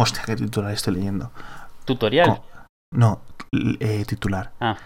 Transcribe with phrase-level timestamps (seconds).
[0.00, 1.30] Hostia, qué titular estoy leyendo.
[1.84, 2.40] ¿Tutorial?
[2.90, 3.20] No,
[3.52, 4.52] eh, titular.
[4.58, 4.78] Ah.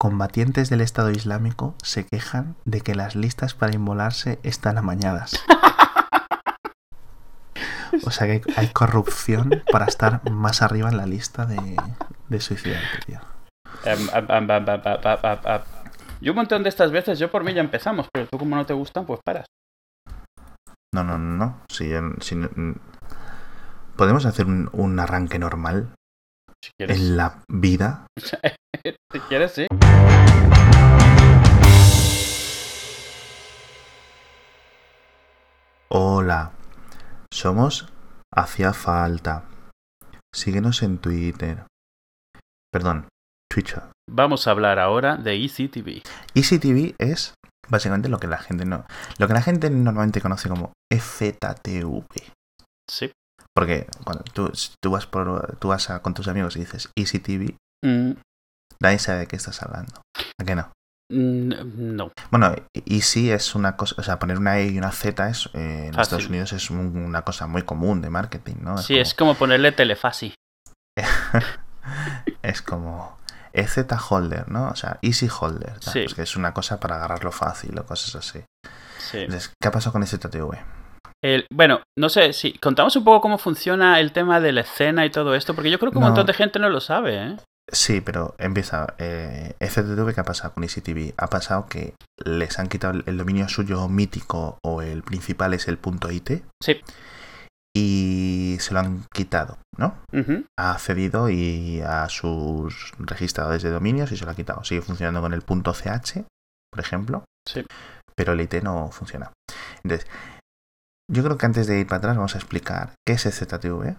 [0.00, 5.44] Combatientes del Estado Islámico se quejan de que las listas para inmolarse están amañadas.
[8.04, 11.76] O sea que hay corrupción para estar más arriba en la lista de,
[12.28, 13.20] de tío.
[13.84, 15.60] Em, em, em,
[16.20, 18.66] yo un montón de estas veces, yo por mí ya empezamos, pero tú como no
[18.66, 19.46] te gustan, pues paras.
[20.92, 21.60] No, no, no, no.
[21.68, 22.34] Si, si
[23.96, 25.94] Podemos hacer un, un arranque normal
[26.60, 28.06] Si quieres, en la vida.
[28.18, 29.66] si quieres sí.
[35.88, 36.50] Hola,
[37.32, 37.88] somos
[38.34, 39.44] Hacía Falta.
[40.34, 41.64] Síguenos en Twitter.
[42.72, 43.06] Perdón,
[43.48, 43.84] Twitter.
[44.10, 46.02] Vamos a hablar ahora de E ECTV.
[46.34, 47.34] ECTV es
[47.68, 48.86] básicamente lo que la gente no,
[49.18, 52.04] lo que la gente normalmente conoce como E FZTV.
[52.90, 53.12] Sí.
[53.54, 54.50] Porque cuando tú,
[54.82, 58.12] tú vas por, tú vas a- con tus amigos y dices ECTV, Mm,
[58.80, 59.92] nadie sabe de qué estás hablando.
[60.40, 60.72] ¿A qué no?
[61.12, 62.10] mm, no.
[62.30, 62.54] Bueno,
[62.86, 65.92] Easy es una cosa, o sea, poner una E y una Z es, eh, en
[65.94, 66.00] Fácil.
[66.02, 68.78] Estados Unidos es un- una cosa muy común de marketing, ¿no?
[68.78, 70.34] Sí, es como ponerle telefasi.
[72.42, 73.18] es como
[73.52, 74.68] EZ Holder, ¿no?
[74.68, 76.00] O sea, Easy Holder, Sí.
[76.04, 78.42] pues que es una cosa para agarrarlo fácil o cosas así.
[78.98, 79.18] Sí.
[79.18, 80.58] Entonces, ¿qué ha pasado con EZTV?
[81.24, 85.06] El- bueno, no sé si contamos un poco cómo funciona el tema de la escena
[85.06, 86.08] y todo esto, porque yo creo que un No.
[86.08, 87.36] montón de gente no lo sabe, ¿eh?
[87.72, 88.94] Sí, pero empieza.
[88.98, 91.14] Eh, ¿qué ha pasado con EasyTV?
[91.16, 95.78] Ha pasado que les han quitado el, dominio suyo mítico o el principal es el
[95.78, 96.82] punto .it Sí.
[97.74, 99.96] y se lo han quitado, ¿no?
[100.58, 104.62] Ha cedido y a sus registradores de dominios y se lo ha quitado.
[104.62, 106.24] Sigue funcionando con el punto .ch,
[106.70, 107.64] por ejemplo, Sí.
[108.14, 109.32] pero el IT no funciona.
[109.82, 110.06] Entonces,
[111.10, 113.96] yo creo que antes de ir para atrás vamos a explicar qué es el ZTV.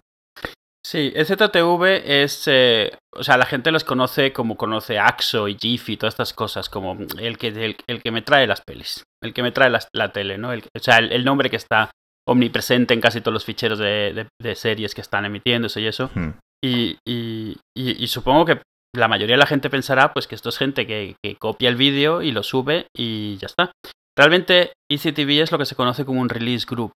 [0.85, 2.43] Sí, el ZTV es.
[2.47, 6.33] eh, o sea, la gente los conoce como conoce Axo y GIF y todas estas
[6.33, 9.69] cosas, como el que, el, el que me trae las pelis, el que me trae
[9.71, 10.53] las- la tele, ¿no?
[10.53, 11.89] El- o sea, el, el nombre que está
[12.27, 16.09] omnipresente en casi todos los ficheros de, de- de series que están emitiéndose y eso.
[16.13, 16.31] Hmm.
[16.63, 18.61] Y, y- y- y supongo que
[18.95, 21.75] la mayoría de la gente pensará pues que esto es gente que, que copia el
[21.75, 23.71] vídeo y lo sube y ya está.
[24.17, 26.93] Realmente ECTV es lo que se conoce como un release group.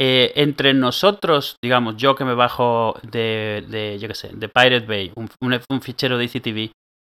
[0.00, 5.82] Eh, entre nosotros, digamos, yo que me bajo de, qué sé, de Pirate Bay, un
[5.82, 6.72] fichero de ECTV,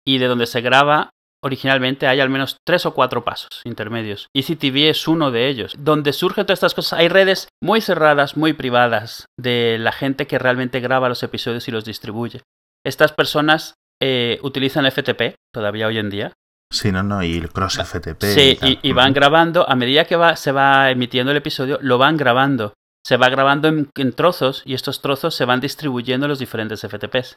[0.06, 1.10] y de donde se graba,
[1.42, 4.28] originalmente hay al menos tres o cuatro pasos intermedios.
[4.34, 5.74] ECTV es uno de ellos.
[5.78, 10.38] Donde surgen todas estas cosas, hay redes muy cerradas, muy privadas, de la gente que
[10.38, 12.42] realmente graba los episodios y los distribuye.
[12.84, 16.32] Estas personas eh, utilizan FTP todavía hoy en día.
[16.70, 18.22] Sí, no, no, y el cross FTP.
[18.24, 21.98] Sí, y, y van grabando, a medida que va, se va emitiendo el episodio, lo
[21.98, 22.74] van grabando.
[23.06, 26.80] Se va grabando en, en trozos y estos trozos se van distribuyendo en los diferentes
[26.80, 27.36] FTPs.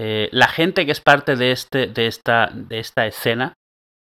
[0.00, 3.52] Eh, la gente que es parte de, este, de, esta, de esta escena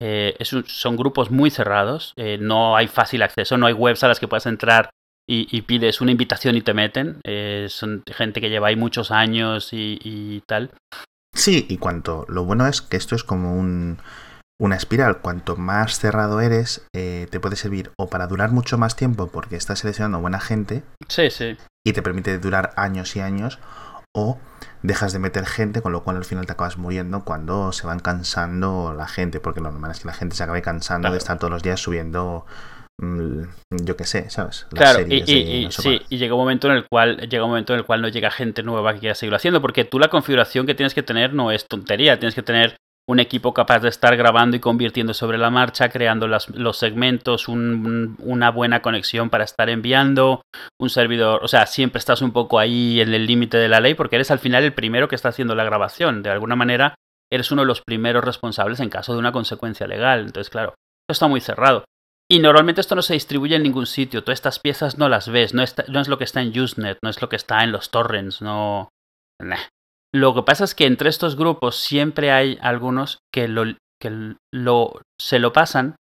[0.02, 4.04] eh, es un- son grupos muy cerrados, eh, no hay fácil acceso, no hay webs
[4.04, 4.90] a las que puedas entrar
[5.30, 7.20] y, y pides una invitación y te meten.
[7.70, 10.72] son gente que lleva ahí muchos años y, y tal.
[11.34, 12.26] Sí, y cuanto.
[12.30, 14.00] Lo bueno es que esto es como un,
[14.60, 15.20] una espiral.
[15.20, 19.56] Cuanto más cerrado eres, eh, te puede servir o para durar mucho más tiempo porque
[19.56, 21.58] estás seleccionando buena gente Sí, sí.
[21.86, 23.60] y te permite durar años y años,
[24.18, 24.40] o
[24.82, 28.00] dejas de meter gente, con lo cual al final te acabas muriendo cuando se van
[28.00, 31.14] cansando la gente, porque lo normal es que la gente se acabe cansando Claro.
[31.14, 32.46] de estar todos los días subiendo,
[33.02, 33.42] mm,
[33.84, 34.68] yo qué sé, ¿sabes?
[34.72, 35.16] Las Claro, y,
[35.66, 38.02] y- sí, y llega un momento en el cual llega un momento en el cual
[38.02, 41.04] no llega gente nueva que quiera seguirlo haciendo, porque tú la configuración que tienes que
[41.04, 42.78] tener no es tontería, tienes que tener
[43.08, 48.16] un equipo capaz de estar grabando y convirtiendo sobre la marcha, creando los segmentos, un-
[48.20, 50.42] una buena conexión para estar enviando,
[50.80, 53.94] un servidor, o sea, siempre estás un poco ahí en el límite de la ley
[53.94, 56.96] porque eres al final el primero que está haciendo la grabación, de alguna manera
[57.32, 61.12] eres uno de los primeros responsables en caso de una consecuencia legal, entonces claro, esto
[61.12, 61.86] está muy cerrado.
[62.28, 64.24] Y normalmente esto no se distribuye en ningún sitio.
[64.24, 65.54] Tú estas piezas no las ves.
[65.54, 67.72] No, está- no es lo que está en Usenet, no es lo que está en
[67.72, 68.90] los torrents, no.
[70.16, 73.66] Lo que pasa es que entre estos grupos siempre hay algunos que lo,
[74.02, 75.98] que lo se lo pasan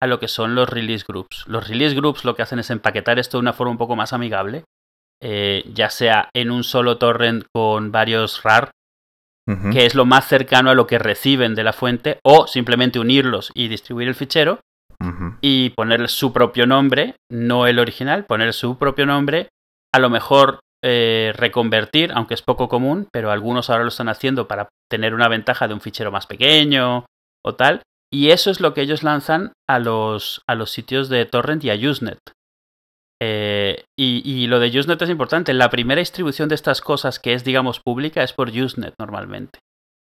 [0.00, 1.44] a lo que son los release groups.
[1.46, 4.14] Los release groups lo que hacen es empaquetar esto de una forma un poco más
[4.14, 4.64] amigable.
[5.20, 8.70] eh, ya sea en un solo torrent con varios RAR,
[9.72, 13.50] que es lo más cercano a lo que reciben de la fuente, o simplemente unirlos
[13.54, 14.60] y distribuir el fichero,
[15.40, 19.48] y ponerle su propio nombre, no el original, poner su propio nombre,
[19.94, 24.48] a lo mejor eh, reconvertir, aunque es poco común, pero algunos ahora lo están haciendo
[24.48, 27.06] para tener una ventaja de un fichero más pequeño
[27.44, 27.82] o tal,
[28.12, 31.70] y eso es lo que ellos lanzan a los, a los sitios de torrent y
[31.70, 32.18] a Usenet.
[33.20, 35.52] Eh, y, lo de Usenet es importante.
[35.52, 39.58] La primera distribución de estas cosas que es, digamos, pública es por Usenet normalmente.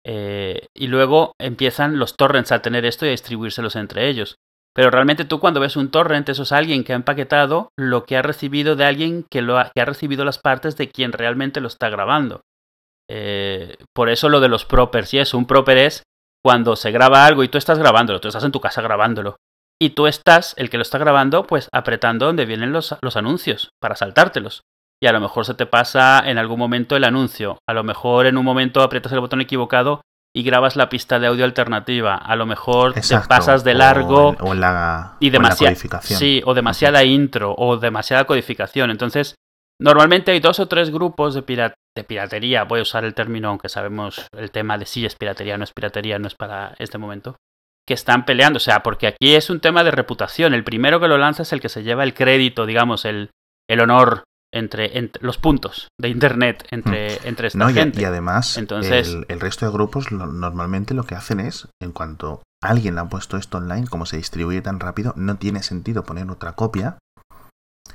[0.05, 4.37] Eh, y luego empiezan los torrents a tener esto y a distribuírselos entre ellos.
[4.75, 8.17] Pero realmente tú cuando ves un torrent, eso es alguien que ha empaquetado lo que
[8.17, 11.61] ha recibido de alguien que, lo ha, que ha recibido las partes de quien realmente
[11.61, 12.43] lo está grabando.
[13.11, 16.03] Eh, por eso lo de los propers y eso, un proper es
[16.45, 19.37] cuando se graba algo y tú estás grabándolo, tú estás en tu casa grabándolo.
[19.81, 23.71] Y tú estás, el que lo está grabando, pues apretando donde vienen los, los anuncios
[23.81, 24.63] para saltártelos.
[25.01, 27.59] Y a lo mejor se te pasa en algún momento el anuncio.
[27.69, 30.01] A lo mejor en un momento aprietas el botón equivocado
[30.35, 32.15] y grabas la pista de audio alternativa.
[32.15, 37.55] A lo mejor te pasas de largo o la, y demasiada sí, o demasiada intro
[37.57, 38.91] o demasiada codificación.
[38.91, 39.35] Entonces,
[39.81, 42.65] normalmente hay dos o tres grupos de, de piratería.
[42.65, 45.65] Voy a usar el término, aunque sabemos el tema de si es piratería o no
[45.65, 47.37] es piratería, no es para este momento
[47.87, 48.59] que están peleando.
[48.59, 50.53] O sea, porque aquí es un tema de reputación.
[50.53, 53.31] El primero que lo lanza es el que se lleva el crédito, digamos, el,
[53.67, 57.27] el honor entre, los puntos de internet entre, mm.
[57.27, 58.01] entre esta gente.
[58.01, 62.95] Y, además, Entonces, el, resto de grupos normalmente lo que hacen es, en cuanto alguien
[62.95, 66.53] le ha puesto esto online, como se distribuye tan rápido, no tiene sentido poner otra
[66.53, 66.99] copia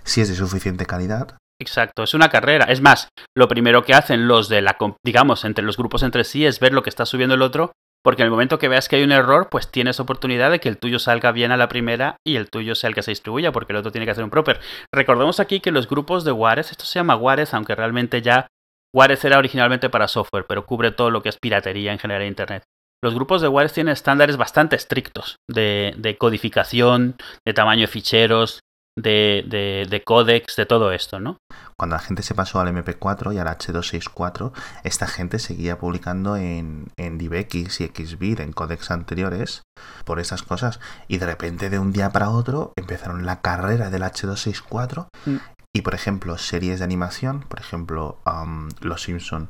[0.03, 1.38] si es de suficiente calidad.
[1.61, 2.65] Exacto, es una carrera.
[2.65, 6.45] Es más, lo primero que hacen los de la, digamos, entre los grupos entre sí
[6.45, 7.71] es ver lo que está subiendo el otro
[8.03, 10.69] porque en el momento que veas que hay un error, pues tienes oportunidad de que
[10.69, 13.51] el tuyo salga bien a la primera y el tuyo sea el que se distribuya,
[13.51, 14.59] porque el otro tiene que hacer un proper.
[14.91, 18.47] Recordemos aquí que los grupos de Juárez, esto se llama Juárez, aunque realmente ya
[18.94, 22.27] Juárez era originalmente para software, pero cubre todo lo que es piratería en general en
[22.27, 22.63] Internet.
[23.01, 27.15] Los grupos de Juárez tienen estándares bastante estrictos de, de codificación,
[27.45, 28.59] de tamaño de ficheros,
[28.98, 31.38] de, de, de códex, de todo esto, ¿no?
[31.78, 34.51] Cuando la gente se pasó al MP4 y al H264,
[34.84, 39.63] esta gente seguía publicando en, en DivX y XBit, en códex anteriores,
[40.06, 40.80] por esas cosas.
[41.07, 45.07] Y de repente, de un día para otro, empezaron la carrera del H264.
[45.25, 45.38] Mm.
[45.75, 49.50] Y, por ejemplo, series de animación, por ejemplo, um, Los Simpson,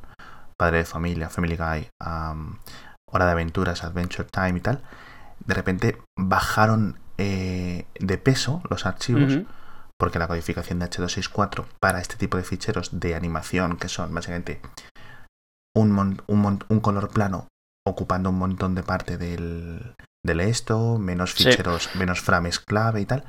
[0.57, 2.60] Padre de Familia, Family Guy, um,
[3.12, 4.84] Hora de Aventuras, Adventure Time y tal,
[5.46, 9.40] de repente bajaron eh, de peso los archivos,
[9.98, 14.60] porque la codificación de H264 para este tipo de ficheros de animación, que son básicamente
[15.74, 17.48] un, un, color plano
[17.88, 23.24] ocupando un montón de parte del, del esto, menos ficheros, menos frames clave y tal.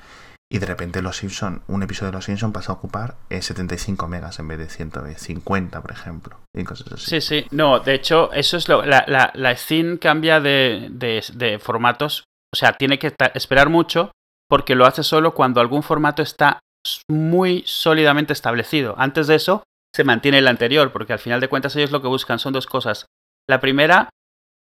[0.52, 4.40] Y de repente Los Simpson, un episodio de Los Simpson pasa a ocupar 75 megas
[4.40, 6.40] en vez de 150, por ejemplo.
[6.52, 7.06] Y cosas así.
[7.06, 7.46] Sí, sí.
[7.52, 8.84] No, de hecho, eso es lo.
[8.84, 14.12] La, la, la scene cambia de, de, formatos o sea, tiene que esperar mucho
[14.48, 16.60] porque lo hace solo cuando algún formato está
[17.10, 18.94] muy sólidamente establecido.
[18.96, 22.06] Antes de eso, se mantiene el anterior, porque al final de cuentas ellos lo que
[22.06, 23.06] buscan son dos cosas.
[23.50, 24.08] La primera,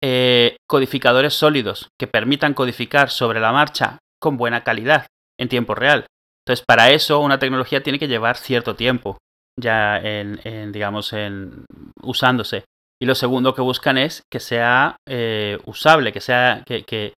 [0.01, 6.07] eh, codificadores sólidos que permitan codificar sobre la marcha con buena calidad en tiempo real.
[6.47, 9.19] Entonces, para eso una tecnología tiene que llevar cierto tiempo
[9.59, 11.65] ya en, digamos, en
[12.03, 12.63] usándose.
[13.03, 17.15] Y lo segundo que buscan es que sea eh, usable, que sea que,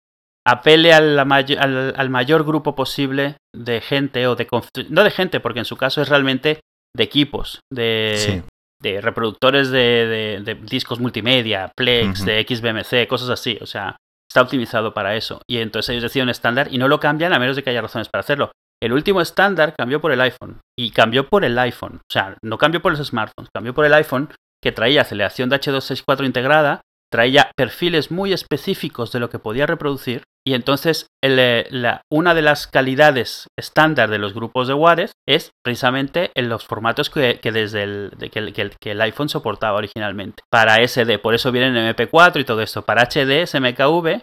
[0.46, 4.48] apele al, al, mayor grupo posible de gente o de
[4.88, 6.60] no de gente porque en su caso es realmente
[6.96, 8.42] de equipos de,
[8.82, 13.96] de reproductores de, de, discos multimedia Plex de XBMC cosas así o sea
[14.32, 15.42] está optimizado para eso.
[15.46, 18.08] Y entonces ellos deciden estándar y no lo cambian a menos de que haya razones
[18.08, 18.50] para hacerlo.
[18.82, 22.58] El último estándar cambió por el iPhone y cambió por el iPhone o sea no
[22.58, 24.30] cambió por los smartphones cambió por el iPhone
[24.60, 26.80] que traía aceleración de H264 integrada
[27.12, 31.68] traía perfiles muy específicos de lo que podía reproducir y entonces eh,
[32.10, 37.10] una de las calidades estándar de los grupos de Juárez es precisamente en los formatos
[37.10, 40.42] que, desde el, que, el, iPhone soportaba originalmente.
[40.50, 42.82] Para SD, por eso vienen MP4 y todo esto.
[42.82, 44.22] Para HD es MKV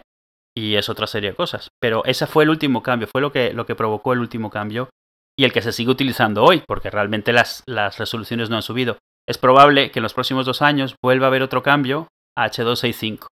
[0.54, 1.70] y es otra serie de cosas.
[1.80, 4.90] Pero ese fue el último cambio, fue lo que, lo que provocó el último cambio
[5.38, 8.98] y el que se sigue utilizando hoy, porque realmente las, las resoluciones no han subido.
[9.26, 12.08] Es probable que en los próximos dos años vuelva a haber otro cambio
[12.38, 13.26] H265,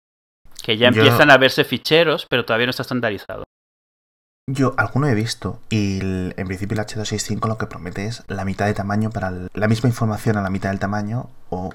[0.67, 3.45] que ya empiezan a verse ficheros, pero todavía no está estandarizado.
[4.51, 8.65] Yo alguno he visto y en principio el H265 lo que promete es la mitad
[8.65, 11.73] de tamaño para la misma información a la mitad del tamaño o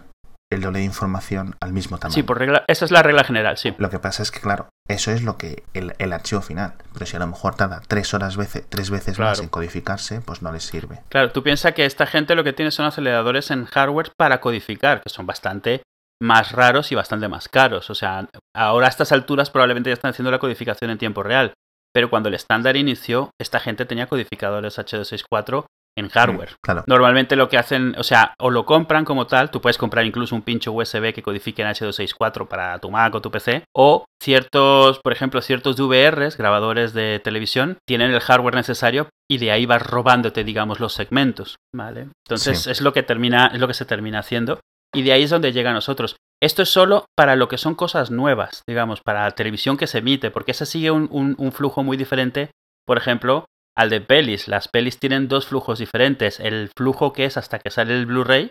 [0.51, 2.15] el doble de información al mismo tamaño.
[2.15, 3.75] Sí, por regla, esa es la regla general, sí.
[3.79, 6.75] Lo que pasa es que, claro, eso es lo que el, archivo final.
[6.93, 10.43] Pero si a lo mejor tarda tres horas veces, tres veces más en codificarse, pues
[10.43, 11.01] no les sirve.
[11.09, 15.01] Claro, tú piensas que esta gente lo que tiene son aceleradores en hardware para codificar,
[15.01, 15.81] que son bastante
[16.23, 17.91] más raros y bastante más caros.
[17.91, 21.53] O sea, ahora a estas alturas probablemente ya están haciendo la codificación en tiempo real.
[21.95, 25.67] Pero cuando el estándar inició, esta gente tenía codificadores H264
[25.99, 26.55] en hardware.
[26.65, 26.85] Claro.
[26.87, 30.35] Normalmente lo que hacen, o sea, o lo compran como tal, tú puedes comprar incluso
[30.35, 35.01] un pincho USB que codifique en H264 para tu Mac o tu PC, o ciertos,
[35.01, 39.83] por ejemplo, ciertos DVRs, grabadores de televisión, tienen el hardware necesario y de ahí vas
[39.83, 42.09] robándote, digamos, los segmentos, ¿vale?
[42.27, 42.71] Entonces Sí.
[42.71, 44.61] es lo que termina, es lo que se termina haciendo
[44.95, 46.17] y de ahí es donde llega a nosotros.
[46.43, 50.31] Esto es solo para lo que son cosas nuevas, digamos, para televisión que se emite,
[50.31, 52.51] porque ese sigue un, un- un flujo muy diferente,
[52.87, 53.45] por ejemplo,
[53.77, 54.49] al de pelis.
[54.49, 56.41] Las pelis tienen dos flujos diferentes.
[56.41, 58.51] El flujo que es hasta que sale el Blu-ray,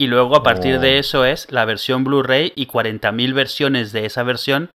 [0.00, 0.80] y luego a partir Oh.
[0.80, 4.70] de eso es la versión Blu-ray y 40.000 versiones de esa versión,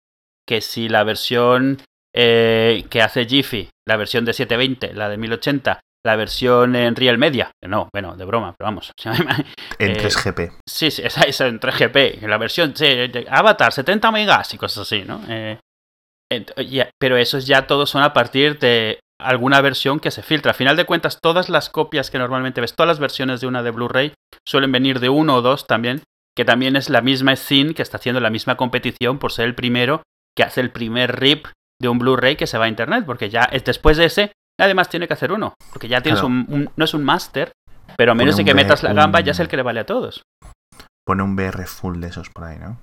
[0.47, 1.81] que si la versión
[2.15, 7.17] eh, que hace Jiffy, la versión de 720, la de 1080, la versión en Real
[7.17, 8.91] Media, no, bueno, de broma, pero vamos.
[9.79, 10.57] En Eh, 3GP.
[10.67, 14.83] Sí, sí, esa es en 3GP, la versión sí, de Avatar, 70 megas y cosas
[14.83, 15.21] así, ¿no?
[15.27, 15.57] Eh,
[16.69, 20.51] ya, pero esos ya todos son a partir de alguna versión que se filtra.
[20.51, 23.63] A final de cuentas, todas las copias que normalmente ves, todas las versiones de una
[23.63, 24.13] de Blu-ray
[24.47, 26.03] suelen venir de uno o dos también,
[26.37, 29.55] que también es la misma scene que está haciendo la misma competición por ser el
[29.55, 30.03] primero
[30.37, 31.47] que hace el primer rip
[31.81, 34.75] de un Blu-ray que se va a internet, porque ya es después de ese, nadie
[34.75, 36.27] más tiene que hacer uno, porque ya tienes Claro.
[36.35, 37.51] un, un- no es un máster,
[37.97, 39.79] pero a menos de que metas la gamba, un- ya es el que le vale
[39.79, 40.21] a todos.
[41.05, 42.77] Pone un VR full de esos por ahí, ¿no?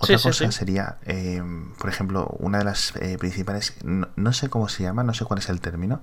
[0.00, 0.52] Otra sí, cosa sí.
[0.52, 1.42] sería, eh,
[1.78, 5.24] por ejemplo, una de las eh, principales, no, no sé cómo se llama, no sé
[5.24, 6.02] cuál es el término,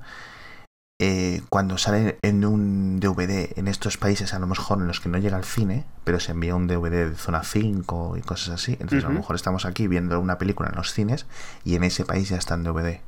[1.01, 5.08] eh, cuando sale en un DVD en estos países, a lo mejor en los que
[5.10, 8.74] no llega al cine, pero se envía un DVD de zona 5 y cosas así,
[8.74, 11.25] entonces a lo mejor estamos aquí viendo una película en los cines
[11.63, 13.00] y en ese país ya está en DVD.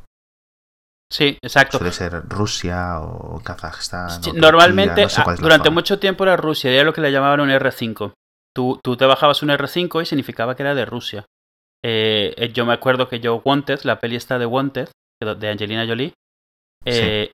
[1.11, 1.77] Sí, exacto.
[1.77, 4.23] Suele ser Rusia o Kazajstán.
[4.23, 7.11] Sí, normalmente, no sé cuál ah, durante mucho tiempo era Rusia, era lo que le
[7.11, 8.13] llamaban un R5.
[8.53, 11.25] Tú, tú te bajabas un R5 y significaba que era de Rusia.
[11.83, 14.89] Eh, eh, yo me acuerdo que yo, Wanted, la peli esta de Wanted,
[15.21, 16.13] de Angelina Jolie,
[16.85, 17.31] eh,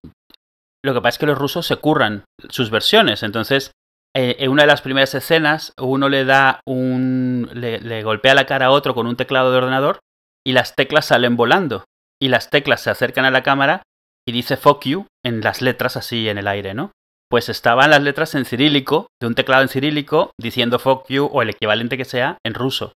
[0.84, 3.24] lo que pasa es que los rusos se curran sus versiones.
[3.24, 3.72] Entonces,
[4.16, 7.50] eh, en una de las primeras escenas, uno le da un.
[7.54, 10.00] Le, le golpea la cara a otro con un teclado de ordenador
[10.46, 11.86] y las teclas salen volando.
[12.22, 13.84] Y las teclas se acercan a la cámara
[14.28, 16.92] y dice fuck you en las letras así en el aire, ¿no?
[17.30, 21.42] Pues estaban las letras en cirílico, de un teclado en cirílico, diciendo fuck you o
[21.42, 22.94] el equivalente que sea en ruso.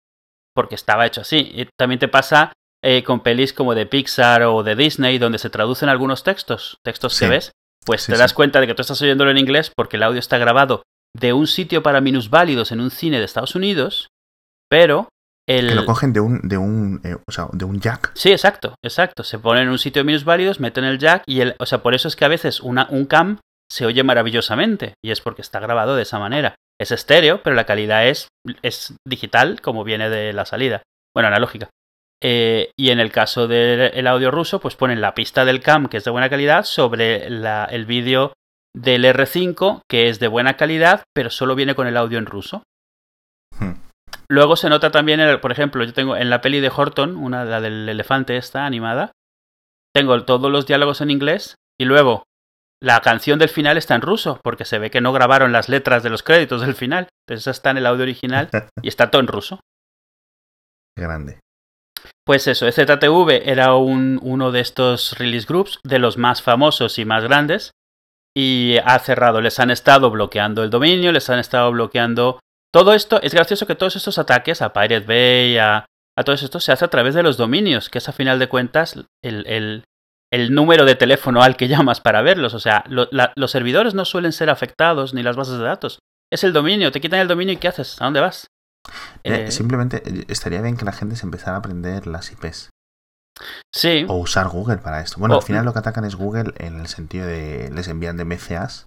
[0.55, 1.37] Porque estaba hecho así.
[1.53, 5.49] Y también te pasa eh, con pelis como de Pixar o de Disney, donde se
[5.49, 7.25] traducen algunos textos, textos Sí.
[7.25, 7.51] que ves,
[7.85, 8.21] pues Sí, te sí.
[8.21, 10.83] das cuenta de que tú estás oyéndolo en inglés porque el audio está grabado
[11.15, 14.09] de un sitio para minusválidos en un cine de Estados Unidos,
[14.69, 15.09] pero
[15.47, 15.69] el...
[15.69, 18.11] Que lo cogen de un, de un, eh, o sea, de un jack.
[18.15, 19.23] Sí, exacto, exacto.
[19.23, 21.55] Se ponen en un sitio de minusválidos, meten el jack y el...
[21.59, 23.39] O sea, por eso es que a veces una, un cam
[23.71, 26.55] se oye maravillosamente y es porque está grabado de esa manera.
[26.79, 28.27] Es estéreo, pero la calidad es,
[28.61, 30.83] es digital como viene de la salida.
[31.15, 31.69] Bueno, analógica.
[32.23, 35.87] Eh, y en el caso del el audio ruso, pues ponen la pista del cam,
[35.87, 38.33] que es de buena calidad, sobre la- el vídeo
[38.75, 42.63] del R5, que es de buena calidad, pero solo viene con el audio en ruso.
[44.29, 47.45] Luego se nota también, el- por ejemplo, yo tengo en la peli de Horton, una
[47.45, 49.11] la del elefante esta animada,
[49.95, 52.23] tengo todos los diálogos en inglés y luego
[52.81, 56.03] la canción del final está en ruso, porque se ve que no grabaron las letras
[56.03, 57.07] de los créditos del final.
[57.25, 58.49] Entonces esa está en el audio original
[58.83, 59.59] y está todo en ruso.
[60.95, 61.39] Grande.
[62.25, 67.05] Pues eso, ZTV era un, uno de estos release groups, de los más famosos y
[67.05, 67.71] más grandes,
[68.35, 69.41] y ha cerrado.
[69.41, 72.39] Les han estado bloqueando el dominio, les han estado bloqueando
[72.73, 73.21] todo esto.
[73.21, 75.85] Es gracioso que todos estos ataques a Pirate Bay, a,
[76.17, 78.49] a todos estos, se hace a través de los dominios, que es a final de
[78.49, 79.83] cuentas el, el,
[80.31, 82.53] el número de teléfono al que llamas para verlos.
[82.53, 85.99] O sea, lo- la- los servidores no suelen ser afectados ni las bases de datos.
[86.31, 88.01] Es el dominio, te quitan el dominio y ¿qué haces?
[88.01, 88.47] ¿A dónde vas?
[89.23, 92.69] Eh, Eh, simplemente eh, estaría bien que la gente se empezara a aprender las IPs.
[93.73, 95.19] sí, O usar Google para esto.
[95.19, 98.25] Bueno, al final lo que atacan es Google en el sentido de les envían de
[98.25, 98.85] MCAs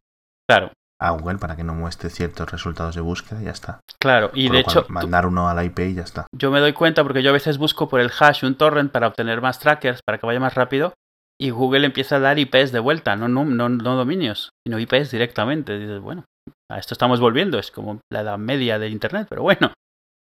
[0.48, 3.80] claro, a Google para que no muestre ciertos resultados de búsqueda y ya está.
[3.98, 4.30] claro.
[4.34, 6.26] Y Por de cual, hecho, mandar uno a la IP y ya está.
[6.36, 9.08] Yo me doy cuenta porque yo a veces busco por el hash un torrent para
[9.08, 10.92] obtener más trackers, para que vaya más rápido,
[11.40, 15.10] y Google empieza a dar IPs de vuelta, no, no, no, no dominios, sino IPs
[15.10, 15.74] directamente.
[15.74, 16.26] Y dices, bueno,
[16.70, 19.72] a esto estamos volviendo, es como la edad media de Internet, pero bueno.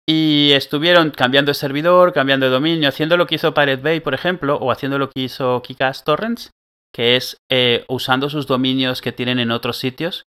[0.09, 4.13] Y estuvieron cambiando de servidor, cambiando de dominio, haciendo lo que hizo Pirate Bay, por
[4.13, 6.51] ejemplo, o haciendo lo que hizo Kikas Torrents,
[6.93, 10.25] que es eh, usando sus dominios que tienen en otros sitios,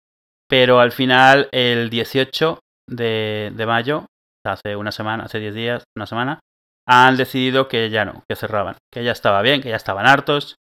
[0.54, 4.06] pero al final, el 18 de, mayo,
[4.46, 6.40] hace una semana, hace 10 días, una semana,
[6.88, 10.58] han decidido que ya no, que cerraban, que ya estaba bien, que ya estaban hartos.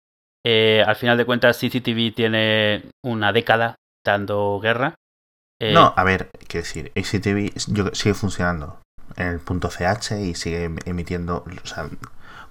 [0.46, 4.94] Eh, al final de cuentas, CCTV tiene una década dando guerra.
[5.60, 8.80] Eh, No, a ver, quiero decir, ACTV yo- sigue funcionando
[9.16, 11.90] en el punto CH y sigue em- emitiendo, o sea,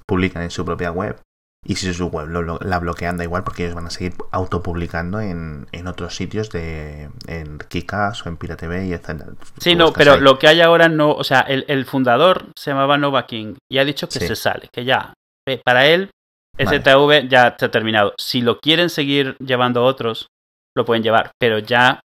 [0.07, 1.19] publican en su propia web
[1.63, 5.22] Y si su web lo, la bloquean, da igual porque ellos van a seguir autopublicando
[5.22, 9.24] en, en otros sitios de en Kikas o en Pirate Bay, etc.
[9.60, 10.22] Sí, no, pero ahí.
[10.22, 11.12] lo que hay ahora no.
[11.12, 14.27] O sea, el, el, fundador se llamaba Nova King y ha dicho que sí.
[14.27, 15.13] se sale, que ya.
[15.48, 16.10] Eh, para él,
[16.58, 17.27] STV vale.
[17.27, 18.13] ya ha terminado.
[18.18, 20.27] Si lo quieren seguir llevando otros,
[20.75, 22.01] lo pueden llevar, pero ya.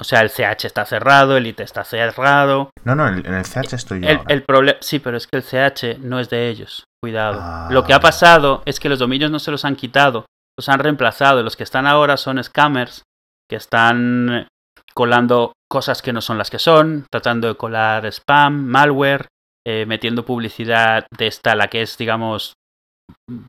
[0.00, 2.70] O sea, el CH está cerrado, el IT está cerrado.
[2.84, 4.08] No, no, en el CH estoy yo.
[4.08, 6.84] El, el problema, sí, pero es que el CH no es de ellos.
[7.02, 7.38] Cuidado.
[7.40, 7.68] Ah.
[7.70, 10.26] Lo que ha pasado es que los dominios no se los han quitado,
[10.56, 11.42] los han reemplazado.
[11.42, 13.02] Los que están ahora son scammers
[13.48, 14.46] que están
[14.94, 19.28] colando cosas que no son las que son, tratando de colar spam, malware,
[19.66, 22.54] eh, metiendo publicidad de esta, la que es, digamos,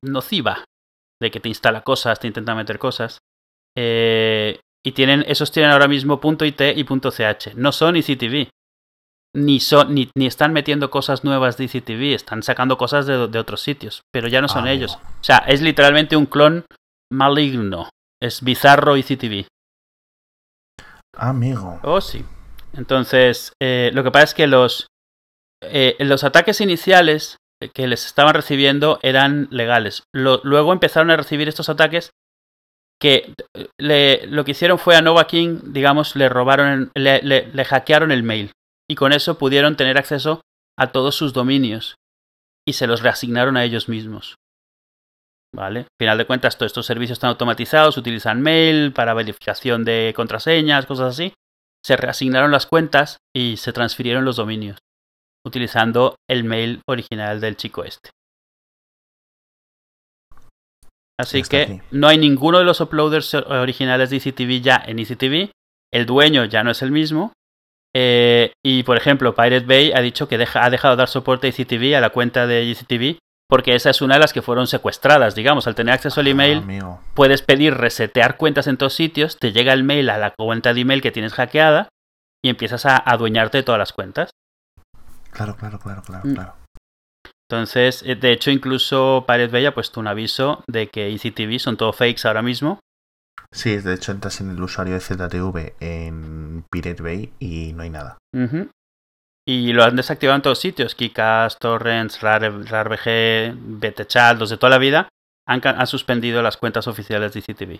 [0.03, 0.65] nociva,
[1.21, 3.19] de que te instala cosas, te intenta meter cosas.
[3.77, 7.55] Eh, y tienen, esos tienen ahora mismo .it y .ch.
[7.55, 8.49] No son ECTV
[9.35, 13.39] ni, son, ni, ni, están metiendo cosas nuevas de ECTV, están sacando cosas de, de
[13.39, 14.95] otros sitios, pero ya no son ah, ellos.
[14.95, 16.65] O sea, es literalmente un clon
[17.11, 17.89] maligno.
[18.21, 19.47] Es bizarro ECTV.
[21.15, 21.79] Amigo.
[21.83, 22.25] Oh, sí.
[22.73, 24.87] Entonces, eh, lo que pasa es que los,
[25.61, 27.37] eh, los ataques iniciales
[27.73, 30.03] que les estaban recibiendo eran legales.
[30.13, 32.11] Lo, luego empezaron a recibir estos ataques
[32.99, 33.33] que
[33.79, 38.11] le, lo que hicieron fue a Nova King, digamos, le robaron, le, le, le hackearon
[38.11, 38.51] el mail
[38.89, 40.41] y con eso pudieron tener acceso
[40.77, 41.95] a todos sus dominios
[42.67, 44.35] y se los reasignaron a ellos mismos.
[45.55, 45.79] ¿Vale?
[45.79, 50.85] Al final de cuentas, todos estos servicios están automatizados, utilizan mail para verificación de contraseñas,
[50.85, 51.33] cosas así.
[51.83, 54.77] Se reasignaron las cuentas y se transfirieron los dominios,
[55.45, 58.11] utilizando el mail original del chico este.
[61.19, 61.81] Así que aquí.
[61.91, 65.51] no hay ninguno de los uploaders originales de ECTV ya en ECTV.
[65.91, 67.33] El dueño ya no es el mismo,
[67.95, 71.47] eh, y por ejemplo, Pirate Bay ha dicho que deja, ha dejado de dar soporte
[71.47, 74.67] a ECTV, a la cuenta de ECTV, porque esa es una de las que fueron
[74.67, 75.35] secuestradas.
[75.35, 79.51] Digamos, al tener acceso al email, ah, puedes pedir resetear cuentas en todos sitios, te
[79.51, 81.89] llega el mail a la cuenta de email que tienes hackeada
[82.43, 84.29] y empiezas a adueñarte de todas las cuentas.
[85.31, 86.33] Claro, claro, claro, claro, mm.
[86.33, 86.58] claro.
[87.49, 91.77] Entonces, eh, de hecho, incluso Pirate Bay ha puesto un aviso de que ECTV son
[91.77, 92.79] todo fakes ahora mismo
[93.51, 97.89] Sí, de hecho entras en el usuario de ZTV en Pirate Bay y no hay
[97.89, 98.17] nada.
[98.33, 98.69] Uh -huh.
[99.47, 100.93] Y lo han desactivado en todos sitios.
[100.93, 105.09] Kikas, Torrents, RARBG, BTChat, los de toda la vida,
[105.47, 107.79] han, han, suspendido las cuentas oficiales de CTV.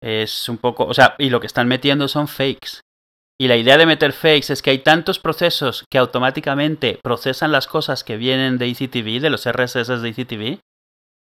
[0.00, 0.84] Es un poco...
[0.86, 2.80] O sea, y lo que están metiendo son fakes.
[3.42, 7.66] Y la idea de meter fakes es que hay tantos procesos que automáticamente procesan las
[7.66, 10.60] cosas que vienen de ECTV, de los RSS de ECTV,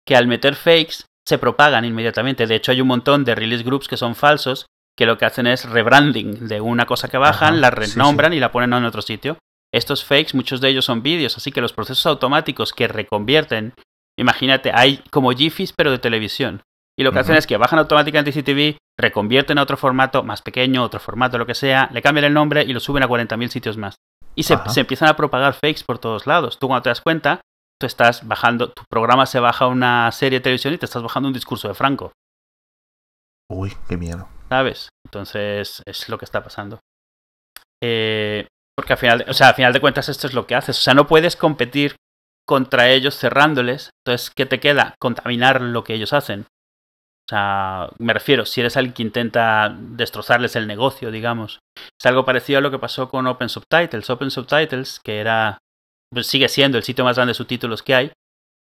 [0.08, 2.47] que al meter fakes se propagan inmediatamente.
[2.47, 4.65] De hecho, hay un montón de release groups que son falsos,
[4.97, 8.36] que lo que hacen es rebranding de una cosa que bajan, Ajá, la renombran sí,
[8.36, 8.38] sí.
[8.38, 9.38] y la ponen en otro sitio.
[9.73, 13.73] Estos fakes, muchos de ellos son vídeos, así que los procesos automáticos que reconvierten,
[14.17, 16.62] imagínate, hay como GIFs pero de televisión.
[16.97, 17.21] Y lo que uh -huh.
[17.21, 21.45] hacen es que bajan automáticamente CTV, reconvierten a otro formato más pequeño, otro formato, lo
[21.45, 23.95] que sea, le cambian el nombre y lo suben a 40.000 sitios más.
[24.36, 26.60] Y se, se, empiezan a propagar fakes por todos lados.
[26.60, 27.41] Tú cuando te das cuenta,
[27.79, 31.27] tú estás bajando, tu programa se baja una serie de televisión y te estás bajando
[31.27, 32.12] un discurso de Franco.
[33.49, 34.27] Uy, qué miedo.
[34.49, 34.89] ¿Sabes?
[35.05, 36.79] Entonces es lo que está pasando.
[37.84, 40.77] Eh, porque al final, o sea, al final de cuentas esto es lo que haces.
[40.77, 41.95] O sea, no puedes competir
[42.45, 43.91] contra ellos cerrándoles.
[44.05, 44.95] Entonces, ¿qué te queda?
[44.99, 46.45] Contaminar lo que ellos hacen.
[47.28, 51.60] O sea, me refiero, si eres alguien que intenta destrozarles el negocio, digamos.
[52.00, 54.10] Es algo parecido a lo que pasó con Open Subtitles.
[54.10, 55.58] Open Subtitles, que era
[56.12, 58.12] pues sigue siendo el sitio más grande de subtítulos que hay,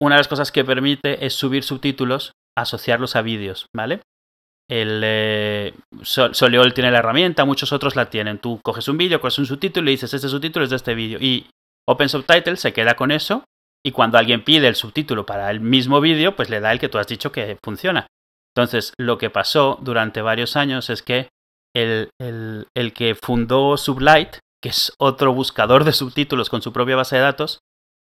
[0.00, 4.00] una de las cosas que permite es subir subtítulos, asociarlos a vídeos, ¿vale?
[4.68, 8.38] El eh, Soleol tiene la herramienta, muchos otros la tienen.
[8.38, 11.18] Tú coges un vídeo, coges un subtítulo y dices, este subtítulo es de este vídeo.
[11.20, 11.46] Y
[11.88, 13.44] Open Subtitles se queda con eso
[13.84, 16.88] y cuando alguien pide el subtítulo para el mismo vídeo, pues le da el que
[16.88, 18.06] tú has dicho que funciona.
[18.54, 21.28] Entonces, lo que pasó durante varios años es que
[21.74, 26.96] el, el, el que fundó Sublight, que es otro buscador de subtítulos con su propia
[26.96, 27.60] base de datos,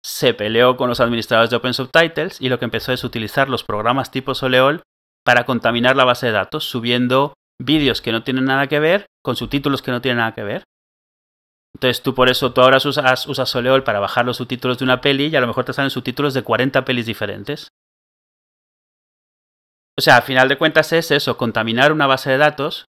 [0.05, 3.65] se peleó con los administradores de Open Subtitles y lo que empezó es utilizar los
[3.65, 4.83] programas tipo Soleol
[5.25, 9.35] para contaminar la base de datos, subiendo vídeos que no tienen nada que ver con
[9.35, 10.63] subtítulos que no tienen nada que ver.
[11.75, 15.01] Entonces tú por eso tú ahora usas, usas Soleol para bajar los subtítulos de una
[15.01, 17.69] peli y a lo mejor te salen subtítulos de 40 pelis diferentes.
[19.99, 22.85] O sea, al final de cuentas es eso, contaminar una base de datos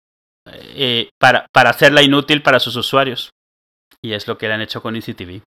[0.51, 3.29] eh, para, para hacerla inútil para sus usuarios.
[4.01, 5.41] Y es lo que le han hecho con EasyTV.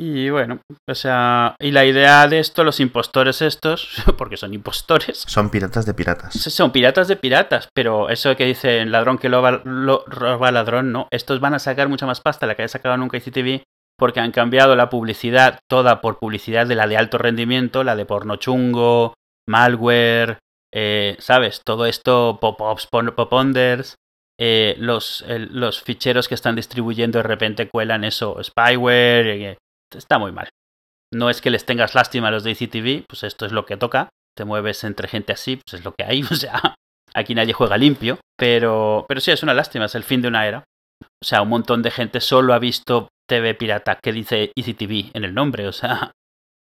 [0.00, 5.24] Y bueno, o sea, y la idea de esto, los impostores estos, porque son impostores.
[5.26, 6.34] Son piratas de piratas.
[6.34, 11.08] Son piratas de piratas, pero eso que dicen ladrón que lo, lo roba ladrón, no.
[11.10, 13.64] Estos van a sacar mucha más pasta, la que haya sacado nunca ICTV,
[13.98, 18.06] porque han cambiado la publicidad toda por publicidad de la de alto rendimiento, la de
[18.06, 19.14] porno chungo,
[19.48, 20.38] malware,
[20.72, 21.62] eh, ¿sabes?
[21.64, 23.96] Todo esto, pop-ups, pop-unders,
[24.38, 29.58] eh, los, los ficheros que están distribuyendo de repente cuelan eso, spyware, eh,
[29.94, 30.48] está muy mal.
[31.12, 33.76] No es que les tengas lástima a los de ICTV, pues esto es lo que
[33.76, 36.74] toca, te mueves entre gente así, pues es lo que hay, o sea,
[37.14, 40.46] aquí nadie juega limpio, pero, pero sí, es una lástima, es el fin de una
[40.46, 40.64] era.
[41.22, 45.24] O sea, un montón de gente solo ha visto TV pirata que dice EasyTV en
[45.24, 45.66] el nombre.
[45.68, 46.12] O sea,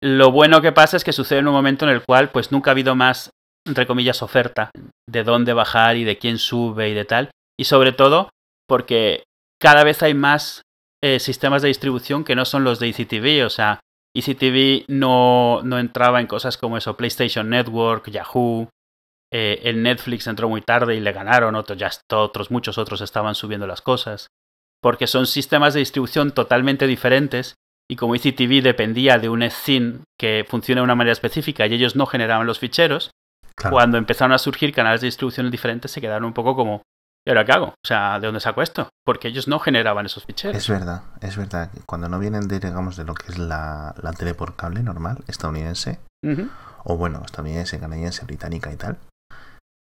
[0.01, 2.71] lo bueno que pasa es que sucede en un momento en el cual pues nunca
[2.71, 3.31] ha habido más,
[3.65, 4.71] entre comillas, oferta
[5.09, 7.31] de dónde bajar y de quién sube y de tal.
[7.59, 8.29] Y sobre todo
[8.67, 9.23] porque
[9.61, 10.61] cada vez hay más
[11.03, 13.45] eh, sistemas de distribución que no son los de EasyTV.
[13.45, 13.79] O sea,
[14.15, 18.69] EasyTV no, no entraba en cosas como eso, PlayStation Network, Yahoo.
[19.31, 23.35] Eh, el Netflix entró muy tarde y le ganaron, otros, ya otros, muchos otros estaban
[23.35, 24.27] subiendo las cosas
[24.85, 27.55] porque son sistemas de distribución totalmente diferentes
[27.89, 31.95] y como ECTV dependía de un SYN que funciona de una manera específica y ellos
[31.95, 33.11] no generaban los ficheros,
[33.69, 36.81] cuando empezaron a surgir canales de distribución diferentes se quedaron un poco como,
[37.25, 37.67] ¿y ahora qué hago?
[37.67, 38.89] O sea, ¿de dónde saco esto?
[39.05, 40.57] Porque ellos no generaban esos ficheros.
[40.57, 41.71] Es verdad, es verdad.
[41.85, 45.23] Cuando no vienen de, digamos, de lo que es la, la tele por cable normal,
[45.27, 45.99] estadounidense,
[46.83, 48.97] o bueno, estadounidense, canadiense, británica y tal,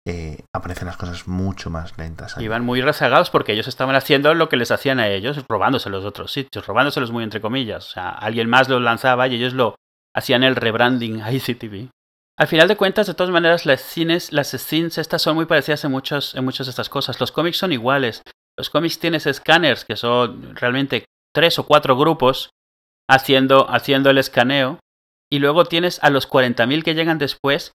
[0.09, 2.35] eh, aparecen las cosas mucho más lentas.
[2.39, 6.05] Iban muy rezagados porque ellos estaban haciendo lo que les hacían a ellos, robándose los
[6.05, 7.87] otros sitios, robándoselos muy entre comillas.
[7.87, 9.75] O sea, alguien más los lanzaba y ellos lo
[10.15, 11.89] hacían el rebranding a ICTV.
[12.37, 15.83] Al final de cuentas, de todas maneras, las cines, las scenes estas son muy parecidas
[15.83, 17.19] en, muchos, en muchas de estas cosas.
[17.19, 18.21] Los cómics son iguales.
[18.57, 22.49] Los cómics tienes escáneres, que son realmente tres o cuatro grupos
[23.09, 24.79] haciendo, haciendo el escaneo.
[25.29, 27.73] Y luego tienes a los 40.000 que llegan después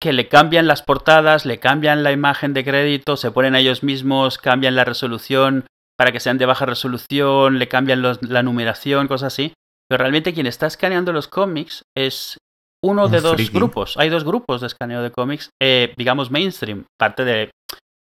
[0.00, 3.82] que le cambian las portadas, le cambian la imagen de crédito, se ponen a ellos
[3.82, 5.66] mismos, cambian la resolución
[5.98, 9.52] para que sean de baja resolución, le cambian la numeración, cosas así.
[9.88, 12.38] Pero realmente quien está escaneando los cómics es
[12.84, 13.96] uno de dos grupos.
[13.96, 17.50] Hay dos grupos de escaneo de cómics, eh, digamos mainstream, parte de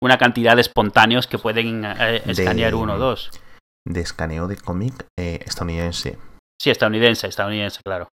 [0.01, 3.31] una cantidad de espontáneos que pueden eh, escanear uno o dos.
[3.85, 6.17] De escaneo de cómic eh, estadounidense.
[6.61, 8.07] Sí, estadounidense, estadounidense, claro.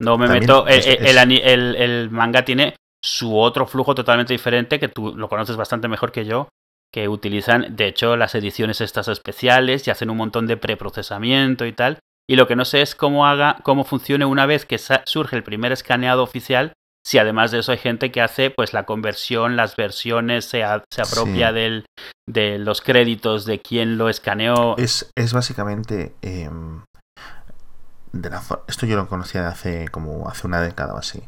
[0.00, 0.66] No me meto.
[0.66, 6.24] el, manga tiene su otro flujo totalmente diferente, que tú lo conoces bastante mejor que
[6.24, 6.48] yo,
[6.92, 11.72] que utilizan, de hecho, las ediciones estas especiales y hacen un montón de preprocesamiento y
[11.72, 11.98] tal.
[12.28, 15.42] Y lo que no sé es cómo haga, cómo funcione una vez que surge el
[15.42, 19.74] primer escaneado oficial, si además de eso hay gente que hace pues la conversión, las
[19.74, 21.84] versiones, se, se apropia del,
[22.28, 24.76] de los créditos de quien lo escaneó.
[24.76, 26.14] Es, es básicamente...
[26.22, 26.82] Em,
[28.12, 31.22] de la, esto yo lo conocía hace como hace una década o así.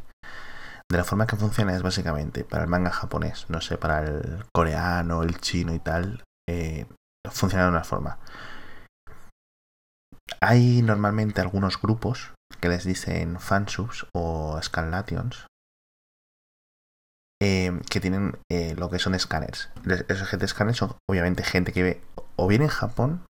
[0.91, 4.45] De la forma que funciona es básicamente para el manga japonés, no sé, para el
[4.53, 6.85] coreano, el chino y tal, eh,
[7.31, 8.19] funciona de una forma.
[10.41, 15.47] Hay normalmente algunos grupos que les dicen fansubs o scanlations
[17.41, 19.69] eh, que tienen eh, lo que son escáneres.
[20.07, 22.01] Esos gente escáneres son obviamente gente que ve
[22.35, 23.25] o bien en Japón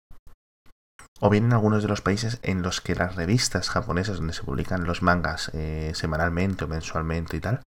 [1.19, 4.43] o bien en algunos de los países en los que las revistas japonesas donde se
[4.43, 7.61] publican los mangas eh, semanalmente o mensualmente y tal,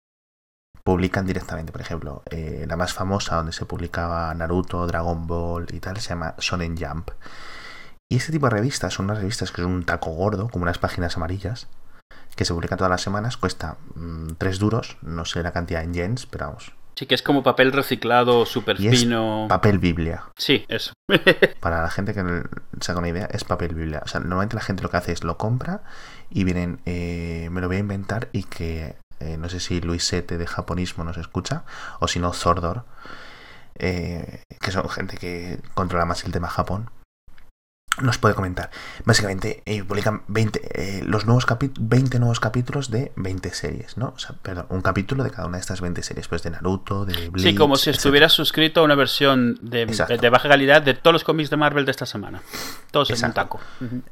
[0.83, 1.71] publican directamente.
[1.71, 6.09] Por ejemplo, eh, la más famosa donde se publicaba Naruto, Dragon Ball y tal, se
[6.09, 7.11] llama Shonen Jump.
[8.09, 10.77] Y este tipo de revistas son unas revistas que son un taco gordo, como unas
[10.77, 11.67] páginas amarillas,
[12.35, 13.77] que se publican todas las semanas, cuesta
[14.37, 17.43] 3 mm, duros, no sé la cantidad en yens, pero vamos, Sí, que es como
[17.43, 19.47] papel reciclado súper fino.
[19.49, 20.23] papel Biblia.
[20.37, 20.93] Sí, eso.
[21.59, 22.23] Para la gente que
[22.79, 24.01] se haga una idea, es papel Biblia.
[24.05, 25.83] O sea, normalmente la gente lo que hace es lo compra
[26.29, 30.37] y vienen, eh, me lo voy a inventar y que eh, no sé si Luisete
[30.37, 31.65] de japonismo nos escucha
[31.99, 32.85] o si no Zordor,
[33.77, 36.89] eh, que son gente que controla más el tema Japón
[38.01, 38.69] nos puede comentar.
[39.05, 41.45] Básicamente, eh, publican 20, eh, los nuevos
[41.79, 44.13] 20 nuevos capítulos de 20 series, ¿no?
[44.15, 47.05] O sea, perdón, un capítulo de cada una de estas 20 series, pues de Naruto,
[47.05, 50.93] de Bleach, Sí, como si estuvieras suscrito a una versión de, de, baja calidad de
[50.93, 52.41] todos los cómics de Marvel de esta semana.
[52.91, 53.59] Todos en un taco.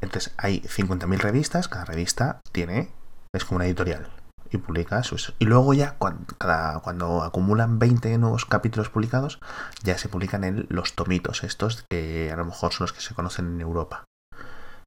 [0.01, 2.89] Entonces, hay 50.000 revistas, cada revista tiene,
[3.33, 4.07] es como una editorial
[4.53, 5.01] y publica.
[5.39, 9.39] Y luego ya cuando, cada, cuando acumulan 20 nuevos capítulos publicados,
[9.83, 13.13] ya se publican en los tomitos estos que a lo mejor son los que se
[13.13, 14.05] conocen en Europa.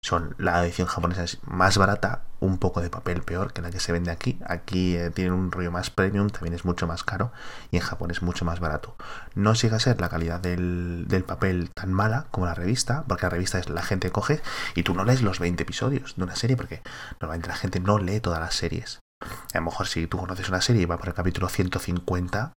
[0.02, 3.80] Son la edición japonesa es más barata, un poco de papel peor que la que
[3.80, 4.38] se vende aquí.
[4.46, 7.32] Aquí eh, tienen un rollo más premium, también es mucho más caro
[7.72, 8.94] y en Japón es mucho más barato.
[9.34, 13.24] No llega a ser la calidad del, del papel tan mala como la revista, porque
[13.24, 14.40] la revista es la gente coge
[14.76, 16.82] y tú no lees los 20 episodios de una serie porque
[17.20, 19.00] normalmente la gente no lee todas las series.
[19.22, 22.52] A lo mejor si tú conoces una serie y va por el capítulo 150,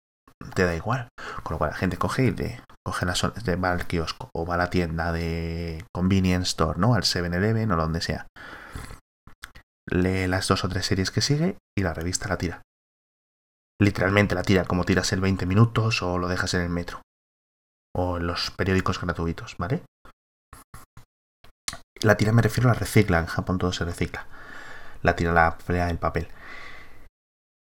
[0.55, 1.09] te da igual.
[1.42, 4.55] Con lo cual la gente coge y de, coge de, va al kiosco o va
[4.55, 6.94] a la tienda de convenience store, ¿no?
[6.94, 8.27] Al 7-Eleven o donde sea.
[9.90, 12.62] Lee las dos o tres series que sigue y la revista la tira.
[13.81, 17.01] Literalmente la tira como tiras el 20 minutos o lo dejas en el metro.
[17.97, 19.83] O en los periódicos gratuitos, ¿vale?
[22.01, 24.27] La tira me refiero a la recicla, en Japón todo se recicla.
[25.03, 26.29] La tira la pelea el papel.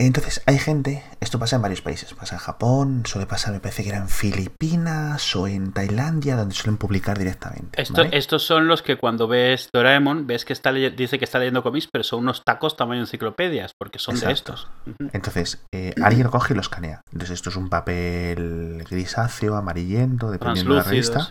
[0.00, 3.84] Entonces, hay gente, esto pasa en varios países, pasa en Japón, suele pasar, me parece
[3.84, 7.80] que era en Filipinas o en Tailandia, donde suelen publicar directamente.
[7.80, 11.62] Esto, Estos son los que cuando ves Doraemon, ves que está dice que está leyendo
[11.62, 14.68] cómics, pero son unos tacos tamaño enciclopedias, porque son de estos.
[15.12, 17.00] Entonces, eh, alguien lo coge y lo escanea.
[17.12, 21.30] Entonces, esto es un papel grisáceo, amarillento, dependiendo de la revista.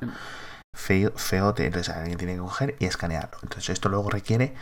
[0.74, 3.38] Feo, feote, entonces alguien tiene que coger y escanearlo.
[3.44, 4.54] Entonces, esto luego requiere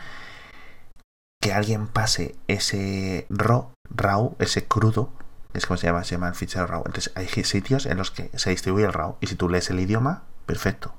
[1.42, 5.10] que alguien pase ese RAW, RAW, ese crudo,
[5.54, 6.84] es como se llama, se llama el fichero RAW.
[6.86, 9.80] Entonces hay sitios en los que se distribuye el RAW y si tú lees el
[9.80, 10.94] idioma, perfecto.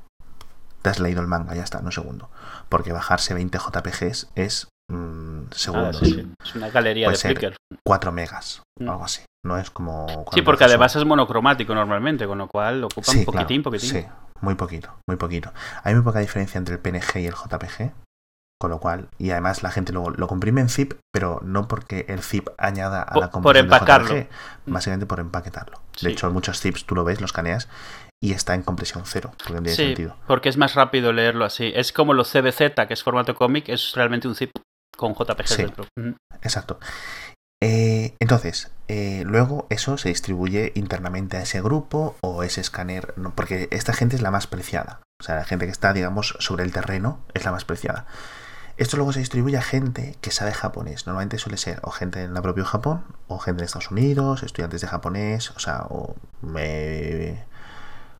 [0.81, 2.29] Te has leído el manga, ya está, no segundo.
[2.69, 6.01] Porque bajarse 20 JPGs es mmm, segundos.
[6.01, 7.55] Es una galería de Flickr.
[7.85, 8.89] 4 megas, o mm.
[8.89, 9.21] algo así.
[9.45, 10.25] No es como.
[10.33, 13.89] Sí, porque además es monocromático normalmente, con lo cual ocupa un poquitín, poquitín.
[13.89, 14.05] Sí,
[14.41, 15.51] muy poquito, muy poquito.
[15.83, 17.91] Hay muy poca diferencia entre el PNG y el JPG.
[18.63, 22.05] Con lo cual, y además la gente luego lo comprime en zip, pero no porque
[22.07, 24.27] el zip añada a la compresión por empacarlo.
[24.65, 25.81] básicamente por empaquetarlo.
[26.01, 27.67] De hecho, muchos zips tú lo ves, los escaneas
[28.23, 30.15] y está en compresión cero, porque sí, sentido.
[30.27, 31.73] porque es más rápido leerlo así.
[31.75, 34.51] Es como los CBZ, que es formato cómic, es realmente un zip
[34.95, 35.85] con JPG dentro.
[36.41, 36.79] Exacto.
[37.61, 43.67] Eh, entonces, eh, luego eso se distribuye internamente a ese grupo o ese escáner, porque
[43.71, 45.01] esta gente es la más preciada.
[45.19, 48.05] O sea, la gente que está, digamos, sobre el terreno es la más preciada.
[48.75, 51.05] Esto luego se distribuye a gente que sabe japonés.
[51.05, 54.81] Normalmente suele ser o gente en el propio Japón, o gente en Estados Unidos, estudiantes
[54.81, 56.15] de japonés, o sea, o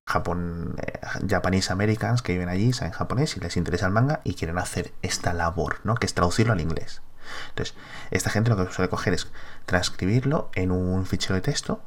[0.08, 4.36] Japón, eh, Japanese Americans que viven allí, saben japonés y les interesa el manga y
[4.36, 5.96] quieren hacer esta labor, ¿no?
[5.96, 7.02] Que es traducirlo al inglés.
[7.50, 7.76] Entonces,
[8.12, 9.32] esta gente lo que suele coger es
[9.66, 11.82] transcribirlo en un fichero de texto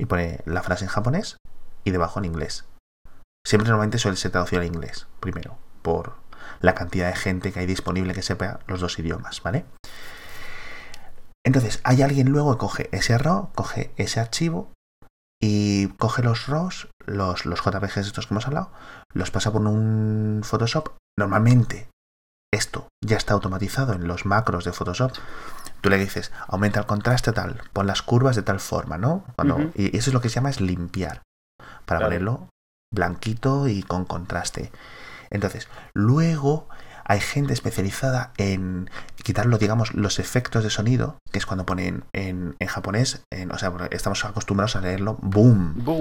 [0.00, 1.36] y pone la frase en japonés
[1.84, 2.64] y debajo en inglés.
[3.46, 6.21] Siempre normalmente suele ser traducido al inglés, primero, por
[6.62, 9.66] la cantidad de gente que hay disponible que sepa los dos idiomas, ¿vale?
[11.44, 14.72] Entonces, hay alguien luego que coge ese RAW, coge ese archivo
[15.42, 18.70] y coge los RAWs, los, los JPGs estos que hemos hablado,
[19.12, 20.90] los pasa por un Photoshop.
[21.18, 21.88] Normalmente,
[22.54, 25.12] esto ya está automatizado en los macros de Photoshop.
[25.80, 29.24] Tú le dices, aumenta el contraste tal, pon las curvas de tal forma, ¿no?
[29.74, 31.22] Y eso es lo que se llama es limpiar,
[31.86, 32.48] para ponerlo
[32.92, 34.70] blanquito y con contraste.
[35.32, 36.68] Entonces, luego
[37.04, 42.54] hay gente especializada en quitarlo, digamos, los efectos de sonido, que es cuando ponen en,
[42.66, 46.00] japonés, o sea, estamos acostumbrados a leerlo, boom, boom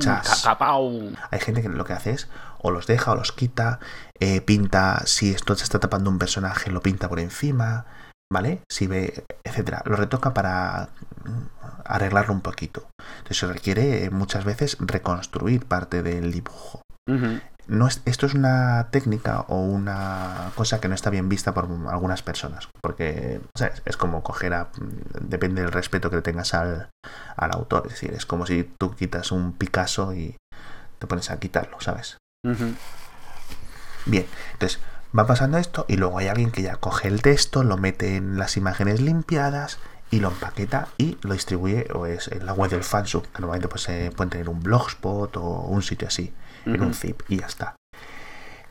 [1.31, 3.79] Hay gente que lo que hace es o los deja o los quita,
[4.19, 7.85] eh, pinta, si esto se está tapando un personaje, lo pinta por encima,
[8.31, 8.61] ¿vale?
[8.69, 9.81] Si ve, etcétera.
[9.85, 10.89] Lo retoca para
[11.25, 12.87] mm, arreglarlo un poquito.
[13.17, 16.81] Entonces se requiere muchas veces reconstruir parte del dibujo
[17.67, 21.65] no es, esto es una técnica o una cosa que no está bien vista por
[21.89, 23.41] algunas personas, porque
[23.85, 24.69] es como coger a...
[25.21, 26.89] depende del respeto que le tengas al,
[27.35, 30.35] al, autor, es decir, es como si tú quitas un Picasso y
[30.99, 32.17] te pones a quitarlo, ¿sabes?
[34.05, 34.79] Bien, entonces
[35.17, 38.37] va pasando esto y luego hay alguien que ya coge el texto, lo mete en
[38.37, 42.83] las imágenes limpiadas y lo empaqueta y lo distribuye o es en la web del
[42.83, 46.33] fansub, que normalmente pues, se puede tener un blogspot o un sitio así
[46.65, 47.75] en un zip y ya está.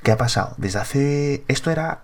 [0.02, 0.54] ¿Qué ha pasado?
[0.56, 1.44] Desde hace...
[1.48, 2.02] Esto era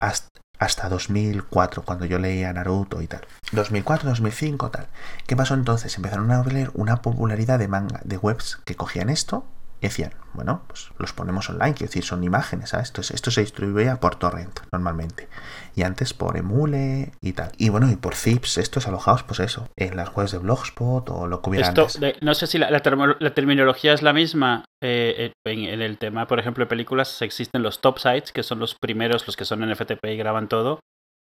[0.00, 3.26] hasta, 2004, cuando yo leía Naruto y tal.
[3.52, 4.88] 2004, 2005, tal.
[5.26, 5.96] ¿Qué pasó entonces?
[5.96, 9.44] Empezaron a ver una popularidad de manga, de webs que cogían esto
[9.86, 12.88] decían, bueno, pues los ponemos online, quiero decir, son imágenes, ¿sabes?
[12.88, 15.28] Esto, esto se distribuía por torrent normalmente.
[15.74, 17.52] Y antes por emule y tal.
[17.56, 21.26] Y bueno, y por zips, estos alojados, pues eso, en las webs de Blogspot o
[21.26, 21.86] lo que hubiera esto,
[22.20, 24.64] no sé si la, terminología es la misma.
[24.82, 28.58] Eh, eh, en, el tema, por ejemplo, de películas, existen los top sites, que son
[28.58, 30.80] los primeros, los que son en FTP y graban todo.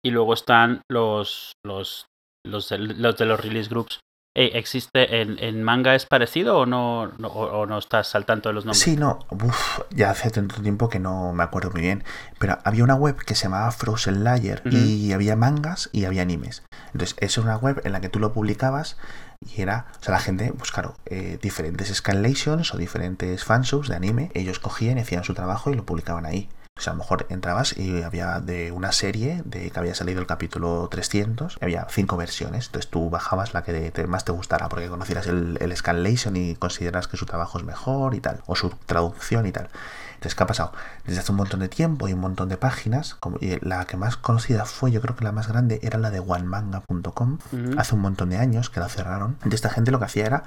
[0.05, 2.07] Y luego están los, los,
[2.45, 4.01] los de los release groups.
[4.35, 8.65] Eh, ¿Existe en, manga es parecido o no, o, no estás al tanto de los
[8.65, 8.83] nombres?
[8.83, 12.03] Sí, no, Uf, ya hace tanto tiempo que no me acuerdo muy bien,
[12.39, 16.63] pero había una web que se llamaba Frozen Layer y había mangas y había animes.
[16.95, 18.97] Entonces, es una web en la que tú lo publicabas
[19.41, 23.97] y era, o sea, la gente, pues claro, eh, diferentes scanlations o diferentes fansubs de
[23.97, 26.49] anime, ellos cogían y hacían su trabajo y lo publicaban ahí.
[26.83, 30.21] O sea, a lo mejor entrabas y había de una serie de que había salido
[30.21, 32.67] el capítulo 300, había cinco versiones.
[32.67, 37.07] Entonces tú bajabas la que más te gustara porque conocieras el, el scanlation y consideras
[37.07, 39.69] que su trabajo es mejor y tal, o su traducción y tal.
[40.15, 40.73] Entonces, ¿qué ha pasado?
[41.07, 43.97] Desde hace un montón de tiempo y un montón de páginas, como, y la que
[43.97, 47.39] más conocida fue, yo creo que la más grande, era la de onemanga.com,
[47.77, 49.37] hace un montón de años que la cerraron.
[49.45, 50.45] De esta gente lo que hacía era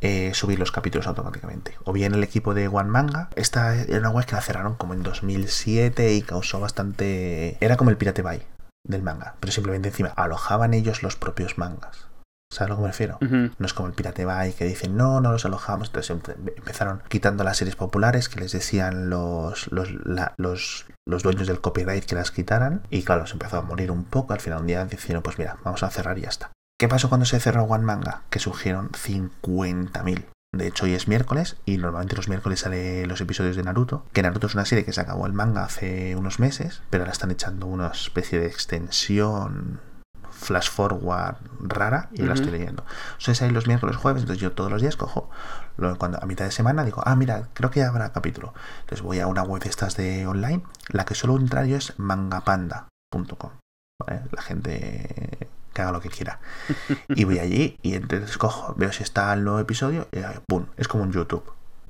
[0.00, 1.76] eh, subir los capítulos automáticamente.
[1.84, 3.30] O bien el equipo de One Manga.
[3.36, 7.56] Esta era una web que la cerraron como en 2007 y causó bastante...
[7.60, 8.42] Era como el Pirate Bay
[8.86, 12.08] del manga, pero simplemente encima alojaban ellos los propios mangas.
[12.52, 13.18] ¿Sabes a lo que me refiero?
[13.20, 15.88] No es como el Pirate Bay que dicen, no, no los alojamos.
[15.88, 16.16] Entonces
[16.56, 19.90] empezaron quitando las series populares que les decían los, los,
[20.36, 22.82] los, los, dueños del copyright que las quitaran.
[22.90, 24.34] Y claro, se empezó a morir un poco.
[24.34, 26.52] Al final un día decidieron, pues mira, vamos a cerrar y ya está.
[26.84, 28.24] ¿Qué pasó cuando se cerró One Manga?
[28.28, 30.26] Que surgieron 50.000.
[30.52, 34.04] De hecho, hoy es miércoles y normalmente los miércoles salen los episodios de Naruto.
[34.12, 37.12] Que Naruto es una serie que se acabó el manga hace unos meses, pero ahora
[37.12, 39.80] están echando una especie de extensión
[40.30, 42.84] flash forward rara y la estoy leyendo.
[43.16, 45.30] Sois ahí los miércoles, jueves, entonces yo todos los días cojo,
[45.96, 48.52] cuando a mitad de semana digo, ah, mira, creo que ya habrá capítulo.
[48.80, 51.98] Entonces voy a una web de estas de online, la que suelo entrar yo es
[51.98, 53.52] mangapanda.com.
[54.32, 56.40] La gente que haga lo que quiera.
[57.08, 60.66] Y voy allí y entonces cojo, veo si está el nuevo episodio y ¡pum!
[60.78, 61.44] Es como un YouTube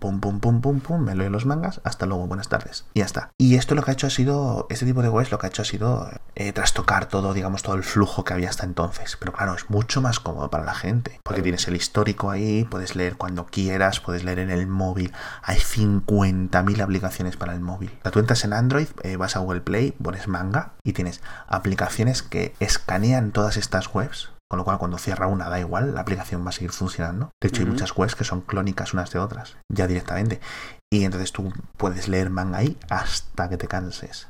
[0.05, 2.85] pum, pum, pum, pum, pum, me leo los mangas, hasta luego, buenas tardes.
[2.93, 3.31] Y ya está.
[3.39, 5.49] Y esto lo que ha hecho ha sido, este tipo de webs lo que ha
[5.49, 9.17] hecho ha sido eh, trastocar todo, digamos, todo el flujo que había hasta entonces.
[9.19, 12.97] Pero claro, es mucho más cómodo para la gente, porque tienes el histórico ahí, puedes
[12.97, 15.11] leer cuando quieras, puedes leer en el móvil.
[15.43, 17.99] Hay 50.000 aplicaciones para el móvil.
[18.05, 22.23] O tú entras en Android, eh, vas a Google Play, pones manga y tienes aplicaciones
[22.23, 26.45] que escanean todas estas webs con lo cual cuando cierra una da igual, la aplicación
[26.45, 27.31] va a seguir funcionando.
[27.43, 30.41] De hecho hay muchas webs que son clónicas unas de otras, ya directamente.
[30.93, 34.29] Y entonces tú puedes leer manga ahí hasta que te canses.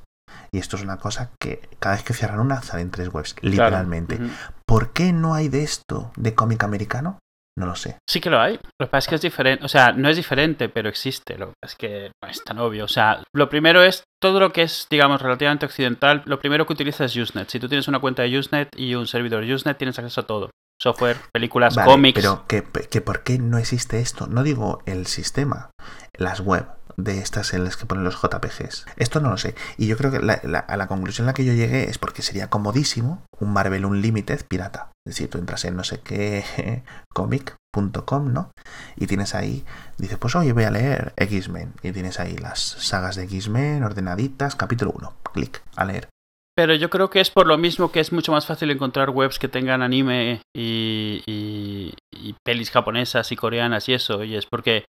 [0.53, 4.21] Y esto es una cosa que cada vez que cierran una salen tres webs, literalmente.
[4.67, 7.19] ¿Por qué no hay de esto de cómic americano?
[7.57, 7.99] No lo sé.
[8.09, 8.55] Sí que lo hay.
[8.55, 9.65] Lo que pasa es que es diferente.
[9.65, 11.39] O sea, no es diferente, pero existe.
[11.39, 12.85] Lo que pasa es que no es tan obvio.
[12.85, 16.23] O sea, lo primero es todo lo que es, digamos, relativamente occidental.
[16.27, 17.49] Lo primero que utiliza es Usenet.
[17.49, 20.51] Si tú tienes una cuenta de Usenet y un servidor Usenet, tienes acceso a todo.
[20.83, 22.21] Software, películas, cómics.
[22.21, 24.27] Pero que, que ¿por qué no existe esto?
[24.27, 25.71] No digo el sistema,
[26.19, 28.87] las web de estas en las que ponen los JPGs.
[28.97, 29.55] Esto no lo sé.
[29.77, 32.51] Y yo creo que a la conclusión a la que yo llegué es porque sería
[32.51, 34.91] comodísimo un Marvel Unlimited pirata.
[35.07, 36.83] Es decir, tú entras en no sé qué
[37.15, 38.51] comic.com, ¿no?
[38.97, 39.65] Y tienes ahí,
[39.99, 41.75] dices, pues oye, voy a leer X-Men.
[41.83, 45.13] Y tienes ahí las sagas de X-Men ordenaditas, capítulo 1.
[45.35, 46.09] Clic, a leer.
[46.57, 49.41] Pero yo creo que es por lo mismo que es mucho más fácil encontrar webs
[49.41, 54.23] que tengan anime y, y, y pelis japonesas y coreanas y eso.
[54.23, 54.85] Y es porque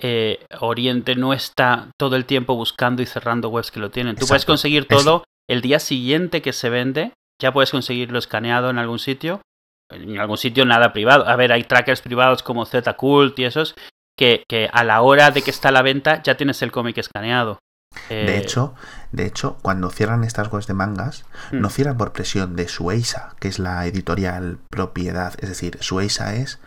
[0.00, 4.16] eh, Oriente no está todo el tiempo buscando y cerrando webs que lo tienen.
[4.16, 8.78] Tú puedes conseguir todo el día siguiente que se vende, ya puedes conseguirlo escaneado en
[8.78, 9.40] algún sitio.
[9.90, 11.28] En algún sitio nada privado.
[11.28, 13.74] A ver, hay trackers privados como Zcult y esos
[14.18, 16.96] que, que a la hora de que está a la venta ya tienes el cómic
[16.98, 17.58] escaneado.
[18.08, 18.74] De eh, hecho,
[19.10, 21.70] de hecho, cuando cierran estas webs de mangas, no hmm.
[21.70, 26.58] cierran por presión de Sueisa, que es la editorial propiedad, es decir, Sueisa es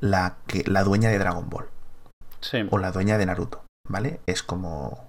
[0.00, 1.73] la que la dueña de Dragon Ball
[2.70, 4.20] o la dueña de Naruto, ¿vale?
[4.26, 5.08] Es como...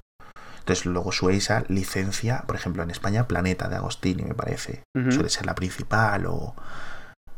[0.60, 4.84] Entonces luego Sueisa licencia, por ejemplo, en España Planeta de Agostini, me parece.
[4.95, 6.56] Suele ser la principal o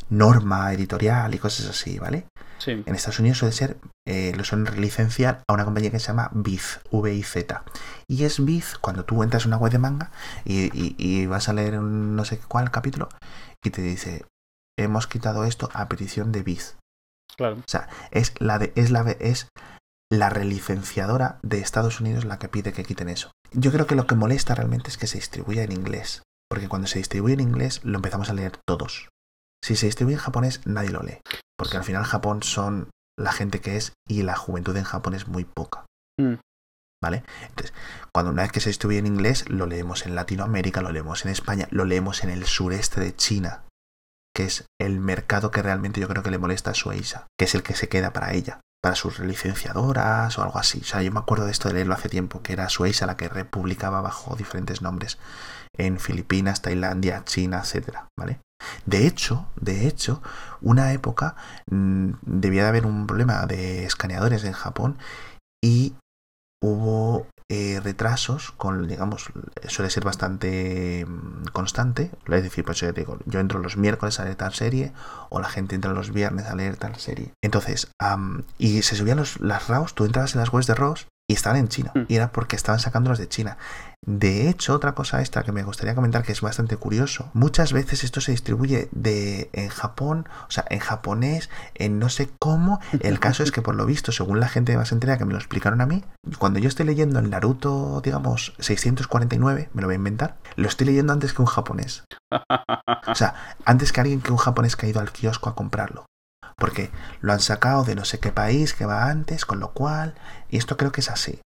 [0.10, 2.28] norma editorial y cosas así, ¿vale?
[2.60, 2.84] Sí.
[2.86, 6.32] En Estados Unidos suele ser, eh, lo suelen licenciar a una compañía que se llama
[6.34, 7.64] Biz, V-I-Z.
[8.08, 10.12] Y es Biz cuando tú entras en una web de manga
[10.46, 13.10] y, vas a leer un no sé cuál capítulo
[13.64, 14.26] y te dice,
[14.78, 16.78] hemos quitado esto a petición de Biz.
[17.36, 17.58] Claro.
[17.58, 19.50] O sea, es la de, es la, es
[20.10, 23.32] la relicenciadora de Estados Unidos la que pide que quiten eso.
[23.52, 26.88] Yo creo que lo que molesta realmente es que se distribuya en inglés, porque cuando
[26.88, 29.10] se distribuye en inglés lo empezamos a leer todos.
[29.64, 31.20] Si se distribuye en japonés nadie lo lee,
[31.58, 35.28] porque al final Japón son la gente que es y la juventud en Japón es
[35.28, 35.86] muy poca.
[36.20, 36.36] Mm.
[37.04, 37.24] ¿Vale?
[37.48, 37.74] Entonces,
[38.14, 41.32] cuando una vez que se distribuye en inglés, lo leemos en Latinoamérica, lo leemos en
[41.32, 43.66] España, lo leemos en el sureste de China,
[44.36, 47.54] que es el mercado que realmente yo creo que le molesta a Suiza, que es
[47.54, 50.82] el que se queda para ella para sus licenciadoras o algo así.
[50.82, 53.18] O sea, yo me acuerdo de esto de leerlo hace tiempo, que era Suecia la
[53.18, 55.18] que republicaba bajo diferentes nombres
[55.78, 58.40] en Filipinas, Tailandia, China, etcétera, ¿vale?
[58.86, 60.22] De hecho, de hecho,
[60.62, 61.36] una época
[61.70, 64.98] mm, debía de haber un problema de escaneadores en Japón
[65.64, 65.96] y
[66.64, 69.28] hubo eh, retrasos con, digamos,
[69.68, 72.12] suele ser bastante mm, constante.
[72.28, 74.92] Es decir, pues yo digo, yo entro los miércoles a leer tal serie
[75.30, 77.32] o la gente entra los viernes a leer tal serie.
[77.42, 77.90] Entonces,
[78.58, 81.60] y se subían los, las RAWs, tú entrabas en las webs de RAWs y estaban
[81.60, 81.92] en China.
[81.96, 82.02] Mm.
[82.10, 83.58] Y era porque estaban sacándolos de China.
[84.06, 87.30] De hecho, otra cosa extra que me gustaría comentar que es bastante curioso.
[87.34, 92.30] Muchas veces esto se distribuye de en Japón, o sea, en japonés, en no sé
[92.40, 92.80] cómo.
[93.00, 95.34] El caso es que por lo visto, según la gente de más entera que me
[95.34, 96.06] lo explicaron a mí,
[96.40, 100.88] cuando yo estoy leyendo el Naruto, digamos, 649, me lo voy a inventar, lo estoy
[100.88, 102.04] leyendo antes que un japonés.
[103.08, 103.36] O sea,
[103.66, 106.06] antes que alguien que un japonés que ha ido al kiosco a comprarlo.
[106.56, 110.16] Porque lo han sacado de no sé qué país que va antes, con lo cual,
[110.50, 111.40] y esto creo que es así,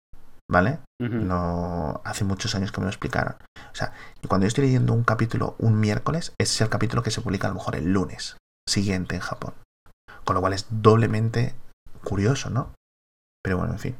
[0.51, 0.81] ¿vale?
[0.99, 3.37] No, hace muchos años que me lo explicaron.
[3.73, 3.93] O sea,
[4.29, 7.47] cuando yo estoy leyendo un capítulo un miércoles, ese es el capítulo que se publica
[7.47, 8.37] a lo mejor el lunes
[8.69, 9.55] siguiente en Japón.
[10.25, 11.55] Con lo cual es doblemente
[12.05, 12.75] curioso, ¿no?
[13.43, 13.97] Pero bueno, en fin.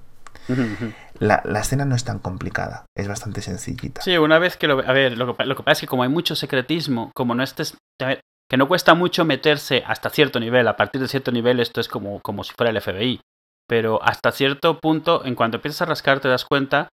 [1.19, 4.03] La, la escena no es tan complicada, es bastante sencillita.
[4.03, 4.81] Sí, una vez que lo...
[4.81, 7.43] A ver, lo que, lo que pasa es que como hay mucho secretismo, como no
[7.43, 7.77] estés...
[7.99, 11.89] que no cuesta mucho meterse hasta cierto nivel, a partir de cierto nivel esto es
[11.89, 13.21] como, como si fuera el FBI,
[13.71, 16.89] pero hasta cierto punto, en cuanto empiezas a rascar, te das cuenta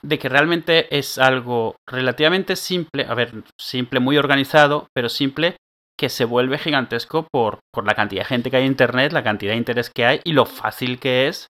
[0.00, 5.56] de que realmente es algo relativamente simple, a ver, simple, muy organizado, pero simple,
[5.98, 9.22] que se vuelve gigantesco por, por la cantidad de gente que hay en Internet, la
[9.22, 11.48] cantidad de interés que hay y lo fácil que es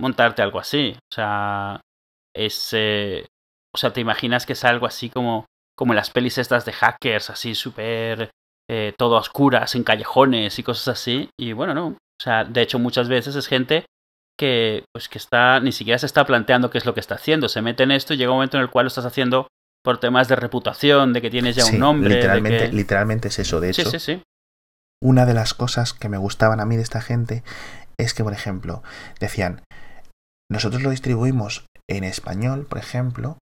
[0.00, 0.96] montarte algo así.
[1.12, 1.80] O sea,
[2.34, 2.70] es...
[2.72, 3.24] eh,
[3.72, 5.46] o sea, te imaginas que es algo así como,
[5.76, 8.30] como las pelis estas de hackers, así súper...
[8.68, 11.30] Eh, todo a oscuras, en callejones y cosas así.
[11.38, 11.86] Y bueno, no.
[11.86, 13.86] O sea, de hecho muchas veces es gente
[14.38, 17.48] que pues que está ni siquiera se está planteando qué es lo que está haciendo
[17.48, 19.48] se mete en esto y llega un momento en el cual lo estás haciendo
[19.84, 23.28] por temas de reputación de que tienes ya Sí, un nombre de literalmente, que- literalmente
[23.28, 23.60] es eso.
[23.60, 24.22] De hecho, sí sí
[25.02, 27.42] una de las cosas que me gustaban a mí de esta gente
[27.98, 28.82] es que, por ejemplo,
[29.20, 29.62] decían,
[30.50, 33.38] nosotros lo distribuimos en español, por ejemplo,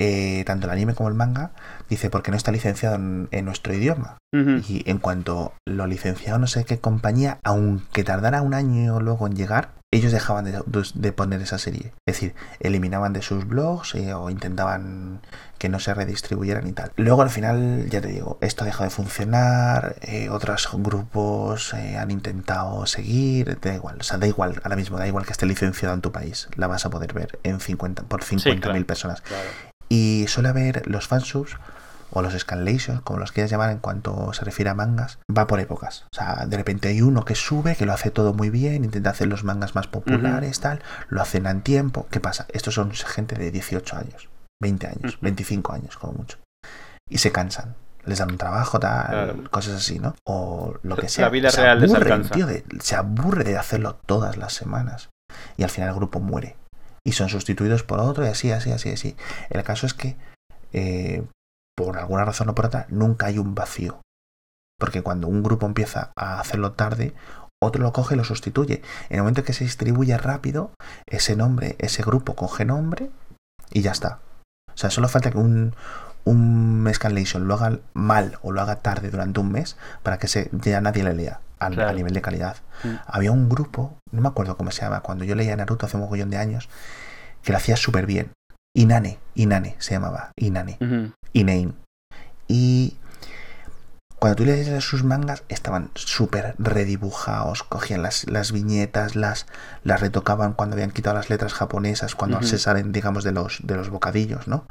[0.00, 1.52] eh, tanto el anime como el manga,
[1.88, 4.18] dice, porque no está licenciado en, en nuestro idioma.
[4.68, 9.36] Y en cuanto lo licenciado no sé qué compañía, aunque tardara un año luego en
[9.36, 10.60] llegar, ellos dejaban de,
[10.94, 11.92] de poner esa serie.
[12.06, 15.20] Es decir, eliminaban de sus blogs eh, o intentaban
[15.58, 16.92] que no se redistribuyeran y tal.
[16.96, 22.10] Luego al final, ya te digo, esto dejó de funcionar, eh, otros grupos eh, han
[22.10, 25.94] intentado seguir, da igual, o sea, da igual, ahora mismo da igual que esté licenciado
[25.94, 28.86] en tu país, la vas a poder ver en 50, por 50.000 claro.
[28.86, 29.20] personas.
[29.20, 29.48] Claro.
[29.88, 31.56] Y suele haber los fansubs
[32.14, 35.60] o los scanlations, como los quieras llamar en cuanto se refiere a mangas, va por
[35.60, 36.04] épocas.
[36.12, 39.10] O sea, de repente hay uno que sube, que lo hace todo muy bien, intenta
[39.10, 42.06] hacer los mangas más populares, tal, lo hacen en tiempo.
[42.10, 42.46] ¿Qué pasa?
[42.52, 44.28] Estos son gente de 18 años,
[44.62, 45.18] 20 años, Ujú.
[45.22, 46.38] 25 años como mucho.
[47.10, 47.74] Y se cansan.
[48.06, 49.50] Les dan un trabajo, tal, Claro.
[49.50, 50.14] cosas así, ¿no?
[50.26, 51.28] O lo que La sea.
[51.30, 52.34] vida se real les aburren, alcanza.
[52.34, 55.08] tío, de- se aburre de hacerlo todas las semanas.
[55.56, 56.56] Y al final el grupo muere.
[57.06, 59.16] Y son sustituidos por otro y así, así, así, así.
[59.50, 60.16] El caso es que
[60.72, 61.22] eh,
[61.76, 64.00] por alguna razón o por otra, nunca hay un vacío.
[64.78, 67.14] Porque cuando un grupo empieza a hacerlo tarde,
[67.62, 68.82] otro lo coge y lo sustituye.
[69.08, 70.72] En el momento que se distribuye rápido,
[71.06, 73.10] ese nombre, ese grupo coge nombre
[73.70, 74.20] y ya está.
[74.72, 75.74] O sea, solo falta que un,
[76.24, 80.50] un scanlation lo haga mal o lo haga tarde durante un mes para que se,
[80.52, 82.56] ya nadie le lea a, a nivel de calidad.
[82.82, 82.94] Mm.
[83.06, 86.02] Había un grupo, no me acuerdo cómo se llama, cuando yo leía Naruto hace un
[86.02, 86.68] mogollón de años,
[87.42, 88.32] que lo hacía súper bien.
[88.76, 90.78] Inane, Inane se llamaba, Inane.
[91.32, 91.72] Inane.
[92.48, 92.96] Y
[94.18, 99.46] cuando tú lees sus mangas, estaban súper redibujados, cogían las, las viñetas, las,
[99.82, 103.76] las retocaban cuando habían quitado las letras japonesas, cuando se salen, digamos, de los, de
[103.76, 104.66] los bocadillos, ¿no?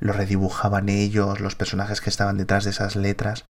[0.00, 3.44] Lo redibujaban ellos, los personajes que estaban detrás de esas letras.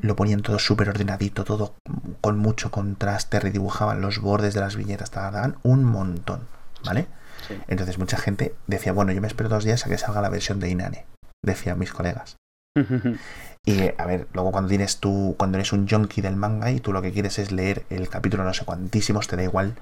[0.00, 1.74] Lo ponían todo súper ordenadito, todo
[2.20, 6.48] con mucho contraste, redibujaban los bordes de las viñetas, tardaban un montón,
[6.84, 7.06] ¿vale?
[7.46, 7.58] Sí.
[7.68, 10.60] Entonces mucha gente decía, bueno, yo me espero dos días a que salga la versión
[10.60, 11.06] de Inane,
[11.44, 12.36] decían mis colegas.
[13.64, 16.92] Y a ver, luego cuando tienes tú, cuando eres un junkie del manga y tú
[16.92, 19.76] lo que quieres es leer el capítulo no sé cuantísimos, te da igual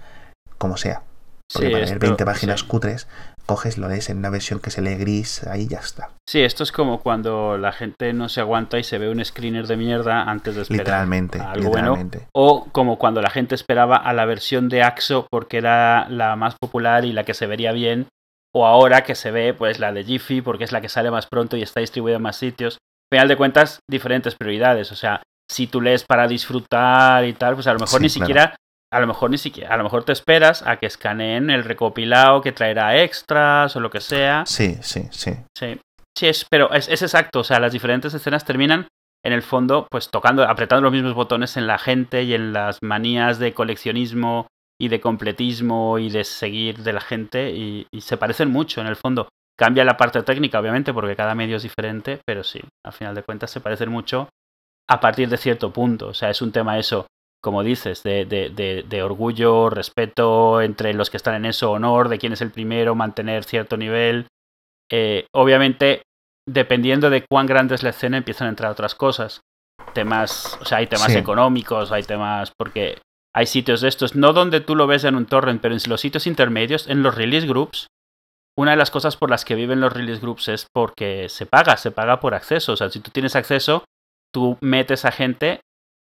[0.58, 1.02] como sea.
[1.50, 2.66] Porque Sí, para leer esto- 20 páginas sí.
[2.66, 3.08] cutres,
[3.51, 6.11] coges, lo lees en una versión que se lee gris, ahí ya está.
[6.28, 9.66] Sí, esto es como cuando la gente no se aguanta y se ve un screener
[9.66, 11.88] de mierda antes de esperar Literalmente, a algo bueno.
[11.96, 12.28] literalmente.
[12.32, 16.55] O como cuando la gente esperaba a la versión de AXO porque era la más
[16.61, 18.07] popular y la que se vería bien.
[18.55, 21.26] O ahora que se ve pues la de Jiffy porque es la que sale más
[21.26, 22.74] pronto y está distribuida en más sitios.
[23.11, 24.92] Al final de cuentas, diferentes prioridades.
[24.92, 28.11] O sea, si tú lees para disfrutar y tal, pues a lo mejor Sí, ni
[28.11, 28.26] claro.
[28.26, 28.57] siquiera,
[28.93, 32.41] a lo mejor ni siquiera, a lo mejor te esperas a que escaneen el recopilado
[32.41, 34.45] que traerá extras o lo que sea.
[34.47, 35.32] Sí, sí, sí.
[35.57, 35.80] Sí,
[36.16, 37.41] sí es, pero es, es exacto.
[37.41, 38.88] O sea, las diferentes escenas terminan
[39.24, 42.78] en el fondo, pues tocando, apretando los mismos botones en la gente y en las
[42.82, 44.49] manías de coleccionismo
[44.80, 48.86] y de completismo y de seguir de la gente y, y se parecen mucho en
[48.86, 49.28] el fondo.
[49.59, 53.22] Cambia la parte técnica, obviamente, porque cada medio es diferente, pero sí, al final de
[53.22, 54.30] cuentas se parecen mucho
[54.88, 56.09] a partir de cierto punto.
[56.09, 57.07] O sea, es un tema eso.
[57.43, 62.18] Como dices, de, de, de, orgullo, respeto entre los que están en eso, honor, de
[62.18, 64.26] quién es el primero, mantener cierto nivel.
[64.91, 66.03] Eh, obviamente,
[66.47, 69.41] dependiendo de cuán grande es la escena, empiezan a entrar otras cosas.
[69.95, 72.99] Temas, o sea, hay temas económicos, hay temas, porque
[73.34, 76.01] hay sitios de estos, no donde tú lo ves en un torrent, pero en los
[76.01, 77.86] sitios intermedios, en los release groups,
[78.59, 81.76] una de las cosas por las que viven los release groups es porque se paga,
[81.76, 82.72] se paga por acceso.
[82.72, 83.84] O sea, si tú tienes acceso,
[84.32, 85.61] tú metes a gente.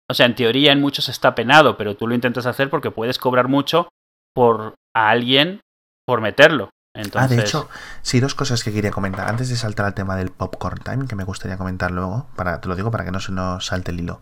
[0.09, 3.17] O sea, en teoría en muchos está penado, pero tú lo intentas hacer porque puedes
[3.17, 3.89] cobrar mucho
[4.33, 5.61] por a alguien
[6.05, 6.69] por meterlo.
[6.95, 7.31] Entonces...
[7.31, 7.69] Ah, de hecho,
[8.01, 9.27] sí, dos cosas que quería comentar.
[9.27, 12.67] Antes de saltar al tema del popcorn time, que me gustaría comentar luego, para, te
[12.67, 14.21] lo digo para que no se nos salte el hilo.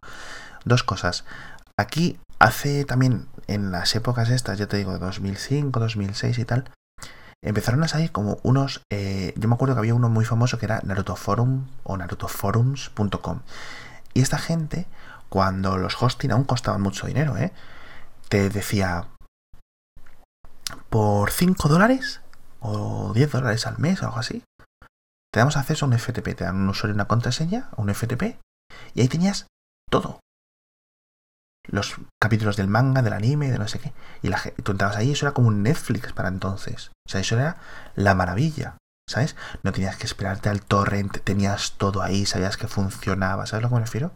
[0.65, 1.25] Dos cosas.
[1.77, 6.71] Aquí hace también, en las épocas estas, ya te digo, 2005, 2006 y tal,
[7.43, 8.81] empezaron a salir como unos.
[8.91, 13.41] Eh, yo me acuerdo que había uno muy famoso que era Naruto Forum o narutoforums.com.
[14.13, 14.87] Y esta gente,
[15.33, 17.51] cuando los hosting aún costaban mucho dinero, ¿eh?
[18.29, 19.07] te decía
[20.91, 22.21] por 5 dólares
[22.59, 24.43] o 10 dólares al mes o algo así.
[25.33, 28.39] Te damos acceso a un FTP, te dan un usuario una contraseña, un FTP,
[28.93, 29.47] y ahí tenías
[29.89, 30.19] todo
[31.67, 33.91] los capítulos del manga, del anime, de no sé qué.
[34.21, 36.91] Y la, tú entrabas ahí, eso era como un Netflix para entonces.
[37.07, 37.57] O sea, eso era
[37.95, 38.77] la maravilla.
[39.09, 39.35] ¿Sabes?
[39.63, 43.47] No tenías que esperarte al torrent, tenías todo ahí, sabías que funcionaba.
[43.47, 44.13] ¿Sabes a lo que me refiero?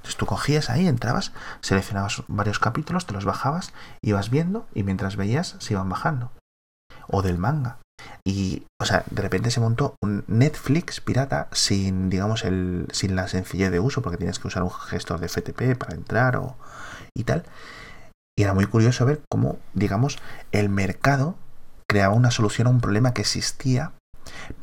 [0.00, 5.16] Entonces tú cogías ahí, entrabas, seleccionabas varios capítulos, te los bajabas, ibas viendo y mientras
[5.16, 6.32] veías se iban bajando.
[7.06, 7.76] O del manga.
[8.24, 13.28] Y, o sea, de repente se montó un Netflix pirata sin, digamos, el, sin la
[13.28, 16.56] sencillez de uso, porque tienes que usar un gestor de FTP para entrar o,
[17.14, 17.44] y tal.
[18.38, 20.18] Y era muy curioso ver cómo, digamos,
[20.50, 21.36] el mercado
[21.86, 23.92] creaba una solución a un problema que existía,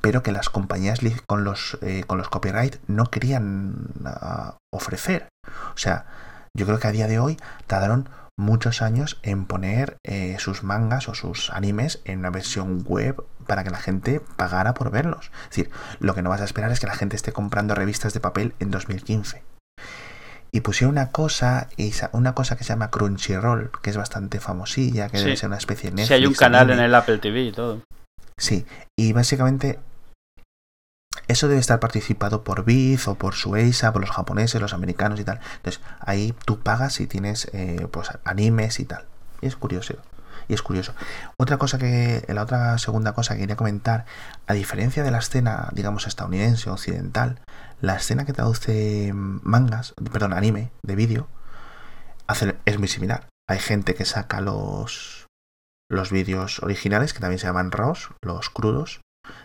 [0.01, 5.29] pero que las compañías con los, eh, con los copyright no querían ah, ofrecer.
[5.73, 6.05] O sea,
[6.53, 7.37] yo creo que a día de hoy
[7.67, 13.23] tardaron muchos años en poner eh, sus mangas o sus animes en una versión web
[13.47, 15.31] para que la gente pagara por verlos.
[15.43, 18.13] Es decir, lo que no vas a esperar es que la gente esté comprando revistas
[18.13, 19.43] de papel en 2015.
[20.51, 21.67] Y pusieron una cosa,
[22.13, 25.89] una cosa que se llama Crunchyroll, que es bastante famosilla, que debe ser una especie
[25.89, 26.07] de Netflix.
[26.07, 27.81] Sí, hay un canal en el Apple TV y todo.
[28.39, 28.65] Sí,
[28.95, 29.79] y básicamente
[31.27, 35.23] eso debe estar participado por Biz o por Sueisa, por los japoneses, los americanos y
[35.23, 35.39] tal.
[35.57, 39.05] Entonces, ahí tú pagas y tienes eh, pues, animes y tal.
[39.41, 39.95] Y es curioso.
[40.47, 40.93] Y es curioso.
[41.37, 44.05] Otra cosa que, la otra segunda cosa que quería comentar,
[44.45, 47.41] a diferencia de la escena, digamos, estadounidense, occidental,
[47.81, 51.27] la escena que traduce mangas, perdón, anime, de vídeo,
[52.65, 53.27] es muy similar.
[53.49, 55.26] Hay gente que saca los,
[55.89, 59.01] los vídeos originales, que también se llaman RAWs, los crudos,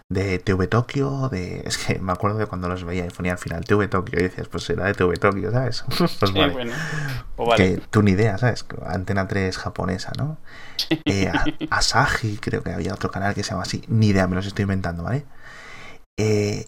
[0.09, 1.61] de TV Tokio, de...
[1.67, 4.23] Es que me acuerdo de cuando los veía y ponía al final TV Tokio y
[4.23, 5.85] decías, pues será de TV Tokio, ¿sabes?
[5.99, 6.73] pues vale.
[7.37, 8.65] Pues que tú ni idea, ¿sabes?
[8.87, 10.39] Antena 3 japonesa, ¿no?
[11.05, 11.31] Eh,
[11.71, 14.63] Asahi, creo que había otro canal que se llama así, ni idea, me los estoy
[14.63, 15.25] inventando, ¿vale?
[16.19, 16.67] Eh,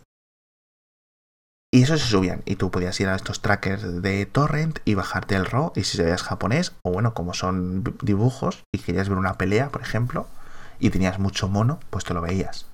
[1.75, 2.41] y eso se subían.
[2.45, 5.73] Y tú podías ir a estos trackers de torrent y bajarte el RAW.
[5.75, 9.83] Y si sabías japonés, o bueno, como son dibujos y querías ver una pelea, por
[9.83, 10.29] ejemplo,
[10.79, 12.69] y tenías mucho mono, pues te lo veías.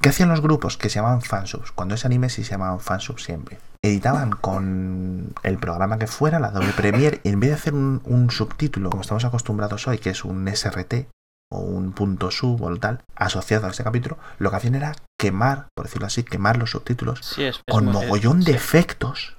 [0.00, 0.76] ¿Qué hacían los grupos?
[0.76, 1.70] Que se llamaban fansubs.
[1.70, 3.60] Cuando es anime sí se llamaban fansubs siempre.
[3.84, 8.30] Editaban con el programa que fuera, la doble Premiere, y en vez de hacer un,
[8.32, 11.06] subtítulo, como estamos acostumbrados hoy, que es un SRT
[11.52, 15.66] o un punto sub o tal, asociado a este capítulo, lo que hacían era quemar,
[15.74, 17.36] por decirlo así, quemar los subtítulos
[17.68, 19.36] con mogollón de efectos.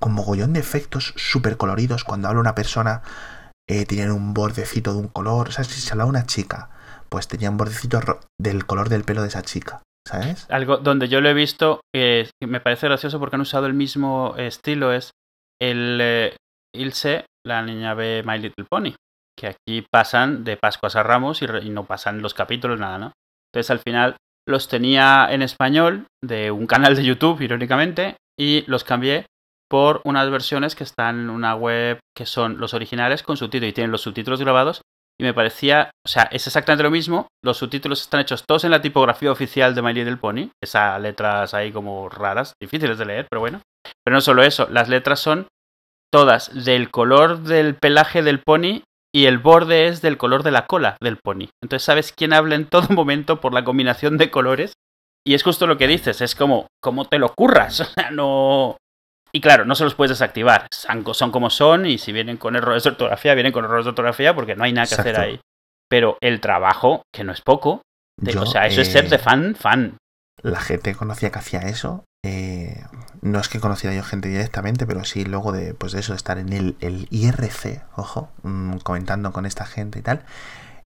[0.00, 2.02] Con mogollón de efectos súper coloridos.
[2.02, 3.02] Cuando habla una persona,
[3.68, 5.48] eh, tienen un bordecito de un color.
[5.48, 6.70] O sea, si se habla una chica,
[7.08, 8.00] pues tenía un bordecito
[8.40, 9.82] del color del pelo de esa chica.
[10.06, 10.46] ¿Sabes?
[10.50, 14.34] Algo donde yo lo he visto que me parece gracioso porque han usado el mismo
[14.36, 15.12] estilo es
[15.60, 16.36] el eh,
[16.74, 18.94] Ilse, la niña de My Little Pony,
[19.38, 23.12] que aquí pasan de Pascuas a Ramos y, no pasan los capítulos, nada, ¿no?
[23.52, 24.16] Entonces al final
[24.46, 29.26] los tenía en español de un canal de YouTube, irónicamente, y los cambié
[29.70, 33.72] por unas versiones que están en una web que son los originales con subtítulos y
[33.72, 34.82] tienen los subtítulos grabados
[35.20, 37.28] y me parecía, o sea, es exactamente lo mismo.
[37.44, 40.50] Los subtítulos están hechos todos en la tipografía oficial de My Little Pony.
[40.62, 43.60] Esas letras ahí como raras, difíciles de leer, pero bueno.
[44.04, 45.46] Pero no solo eso, las letras son
[46.12, 48.82] todas del color del pelaje del pony
[49.14, 51.48] y el borde es del color de la cola del pony.
[51.62, 54.72] Entonces sabes quién habla en todo momento por la combinación de colores.
[55.24, 57.80] Y es justo lo que dices, es como, como te lo curras.
[57.80, 58.76] O sea, no,
[59.32, 60.66] y claro, no se los puedes desactivar.
[60.70, 64.34] Son como son y si vienen con errores de ortografía, vienen con errores de ortografía
[64.34, 65.40] porque no hay nada que hacer ahí.
[65.88, 67.82] Pero el trabajo, que no es poco,
[68.38, 69.96] o sea, eso es ser de fan, fan.
[70.42, 72.84] La gente conocía que hacía eso eh,
[73.20, 76.16] no es que conociera yo gente directamente, pero sí luego de, pues de eso, de
[76.16, 80.24] estar en el, el IRC, ojo, mm, comentando con esta gente y tal.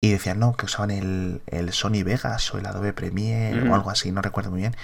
[0.03, 3.89] Y decían, no, que usaban el, el Sony Vegas o el Adobe Premiere o algo
[3.89, 4.76] así, no recuerdo muy bien.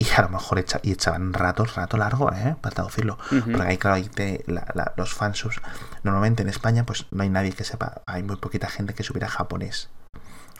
[0.00, 2.54] Y a lo mejor echa- y echaban rato, rato largo, ¿eh?
[2.60, 3.18] Para traducirlo.
[3.50, 5.60] Porque ahí, claro, ahí te- la- la- los fansubs,
[6.04, 9.26] normalmente en España, pues no hay nadie que sepa, hay muy poquita gente que supiera
[9.28, 9.88] japonés.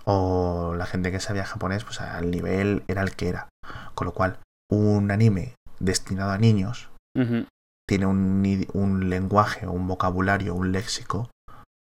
[0.04, 3.48] O la gente que sabía japonés, pues al nivel era el que era.
[3.94, 4.38] Con lo cual,
[4.70, 6.90] un anime destinado a niños
[7.88, 11.30] tiene un lenguaje, un vocabulario, un léxico,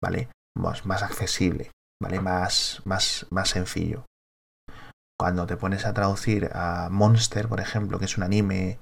[0.02, 0.28] ¿vale?
[0.56, 1.70] Más, más accesible,
[2.02, 2.20] ¿vale?
[2.20, 4.04] Más, más, más sencillo.
[5.18, 8.78] Cuando te pones a traducir a Monster, por ejemplo, que es un anime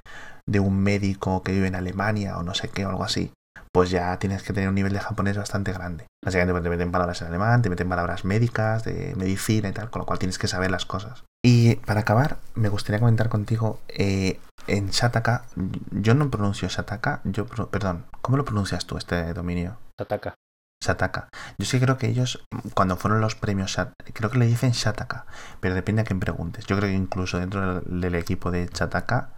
[0.46, 3.32] de un médico que vive en Alemania o no sé qué o algo así,
[3.72, 6.06] pues ya tienes que tener un nivel de japonés bastante grande.
[6.24, 9.90] Básicamente pues, te meten palabras en alemán, te meten palabras médicas, de medicina y tal,
[9.90, 11.24] con lo cual tienes que saber las cosas.
[11.44, 15.44] Y para acabar, me gustaría comentar contigo, eh, en Shataka,
[15.90, 19.76] yo no pronuncio Shataka, yo, pro- perdón, ¿cómo lo pronuncias tú este dominio?
[20.00, 20.34] Ataca.
[20.82, 21.28] Shataka.
[21.58, 22.42] Yo sí creo que ellos,
[22.74, 25.26] cuando fueron los premios, Shat- creo que le dicen Shataka,
[25.60, 26.64] pero depende a quién preguntes.
[26.66, 29.30] Yo creo que incluso dentro del, del equipo de Shataka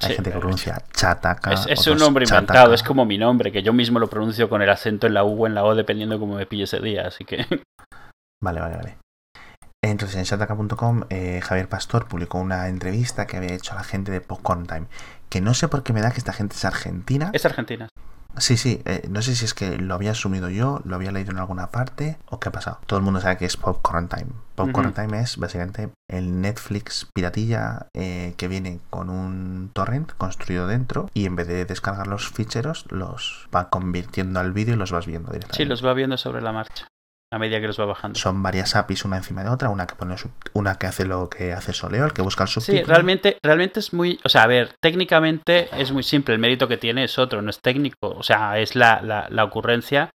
[0.00, 1.52] hay Sí, gente que pronuncia Chataka.
[1.52, 2.42] Es, es otros un nombre Chataka.
[2.44, 5.24] inventado, es como mi nombre, que yo mismo lo pronuncio con el acento en la
[5.24, 7.44] U o en la O, dependiendo cómo me pille ese día, así que...
[8.40, 8.96] Vale, vale, vale.
[9.82, 14.12] Entonces en shataka.com eh, Javier Pastor publicó una entrevista que había hecho a la gente
[14.12, 14.86] de Popcorn Time.
[15.28, 17.30] Que no sé por qué me da que esta gente es argentina.
[17.32, 17.88] Es Argentina.
[18.36, 21.32] Sí, sí, eh, no sé si es que lo había asumido yo, lo había leído
[21.32, 22.78] en alguna parte o qué ha pasado.
[22.86, 24.28] Todo el mundo sabe que es Popcorn Time.
[24.54, 24.92] Popcorn.
[24.92, 31.26] Time es básicamente el Netflix piratilla eh, que viene con un torrent construido dentro y
[31.26, 35.32] en vez de descargar los ficheros los va convirtiendo al vídeo y los vas viendo
[35.32, 35.56] directamente.
[35.56, 36.86] Sí, los va viendo sobre la marcha,
[37.32, 38.18] a medida que los va bajando.
[38.18, 41.28] Son varias APIs una encima de otra, una que pone sub- una que hace lo
[41.30, 42.78] que hace Soleo, el que busca el subtítulo.
[42.78, 44.18] Sí, realmente, realmente es muy.
[44.24, 46.34] O sea, a ver, técnicamente es muy simple.
[46.34, 48.08] El mérito que tiene es otro, no es técnico.
[48.08, 50.10] O sea, es la, la, la ocurrencia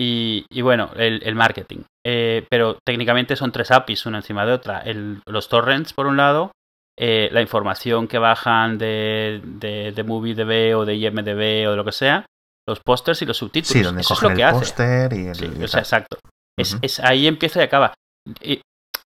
[0.00, 1.80] y, y bueno, el, el marketing.
[2.06, 4.80] Eh, pero técnicamente son tres APIs una encima de otra.
[4.80, 6.52] El- los torrents, por un lado,
[6.98, 11.84] eh, la información que bajan de, de, de MovieDB o de IMDB o de lo
[11.84, 12.24] que sea,
[12.66, 13.72] los pósters y los subtítulos.
[13.72, 14.58] Sí, donde Eso es lo que hace.
[14.58, 15.34] póster y el...
[15.34, 16.18] Sí, o sea, exacto.
[16.58, 17.94] Es, es- ahí empieza y acaba.
[18.42, 18.60] Y-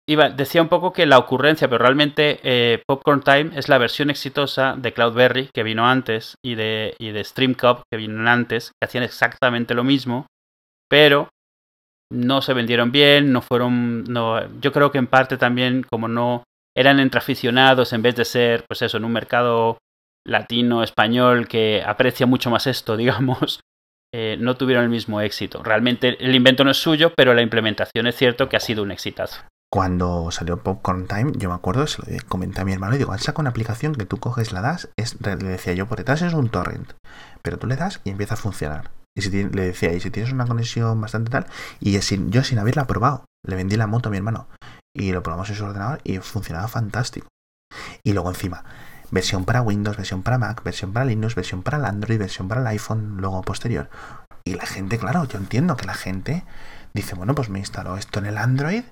[0.08, 4.10] iba, decía un poco que la ocurrencia, pero realmente eh, Popcorn Time es la versión
[4.10, 8.86] exitosa de Cloudberry, que vino antes, y de, y de StreamCup, que vino antes, que
[8.86, 10.26] hacían exactamente lo mismo,
[10.88, 11.28] pero
[12.10, 14.04] no se vendieron bien, no fueron...
[14.04, 16.44] No, yo creo que en parte también, como no
[16.76, 19.78] eran entre aficionados, en vez de ser, pues eso, en un mercado
[20.26, 23.60] latino, español, que aprecia mucho más esto, digamos,
[24.14, 25.62] eh, no tuvieron el mismo éxito.
[25.62, 28.90] Realmente el invento no es suyo, pero la implementación es cierto que ha sido un
[28.90, 29.42] exitazo.
[29.70, 33.16] Cuando salió Popcorn Time, yo me acuerdo, se lo comenté a mi hermano y digo,
[33.18, 36.32] saca una aplicación que tú coges, la das, es, le decía yo, por detrás es
[36.32, 36.94] un torrent,
[37.42, 38.90] pero tú le das y empieza a funcionar.
[39.14, 41.46] Y si le decía, y si tienes una conexión bastante tal,
[41.80, 44.48] y sin- yo sin haberla probado, le vendí la moto a mi hermano
[44.96, 47.28] y lo probamos en su ordenador y funcionaba fantástico.
[48.02, 48.64] Y luego encima,
[49.10, 52.60] versión para Windows, versión para Mac, versión para Linux, versión para el Android, versión para
[52.60, 53.88] el iPhone, luego posterior.
[54.44, 56.44] Y la gente, claro, yo entiendo que la gente
[56.94, 58.84] dice, bueno, pues me instaló esto en el Android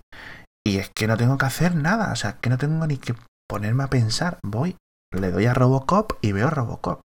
[0.67, 3.15] y es que no tengo que hacer nada, o sea, que no tengo ni que
[3.49, 4.39] ponerme a pensar.
[4.43, 4.77] Voy,
[5.15, 7.01] le doy a Robocop y veo Robocop.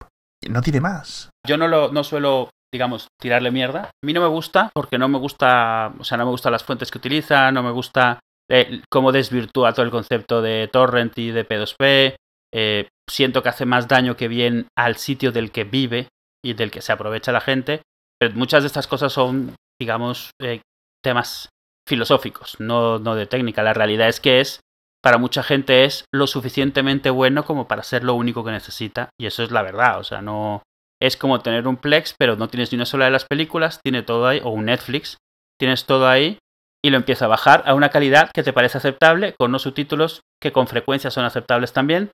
[0.49, 1.29] No tiene más.
[1.47, 3.83] Yo no lo no suelo, digamos, tirarle mierda.
[3.83, 6.63] A mí no me gusta porque no me gusta, o sea, no me gustan las
[6.63, 11.31] fuentes que utiliza, no me gusta eh, cómo desvirtúa todo el concepto de torrent y
[11.31, 12.15] de P2P.
[12.53, 16.07] Eh, siento que hace más daño que bien al sitio del que vive
[16.43, 17.81] y del que se aprovecha la gente.
[18.19, 20.61] Pero muchas de estas cosas son, digamos, eh,
[21.03, 21.49] temas
[21.87, 23.63] filosóficos, no, no de técnica.
[23.63, 24.61] La realidad es que es,
[25.03, 29.09] para mucha gente es lo suficientemente bueno como para ser lo único que necesita.
[29.19, 29.99] Y eso es la verdad.
[29.99, 30.63] O sea, no,
[31.01, 34.03] es como tener un Plex, pero no tienes ni una sola de las películas, tiene
[34.03, 35.17] todo ahí, o un Netflix,
[35.59, 36.37] tienes todo ahí
[36.83, 40.21] y lo empieza a bajar a una calidad que te parece aceptable, con unos subtítulos
[40.41, 42.11] que con frecuencia son aceptables también.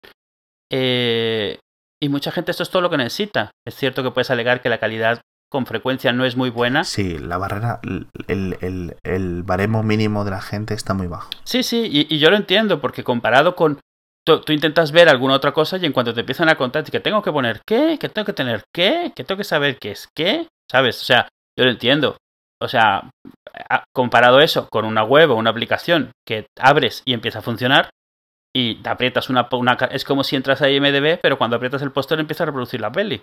[0.72, 1.60] Eh,
[2.02, 3.52] y mucha gente esto es todo lo que necesita.
[3.66, 6.84] Es cierto que puedes alegar que la calidad con frecuencia no es muy buena.
[6.84, 7.80] Sí, la barrera,
[8.28, 11.30] el, el, el baremo mínimo de la gente está muy bajo.
[11.44, 13.80] Sí, sí, y, y yo lo entiendo, porque comparado con
[14.26, 17.00] tú, tú, intentas ver alguna otra cosa y en cuanto te empiezan a contar que
[17.00, 20.10] tengo que poner qué, que tengo que tener qué, que tengo que saber qué es
[20.14, 21.02] qué, ¿sabes?
[21.02, 22.18] O sea, yo lo entiendo.
[22.60, 23.10] O sea,
[23.94, 27.90] comparado eso con una web o una aplicación que abres y empieza a funcionar
[28.60, 29.74] y te aprietas una, una...
[29.92, 32.92] Es como si entras a IMDB, pero cuando aprietas el póster empieza a reproducir la
[32.92, 33.22] peli.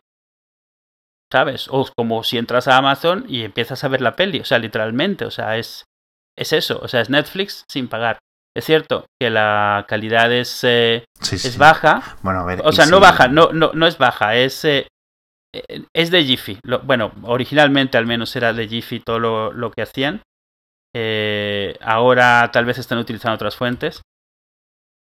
[1.33, 1.67] ¿Sabes?
[1.71, 4.41] O como si entras a Amazon y empiezas a ver la peli.
[4.41, 5.25] O sea, literalmente.
[5.25, 5.85] O sea, es,
[6.39, 6.79] es eso.
[6.83, 8.19] O sea, es Netflix sin pagar.
[8.57, 11.49] es cierto que la calidad es, eh, Sí, sí.
[11.49, 12.17] es baja.
[12.23, 12.61] Bueno, a ver.
[12.65, 14.87] O sea, no si- baja, no, no, no es baja, es, eh,
[15.53, 16.59] eh, es de Jiffy.
[16.63, 20.23] Lo- bueno, originalmente al menos era de Jiffy todo lo, lo que hacían.
[20.95, 24.03] Eh, ahora tal vez están utilizando otras fuentes.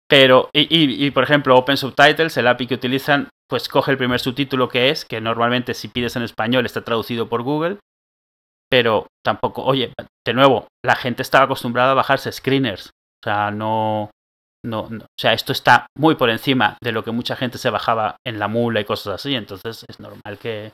[0.09, 3.97] Pero, y, y- y, por ejemplo, Open Subtitles, el API que utilizan, pues coge el
[3.97, 7.79] primer subtítulo que es, que normalmente si pides en español está traducido por Google.
[8.69, 9.93] Pero tampoco, oye,
[10.25, 12.87] de nuevo, la gente estaba acostumbrada a bajarse screeners.
[13.23, 14.11] O sea, no,
[14.65, 17.69] no, no- o sea, esto está muy por encima de lo que mucha gente se
[17.69, 20.71] bajaba en la mula y cosas así, entonces es normal que,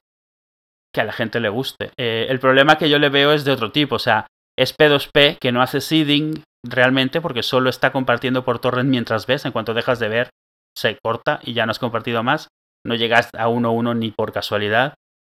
[0.94, 1.92] que a la gente le guste.
[2.00, 4.26] Eh, el problema que yo le veo es de otro tipo, o sea,
[4.58, 9.46] es P2P que no hace seeding realmente porque solo está compartiendo por torrent mientras ves,
[9.46, 10.30] en cuanto dejas de ver
[10.76, 12.48] se corta y ya no has compartido más,
[12.86, 14.96] no llegas a 1.1 ni por casualidad.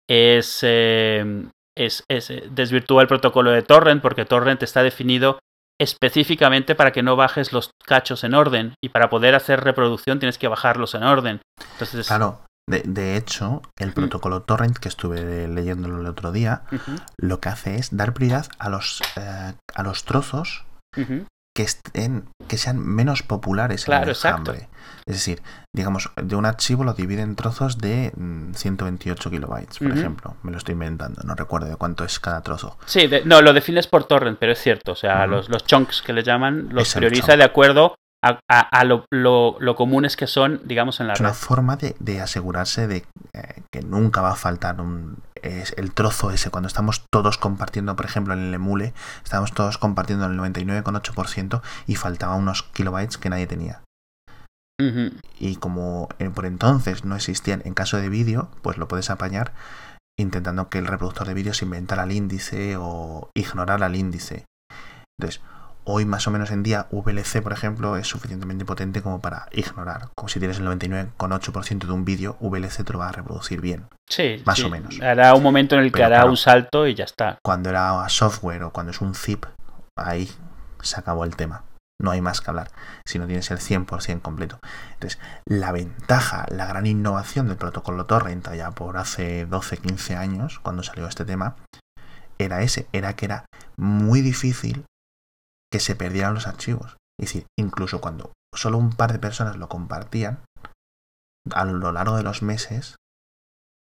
[0.09, 1.45] Es, eh,
[1.78, 5.39] es, es eh, desvirtúa el protocolo de torrent porque torrent está definido
[5.80, 10.38] específicamente para que no bajes los cachos en orden y para poder hacer reproducción tienes
[10.38, 11.41] que bajarlos en orden.
[11.73, 16.63] Entonces, Claro, de, de hecho, el protocolo torrent que estuve leyéndolo el otro día,
[17.17, 20.65] lo que hace es dar prioridad a los, eh, a los trozos
[21.55, 24.51] que estén que sean menos populares Claro, en el exacto.
[24.53, 24.69] enjambre.
[25.05, 25.41] Es decir,
[25.75, 30.35] digamos, de un archivo lo divide en trozos de mm, 128 kilobytes, por ejemplo.
[30.43, 32.77] Me lo estoy inventando, no recuerdo de cuánto es cada trozo.
[32.85, 34.91] Sí, de- no, lo defines por torrent, pero es cierto.
[34.91, 37.95] O sea, los, los chunks que le llaman los Es prioriza de acuerdo
[38.28, 41.36] a, a- a lo, lo- lo comunes que son, digamos, en la Es una red.
[41.36, 46.32] forma de, de asegurarse de eh, que nunca va a faltar un, es el trozo
[46.32, 46.49] ese.
[46.49, 51.95] Cuando estamos todos compartiendo, por ejemplo, en el emule, estábamos todos compartiendo el 99,8% y
[51.95, 53.82] faltaba unos kilobytes que nadie tenía.
[55.39, 59.53] Y como eh, por entonces no existían en caso de vídeo, pues lo puedes apañar
[60.19, 64.45] intentando que el reproductor de vídeo se inventara el índice o ignorara el índice.
[65.19, 65.41] Entonces,
[65.89, 70.09] hoy más o menos en día VLC, por ejemplo, es suficientemente potente como para ignorar.
[70.15, 73.88] Como si tienes el 99,8% de un vídeo, VLC te lo va a reproducir bien.
[74.09, 74.63] Sí, Más sí.
[74.63, 74.99] o menos.
[75.01, 76.31] Hará un momento en el que Pero hará claro.
[76.31, 77.39] un salto y ya está.
[77.43, 79.45] Cuando era software o cuando es un zip,
[79.97, 80.29] ahí
[80.81, 81.63] se acabó el tema.
[81.99, 82.69] No hay más que hablar
[83.07, 84.59] si no tienes el 100% completo.
[84.93, 90.59] Entonces, la ventaja, la gran innovación del protocolo torrent ya por hace 12, 15 años,
[90.59, 91.55] cuando salió este tema,
[92.38, 93.45] era ese, era que era
[93.77, 94.83] muy difícil
[95.72, 96.97] que se perdieran los archivos.
[97.20, 100.39] Es decir, incluso cuando solo un par de personas lo compartían,
[101.53, 102.95] a lo largo de los meses,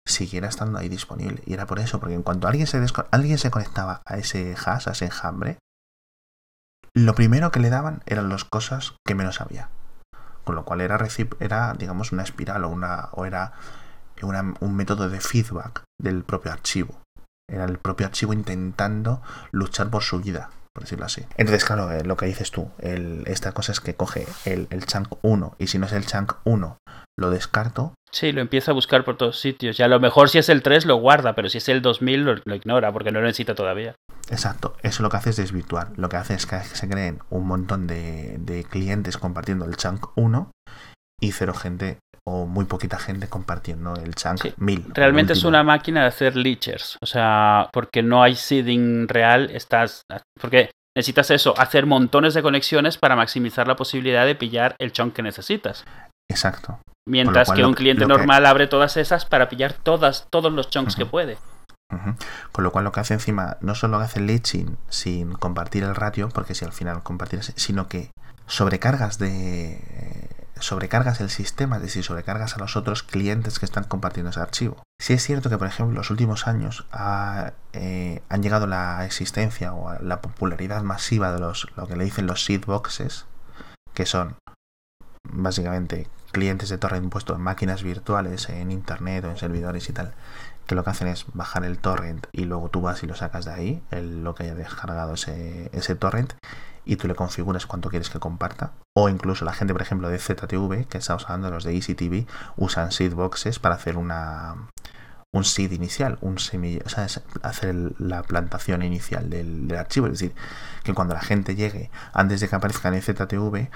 [0.07, 1.41] siguiera estando ahí disponible.
[1.45, 4.91] Y era por eso, porque en cuanto alguien se, alguien conectaba a ese hash, a
[4.91, 5.57] ese enjambre,
[6.95, 9.69] lo primero que le daban eran las cosas que menos había.
[10.43, 10.97] Con lo cual era,
[11.39, 13.53] era digamos, una espiral o, una, o era
[14.21, 17.01] una- un método de feedback del propio archivo.
[17.49, 19.21] Era el propio archivo intentando
[19.51, 21.23] luchar por su vida, por decirlo así.
[21.37, 24.85] Entonces, claro, eh, lo que dices tú, el- esta cosa es que coge el, el
[24.85, 26.77] chunk 1 y si no es el chunk 1,
[27.19, 29.79] lo descarto Sí, lo empieza a buscar por todos sitios.
[29.79, 32.23] Y a lo mejor si es el 3 lo guarda, pero si es el 2000
[32.23, 33.95] lo, lo ignora porque no lo necesita todavía.
[34.29, 35.93] Exacto, eso lo que hace es desvirtuar.
[35.97, 40.07] Lo que hace es que se creen un montón de, de clientes compartiendo el chunk
[40.15, 40.51] 1
[41.19, 44.85] y cero gente o muy poquita gente compartiendo el chunk Sí, 1000.
[44.87, 46.97] el Realmente es una máquina de hacer leechers.
[47.01, 50.03] O sea, porque no hay seeding real, estás.
[50.39, 55.13] Porque necesitas eso, hacer montones de conexiones para maximizar la posibilidad de pillar el chunk
[55.13, 55.83] que necesitas.
[56.31, 56.79] Exacto.
[57.05, 60.69] Mientras cual que un cliente que- normal abre todas esas para pillar todas, todos los
[60.69, 61.37] chunks que puede.
[62.51, 66.29] Con lo cual lo que hace encima no solo hace leeching sin compartir el ratio,
[66.29, 68.09] porque si al final compartieras, sino que
[68.47, 70.22] sobrecargas de
[70.63, 74.81] sobrecargas el sistema, es decir, sobrecargas a los otros clientes que están compartiendo ese archivo.
[74.99, 79.05] Si es cierto que, por ejemplo, en los últimos años ha, eh, han llegado la
[79.05, 83.25] existencia o la popularidad masiva de los lo que le dicen los seedboxes,
[83.93, 84.35] que son
[85.29, 90.13] básicamente clientes de torrent puestos en máquinas virtuales, en internet o en servidores y tal,
[90.65, 93.45] que lo que hacen es bajar el torrent y luego tú vas y lo sacas
[93.45, 96.33] de ahí, lo que haya descargado ese, ese torrent,
[96.85, 98.73] y tú le configuras cuánto quieres que comparta.
[98.95, 102.27] O incluso la gente, por ejemplo, de ZTV, que estamos hablando, los de EasyTV,
[102.57, 104.69] usan seedboxes para hacer una
[105.33, 107.07] un seed inicial, un semilla, o sea,
[107.41, 110.05] hacer la plantación inicial del, archivo.
[110.05, 110.35] Es decir,
[110.83, 113.69] que cuando la gente llegue, antes de que aparezca en ZTV,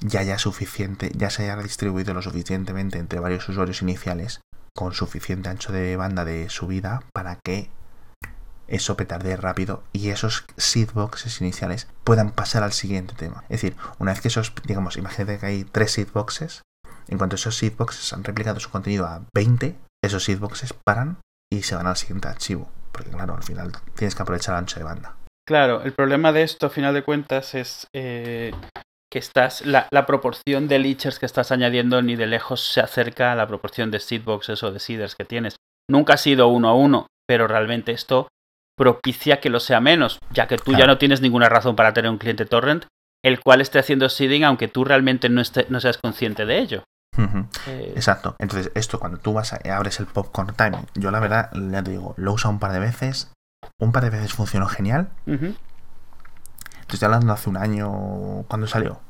[0.00, 4.42] ya haya suficiente, ya se haya distribuido lo suficientemente entre varios usuarios iniciales
[4.74, 7.70] con suficiente ancho de banda de subida para que
[8.72, 13.44] eso petardee rápido y esos seedboxes iniciales puedan pasar al siguiente tema.
[13.44, 16.62] Es decir, una vez que esos, digamos, imagínate que hay tres seedboxes,
[17.08, 21.18] en cuanto esos seedboxes han replicado su contenido a 20, esos seedboxes paran
[21.52, 22.70] y se van al siguiente archivo.
[22.92, 25.16] Porque claro, al final tienes que aprovechar el ancho de banda.
[25.46, 28.52] Claro, el problema de esto, a final de cuentas, es eh,
[29.10, 33.32] que estás, la, la, proporción de leechers que estás añadiendo ni de lejos se acerca
[33.32, 35.56] a la proporción de seedboxes o de seeders que tienes.
[35.90, 38.28] Nunca ha sido uno a uno, pero realmente esto
[38.76, 40.78] propicia que lo sea menos, ya que tú Claro.
[40.80, 42.86] ya no tienes ninguna razón para tener un cliente torrent,
[43.24, 46.84] el cual esté haciendo seeding aunque tú realmente no, esté, no seas consciente de ello.
[47.66, 48.34] Eh, Exacto.
[48.38, 51.90] Entonces, esto cuando tú vas a, abres el Popcorn Time, yo la verdad, ya te
[51.90, 53.30] digo, lo he usado un par de veces.
[53.78, 55.08] Un par de veces funcionó genial.
[55.26, 55.54] ujú.
[56.86, 58.44] Te estoy hablando hace un año.
[58.48, 59.00] ¿Cuándo salió?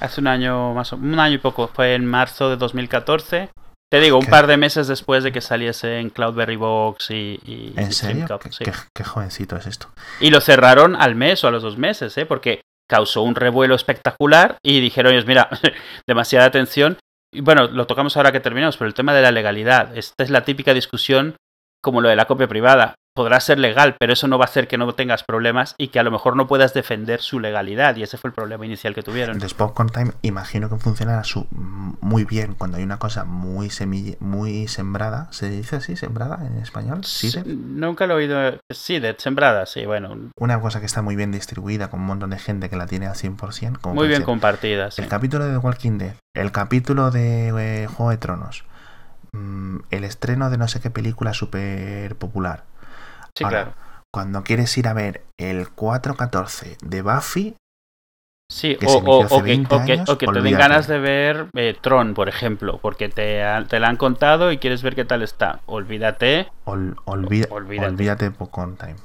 [0.00, 3.50] Hace un año más o un año y poco, fue en marzo de 2014.
[3.90, 4.30] Te digo, un ¿Qué?
[4.30, 8.24] par de meses después de que saliese en Cloudberry Box y, y, ¿En serio?
[8.26, 8.64] StreamCup, ¿Qué, sí.
[8.64, 9.88] qué- qué jovencito es esto.
[10.20, 12.24] Y lo cerraron al mes o a los dos meses, ¿eh?
[12.24, 15.48] Porque causó un revuelo espectacular y dijeron ellos, mira,
[16.06, 16.98] demasiada atención.
[17.32, 19.96] Y bueno, lo tocamos ahora que terminamos, pero el tema de la legalidad.
[19.96, 21.36] Esta es la típica discusión
[21.82, 22.94] como lo de la copia privada.
[23.12, 25.98] Podrá ser legal, pero eso no va a hacer que no tengas problemas y que
[25.98, 27.96] a lo mejor no puedas defender su legalidad.
[27.96, 29.34] Y ese fue el problema inicial que tuvieron.
[29.34, 34.16] Entonces, Popcorn Time, imagino que funcionará su- muy bien cuando hay una cosa muy semilla,
[34.20, 35.26] muy sembrada.
[35.32, 37.04] ¿Se dice así, sembrada en español?
[37.04, 37.44] ¿Seeded?
[37.46, 38.58] Nunca lo he oído.
[38.70, 40.16] Seeded, sembrada, sí, bueno.
[40.38, 43.08] Una cosa que está muy bien distribuida con un montón de gente que la tiene
[43.08, 43.80] al 100%.
[43.80, 45.02] Como Muy bien compartida, sí.
[45.02, 47.48] El capítulo de The Walking Dead, el capítulo de
[47.82, 48.64] eh, Juego de Tronos,
[49.32, 52.64] mm, el estreno de no sé qué película súper popular.
[53.36, 53.76] Sí, Ahora, claro.
[54.12, 57.54] Cuando quieres ir a ver el 414 de Buffy,
[58.52, 61.46] Sí, o, o- que, 20 o que- años, o que te den ganas de ver
[61.54, 65.22] eh, Tron, por ejemplo, porque te, te la han contado y quieres ver qué tal
[65.22, 65.60] está.
[65.66, 66.50] Olvídate.
[66.64, 67.88] ol- olvida- Olvídate.
[67.88, 68.96] olvídate Popcorn Time.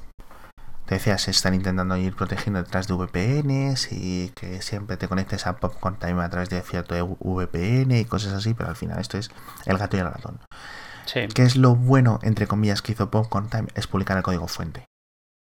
[0.86, 5.46] Te decía, se están intentando ir protegiendo detrás de VPNs y que siempre te conectes
[5.46, 9.16] a Popcorn Time a través de cierto VPN y cosas así, pero al final esto
[9.18, 9.30] es
[9.66, 10.40] el gato y el ratón.
[11.06, 13.68] Sí, ¿Qué es lo bueno, entre comillas, que hizo Popcorn Time?
[13.74, 14.84] Es publicar el código fuente.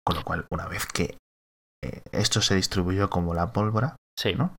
[0.06, 1.18] Con lo cual, una vez que
[1.84, 4.34] eh, esto se distribuyó como la pólvora, sí.
[4.34, 4.56] ¿no?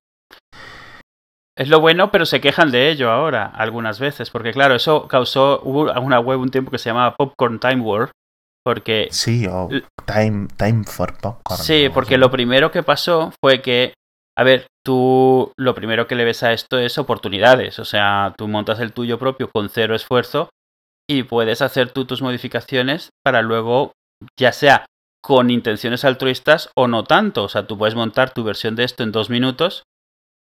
[1.55, 5.61] Es lo bueno, pero se quejan de ello ahora, algunas veces, porque claro, eso causó,
[5.63, 8.11] hubo una web un tiempo que se llamaba Popcorn Time War,
[8.65, 9.69] porque Sí, o
[10.05, 11.61] Time, time for Popcorn.
[11.61, 13.93] Sí, porque lo primero que pasó fue que,
[14.37, 17.77] a ver, tú lo primero que le ves a esto es oportunidades.
[17.77, 20.49] O sea, tú montas el tuyo propio con cero esfuerzo
[21.09, 23.93] y puedes hacer tú tus modificaciones para luego,
[24.37, 24.85] ya sea
[25.21, 27.43] con intenciones altruistas o no tanto.
[27.43, 29.83] O sea, tú puedes montar tu versión de esto en dos minutos,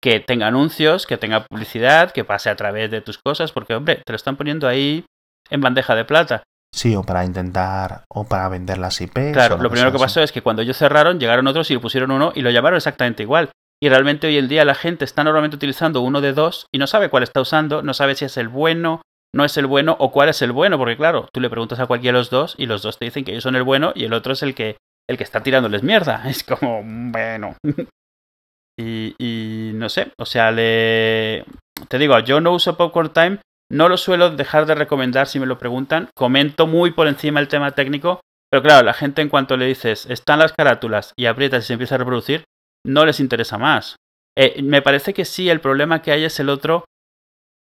[0.02, 4.02] que tenga anuncios, que tenga publicidad, que pase a través de tus cosas, porque, hombre,
[4.04, 5.04] te lo están poniendo ahí
[5.50, 6.42] en bandeja de plata.
[6.74, 9.32] Sí, o para intentar, o para vender las IPs.
[9.32, 10.04] Claro, lo primero que así.
[10.04, 12.76] pasó es que cuando ellos cerraron, llegaron otros y lo pusieron uno y lo llamaron
[12.76, 13.50] exactamente igual.
[13.80, 16.88] Y realmente hoy en día la gente está normalmente utilizando uno de dos y no
[16.88, 19.02] sabe cuál está usando, no sabe si es el bueno,
[19.34, 21.86] no es el bueno o cuál es el bueno, porque claro, tú le preguntas a
[21.86, 24.04] cualquiera de los dos y los dos te dicen que ellos son el bueno y
[24.04, 24.76] el otro es el que,
[25.10, 26.22] el que está tirándoles mierda.
[26.28, 27.56] Es como, bueno.
[28.78, 31.44] y, no sé, o sea, le...
[31.88, 33.38] Te digo, yo no uso Popcorn Time,
[33.72, 37.48] no lo suelo dejar de recomendar si me lo preguntan, comento muy por encima el
[37.48, 38.20] tema técnico,
[38.50, 41.72] pero claro, la gente en cuanto le dices, están las carátulas y aprietas y se
[41.72, 42.44] empieza a reproducir,
[42.86, 43.96] no les interesa más.
[44.36, 46.84] Eh, me parece que sí, el problema que hay es el otro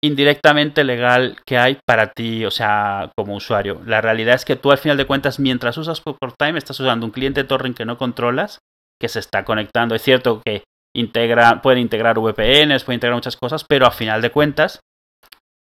[0.03, 3.81] indirectamente legal que hay para ti, o sea, como usuario.
[3.85, 7.05] La realidad es que tú al final de cuentas, mientras usas Popcorn Time, estás usando
[7.05, 8.59] un cliente torrent que no controlas,
[8.99, 9.93] que se está conectando.
[9.93, 10.63] Es cierto que
[10.95, 14.79] integra, puede integrar VPNs, puede integrar muchas cosas, pero a final de cuentas,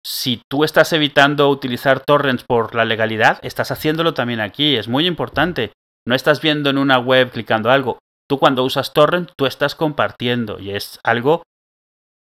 [0.05, 4.75] si tú estás evitando utilizar torrents por la legalidad, estás haciéndolo también aquí.
[4.75, 5.73] Es muy importante.
[6.07, 7.97] No estás viendo en una web clicando algo.
[8.29, 11.43] Tú cuando usas torrent, tú estás compartiendo y es algo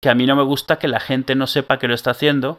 [0.03, 2.59] que a mí no me gusta que la gente no sepa que lo está haciendo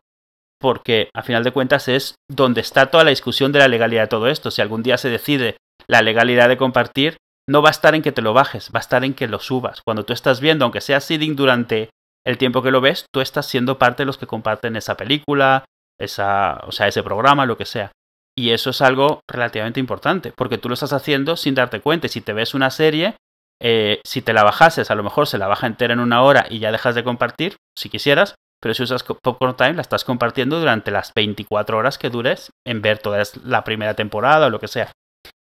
[0.60, 4.08] porque a final de cuentas es donde está toda la discusión de la legalidad de
[4.08, 4.52] todo esto.
[4.52, 7.18] Si algún día se decide la legalidad de compartir,
[7.50, 9.40] no va a estar en que te lo bajes, va a estar en que lo
[9.40, 9.82] subas.
[9.84, 11.90] Cuando tú estás viendo, aunque sea seeding durante
[12.24, 15.66] el tiempo que lo ves, tú estás siendo parte de los que comparten esa película,
[16.00, 17.92] esa, o sea, ese programa, lo que sea.
[18.38, 22.08] Y eso es algo relativamente importante, porque tú lo estás haciendo sin darte cuenta.
[22.08, 23.16] Si te ves una serie,
[23.62, 26.48] eh, si te la bajases, a lo mejor se la baja entera en una hora
[26.50, 30.60] y ya dejas de compartir, si quisieras, pero si usas Popcorn Time, la estás compartiendo
[30.60, 34.68] durante las 24 horas que dures en ver toda la primera temporada o lo que
[34.68, 34.92] sea.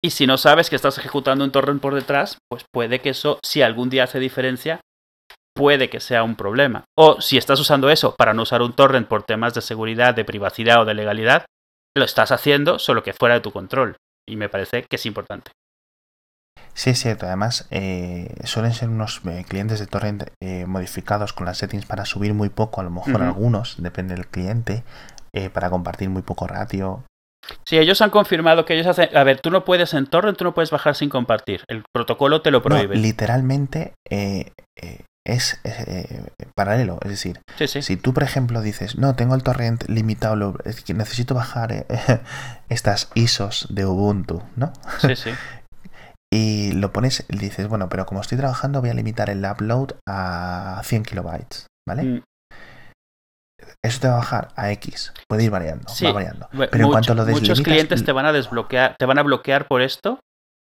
[0.04, 3.38] Y si no sabes que estás ejecutando un torrent por detrás, pues puede que eso,
[3.44, 4.80] si algún día hace diferencia,
[5.54, 6.84] puede que sea un problema.
[6.98, 10.24] O si estás usando eso para no usar un torrent por temas de seguridad, de
[10.24, 11.44] privacidad o de legalidad,
[11.96, 13.96] lo estás haciendo solo que fuera de tu control.
[14.28, 15.52] Y me parece que es importante.
[16.74, 17.26] Sí, es cierto.
[17.26, 22.04] Además, eh, suelen ser unos eh, clientes de torrent eh, modificados con las settings para
[22.06, 24.82] subir muy poco, a lo mejor algunos, depende del cliente,
[25.52, 27.04] para compartir muy poco ratio.
[27.66, 29.14] Sí, ellos han confirmado que ellos hacen...
[29.16, 31.64] A ver, tú no puedes en torrent, tú no puedes bajar sin compartir.
[31.68, 32.96] El protocolo te lo No, prohíbe.
[32.96, 33.94] literalmente,
[35.24, 35.60] es
[36.54, 36.98] paralelo.
[37.02, 37.82] Es decir, Sí, sí.
[37.82, 41.86] si tú, por ejemplo, dices, no, tengo el torrent limitado, lo- es que necesito bajar
[42.68, 44.72] estas ISOs de Ubuntu, ¿no?
[45.00, 45.30] Sí, sí.
[46.32, 50.80] Y lo pones, dices, bueno, pero como estoy trabajando, voy a limitar el upload a
[50.82, 52.02] 100 kilobytes, ¿vale?
[52.04, 52.22] Mm,
[53.84, 55.12] Eso te va a bajar a X.
[55.28, 56.06] Puede ir variando, Sí.
[56.06, 56.48] va variando.
[56.52, 59.82] Pero en cuanto lo muchos clientes te van a desbloquear, te van a bloquear por
[59.82, 60.20] esto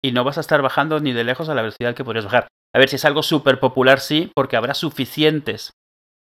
[0.03, 2.47] y no vas a estar bajando ni de lejos a la velocidad que podrías bajar.
[2.75, 5.71] A ver, si es algo súper popular, sí, porque habrá suficientes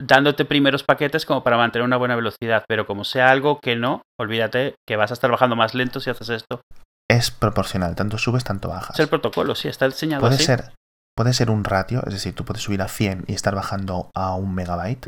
[0.02, 4.02] dándote primeros paquetes como para mantener una buena velocidad, pero como sea algo que no,
[4.20, 6.62] olvídate que vas a estar bajando más lento si haces esto.
[7.10, 8.96] Es proporcional, tanto subes, tanto bajas.
[8.96, 10.46] Es el protocolo, sí, está diseñado Puede así.
[10.46, 10.74] ser,
[11.16, 14.36] puede ser un ratio, es decir, tú puedes subir a 100 y estar bajando a
[14.36, 15.08] un megabyte,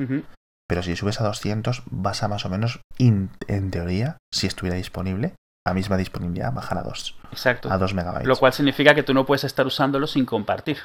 [0.69, 4.77] pero si subes a 200 vas a más o menos, in- en teoría, si estuviera
[4.77, 5.35] disponible,
[5.65, 7.71] a misma disponibilidad, bajar a 2, Exacto.
[7.71, 8.27] a 2 megabytes.
[8.27, 10.77] Lo cual significa que tú no puedes estar usándolo sin compartir.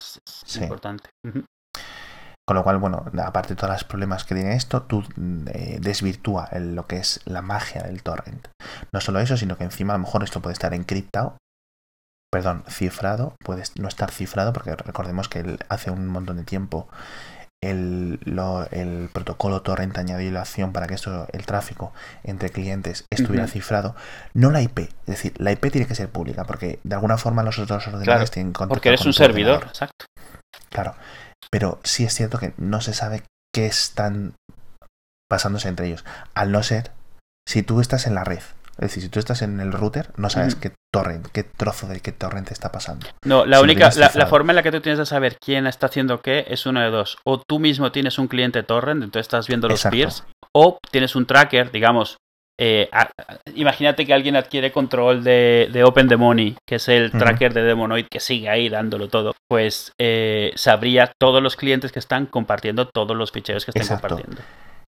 [0.00, 0.62] Es Sí.
[0.62, 1.10] importante.
[2.46, 5.02] Con lo cual, bueno, aparte de todos los problemas que tiene esto, tú
[5.46, 8.48] eh, desvirtúa el- lo que es la magia del torrent.
[8.92, 11.38] No solo eso, sino que encima a lo mejor esto puede estar encriptado,
[12.30, 16.88] perdón, cifrado, puede no estar cifrado, porque recordemos que el- hace un montón de tiempo
[17.62, 23.06] el, lo- el protocolo torrent añadió la opción para que esto, el tráfico entre clientes
[23.10, 23.94] estuviera cifrado,
[24.34, 27.42] no la IP, es decir, la IP tiene que ser pública, porque de alguna forma
[27.42, 29.70] los otros ordenadores Claro, tienen contacto Porque eres con un servidor, ordenador.
[29.74, 30.04] exacto.
[30.68, 30.94] Claro,
[31.50, 33.22] pero sí es cierto que no se sabe
[33.54, 34.34] qué están
[35.30, 36.04] pasándose entre ellos.
[36.34, 36.92] Al no ser,
[37.48, 38.42] si tú estás en la red,
[38.78, 42.00] es decir, si tú estás en el router, no sabes qué torrent, qué trozo de
[42.00, 43.06] qué torrent está pasando.
[43.24, 45.86] No, la Si única, la, forma en la que tú tienes de saber quién está
[45.86, 47.18] haciendo qué es una de dos.
[47.24, 49.96] O tú mismo tienes un cliente torrent, entonces estás viendo los Exacto.
[49.96, 52.16] peers, o tienes un tracker, digamos.
[52.58, 52.88] Eh,
[53.54, 58.20] imagínate que alguien adquiere control de, de OpenDemoni, que es el tracker de Demonoid que
[58.20, 59.34] sigue ahí dándolo todo.
[59.48, 64.08] Pues eh, sabría todos los clientes que están compartiendo todos los ficheros que estén Exacto.
[64.08, 64.42] compartiendo.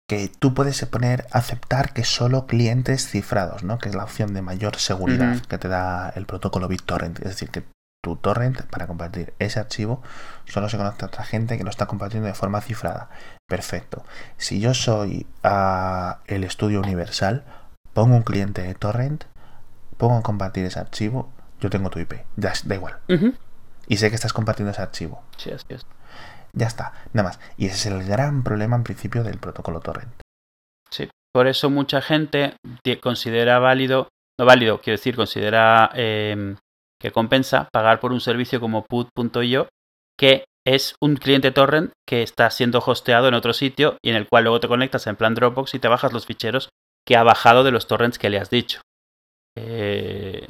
[0.06, 3.78] Que tú puedes poner aceptar que solo clientes cifrados, ¿no?
[3.78, 7.20] Que es la opción de mayor seguridad que te da el protocolo BitTorrent.
[7.20, 7.62] Es decir, que
[8.04, 10.02] tu torrent para compartir ese archivo
[10.44, 13.08] solo se conecta a otra gente que lo está compartiendo de forma cifrada.
[13.48, 14.04] Perfecto.
[14.36, 17.44] Si yo soy ah, el estudio universal,
[17.94, 19.24] pongo un cliente de torrent,
[19.96, 22.12] pongo a compartir ese archivo, yo tengo tu IP.
[22.36, 22.98] Ya, da igual.
[23.88, 25.22] Y sé que estás compartiendo ese archivo.
[25.38, 25.86] Sí, así es.
[26.52, 27.40] Ya está, nada más.
[27.56, 30.12] Y ese es el gran problema en principio del protocolo torrent.
[30.90, 32.54] Sí, por eso mucha gente
[33.00, 36.54] considera válido, no válido, quiero decir, considera eh,
[37.04, 39.68] que compensa pagar por un servicio como put.io,
[40.18, 44.26] que es un cliente torrent que está siendo hosteado en otro sitio y en el
[44.26, 46.70] cual luego te conectas en plan Dropbox y te bajas los ficheros
[47.06, 48.80] que ha bajado de los torrents que le has dicho.
[49.58, 50.48] Eh,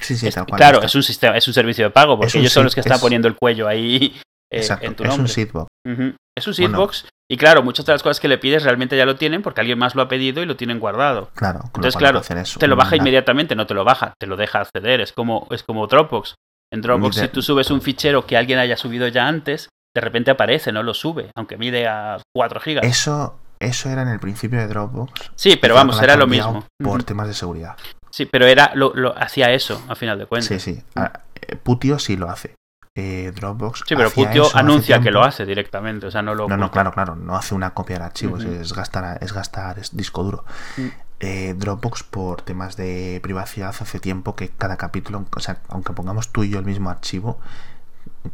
[0.00, 0.58] Sí, sí, es- tal cual.
[0.58, 0.86] claro, está.
[0.86, 3.00] es un sistema, es un servicio de pago, porque ellos son los que están es-
[3.00, 4.20] poniendo el cuello ahí
[4.52, 5.22] eh, Exacto, en tu es nombre.
[5.22, 5.68] un seedbox.
[5.86, 6.16] Ujú.
[6.36, 9.16] Es un seedbox y claro, muchas de las cosas que le pides realmente ya lo
[9.16, 11.30] tienen porque alguien más lo ha pedido y lo tienen guardado.
[11.34, 11.60] Claro.
[11.66, 12.20] Entonces, claro,
[12.58, 15.00] Te lo baja inmediatamente, no te lo baja, te lo deja acceder.
[15.00, 16.34] Es como, es como Dropbox.
[16.72, 20.00] En Dropbox, Mide- si tú subes un fichero que alguien haya subido ya antes, de
[20.00, 22.84] repente aparece, no lo sube, aunque mide a 4 gigas.
[22.84, 25.30] Eso, eso era en el principio de Dropbox.
[25.36, 26.66] Sí, pero vamos, era lo mismo.
[26.82, 27.76] Por temas de seguridad.
[28.10, 30.48] Sí, pero era lo, lo hacía eso, a final de cuentas.
[30.48, 30.82] Sí, sí.
[30.96, 32.54] Ah, eh, Putio sí lo hace.
[32.96, 33.82] Eh, Dropbox.
[33.86, 36.92] Sí, pero Putio anuncia que lo hace directamente, o sea, no lo No, no, claro,
[36.92, 37.16] claro.
[37.16, 38.44] No hace una copia de archivos.
[38.44, 40.44] Es gastar, es gastar es disco duro.
[40.76, 40.86] Mm.
[41.20, 46.30] Eh, Dropbox por temas de privacidad hace tiempo que cada capítulo, o sea, aunque pongamos
[46.30, 47.40] tú y yo el mismo archivo,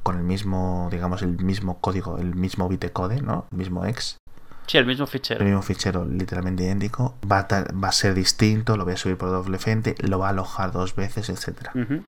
[0.03, 3.47] con el mismo, digamos, el mismo código, el mismo bitcode, ¿no?
[3.53, 4.17] El mismo ex,
[4.67, 5.45] Sí, el mismo el fichero.
[5.45, 9.29] mismo fichero literalmente idéntico, va a, va a ser distinto, lo voy a subir por
[9.31, 11.73] doble frente, lo va a alojar dos veces, etcétera.
[11.75, 12.05] Ujú.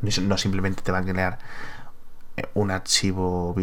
[0.00, 1.38] No, no simplemente te va a crear
[2.54, 3.54] un archivo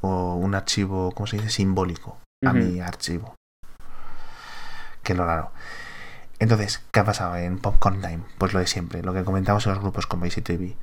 [0.00, 1.50] o un archivo, ¿cómo se dice?
[1.50, 3.34] simbólico a mi archivo.
[5.02, 5.50] Que lo raro.
[6.38, 8.20] Entonces, ¿qué ha pasado en Popcorn Time?
[8.38, 10.76] Pues lo de siempre, lo que comentamos en los grupos con Basic TV.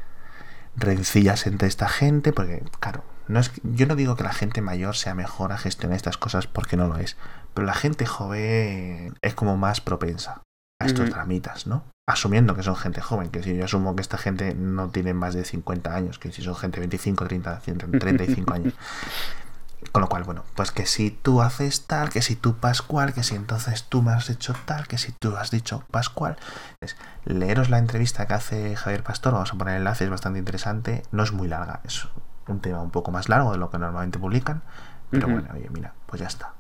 [0.76, 4.96] Rencillas entre esta gente, porque, claro, no es, yo no digo que la gente mayor
[4.96, 7.16] sea mejor a gestionar estas cosas porque no lo es,
[7.54, 10.42] pero la gente joven es como más propensa
[10.82, 11.14] a estos Ujú.
[11.14, 11.84] tramitas, ¿no?
[12.08, 15.34] Asumiendo que son gente joven, que si yo asumo que esta gente no tiene más
[15.34, 18.74] de 50 años, que si son gente de 25, 30, 100, 35 años.
[19.92, 23.24] Con lo cual, bueno, pues que si tú haces tal, que si tú Pascual, que
[23.24, 26.38] si entonces tú me has hecho tal, que si tú has dicho Pascual.
[26.80, 30.40] Entonces, leeros la entrevista que hace Javier Pastor, vamos a poner el enlace, es bastante
[30.40, 32.08] interesante, no es muy larga, es
[32.48, 34.62] un tema un poco más largo de lo que normalmente publican,
[35.10, 36.54] pero bueno, oye, mira, pues ya está.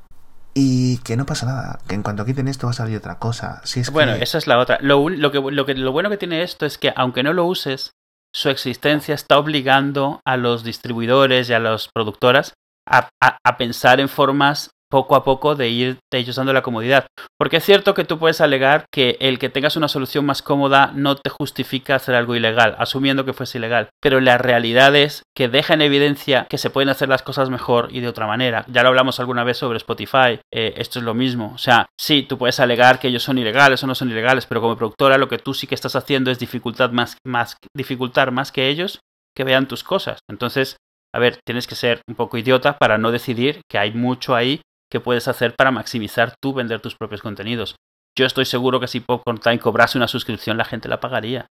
[0.57, 3.61] Y que no pasa nada, que en cuanto quiten esto va a salir otra cosa.
[3.65, 4.23] Si es Bueno, que...
[4.23, 4.77] esa es la otra.
[4.81, 7.45] Lo, lo, que, lo, que, lo bueno que tiene esto es que, aunque no lo
[7.45, 7.91] uses,
[8.33, 12.53] su existencia está obligando a los distribuidores y a las productoras
[12.87, 17.07] a, a pensar en formas poco a poco de ir de ellos dando la comodidad.
[17.37, 20.91] Porque es cierto que tú puedes alegar que el que tengas una solución más cómoda
[20.93, 23.89] no te justifica hacer algo ilegal, asumiendo que fuese ilegal.
[24.01, 27.89] Pero la realidad es que deja en evidencia que se pueden hacer las cosas mejor
[27.91, 28.65] y de otra manera.
[28.67, 31.51] Ya lo hablamos alguna vez sobre Spotify, eh, esto es lo mismo.
[31.53, 34.61] O sea, sí, tú puedes alegar que ellos son ilegales o no son ilegales, pero
[34.61, 38.51] como productora lo que tú sí que estás haciendo es dificultad más, más, dificultar más
[38.51, 38.99] que ellos
[39.35, 40.19] que vean tus cosas.
[40.29, 40.77] Entonces,
[41.13, 44.61] a ver, tienes que ser un poco idiota para no decidir que hay mucho ahí
[44.95, 47.75] que puedes hacer para maximizar tú vender tus propios contenidos.
[48.17, 51.47] Yo estoy seguro que si Popcorn Time cobrase una suscripción, la gente la pagaría.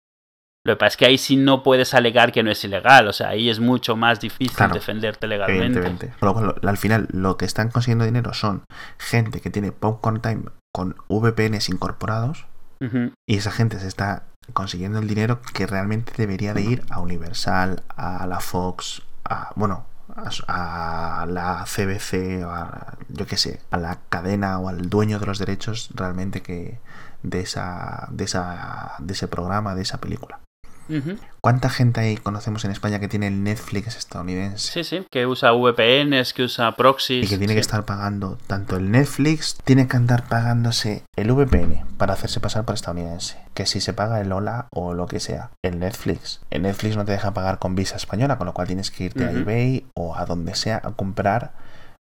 [0.67, 3.13] Lo que pasa es que ahí sí no puedes alegar que no es ilegal, o
[3.13, 6.11] sea, ahí es mucho más difícil defenderte legalmente.
[6.63, 8.65] al final, lo que están consiguiendo dinero son
[8.99, 12.47] gente que tiene Popcorn Time con VPNs incorporados
[13.27, 14.25] y esa gente se está
[14.55, 19.87] consiguiendo el dinero que realmente debería de ir a Universal, a la Fox, a, bueno,
[20.17, 25.39] a, la CBC, a, yo qué sé, a la cadena o al dueño de los
[25.39, 26.79] derechos realmente que
[27.23, 30.41] de esa, de esa, de ese programa, de esa película.
[31.41, 34.73] ¿Cuánta gente ahí conocemos en España que tiene el Netflix estadounidense?
[34.73, 37.27] Sí, sí, que usa VPNs, que usa proxies.
[37.27, 41.85] Y que tiene que estar pagando tanto el Netflix, tiene que andar pagándose el VPN
[41.97, 43.39] para hacerse pasar por estadounidense.
[43.55, 46.41] Que si se paga el Ola o lo que sea, el Netflix.
[46.51, 49.25] El Netflix no te deja pagar con visa española, con lo cual tienes que irte
[49.25, 51.53] a eBay o a donde sea a comprar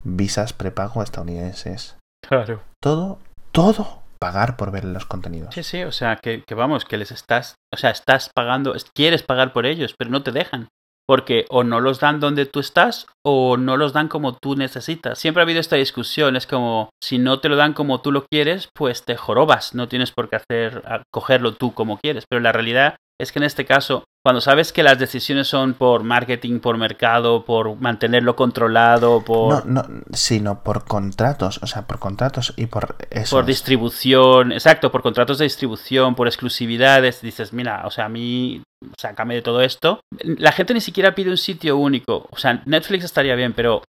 [0.04, 1.96] visas prepago estadounidenses.
[2.26, 2.60] Claro.
[2.80, 3.18] Todo,
[3.52, 5.54] todo pagar por ver los contenidos.
[5.54, 9.22] Sí, sí, o sea, que, que, vamos, que les estás, o sea, estás pagando, quieres
[9.22, 10.68] pagar por ellos, pero no te dejan.
[11.08, 15.18] Porque o no los dan donde tú estás o no los dan como tú necesitas.
[15.18, 18.26] Siempre ha habido esta discusión, es como, si no te lo dan como tú lo
[18.26, 22.26] quieres, pues te jorobas, no tienes por qué hacer, cogerlo tú como quieres.
[22.30, 26.02] Pero la realidad es que en este caso, cuando sabes que las decisiones son por
[26.02, 29.64] marketing, por mercado, por mantenerlo controlado, por...
[29.66, 33.36] No, no, sino por contratos, o sea, por contratos y por eso.
[33.36, 38.62] Por distribución, exacto, por contratos de distribución, por exclusividades, dices, mira, o sea, a mí,
[38.98, 40.00] sácame de todo esto.
[40.20, 43.82] La gente ni siquiera pide un sitio único, o sea, Netflix estaría bien, pero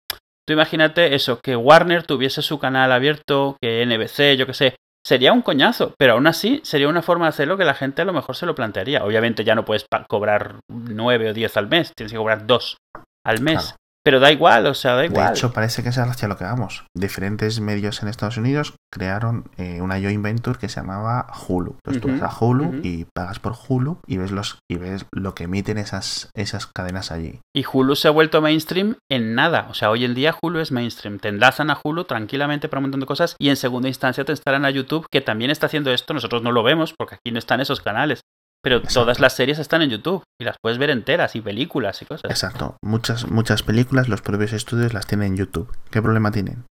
[0.47, 5.33] tú imagínate eso, que Warner tuviese su canal abierto, que NBC, yo qué sé, Sería
[5.33, 8.13] un coñazo, pero aún así sería una forma de hacerlo que la gente a lo
[8.13, 9.03] mejor se lo plantearía.
[9.03, 12.77] Obviamente ya no puedes cobrar 9 o 10 al mes, tienes que cobrar 2
[13.25, 13.75] al mes.
[14.03, 15.27] Pero da igual, o sea, da igual.
[15.27, 16.85] De hecho, parece que es hacia lo que vamos.
[16.95, 21.75] Diferentes medios en Estados Unidos crearon eh, una joint venture que se llamaba Hulu.
[21.85, 25.35] Entonces tú vas a Hulu y pagas por Hulu y ves los y ves lo
[25.35, 27.39] que emiten esas, esas cadenas allí.
[27.55, 29.67] Y Hulu se ha vuelto mainstream en nada.
[29.69, 31.19] O sea, hoy en día Hulu es mainstream.
[31.19, 34.33] Te enlazan a Hulu tranquilamente para un montón de cosas y en segunda instancia te
[34.33, 36.13] estarán a YouTube, que también está haciendo esto.
[36.13, 38.21] Nosotros no lo vemos porque aquí no están esos canales.
[38.63, 42.05] Pero todas las series están en YouTube y las puedes ver enteras y películas y
[42.05, 42.29] cosas.
[42.29, 42.77] Exacto.
[42.83, 45.75] Muchas, muchas películas, los propios estudios las tienen en YouTube.
[45.89, 46.65] ¿Qué problema tienen?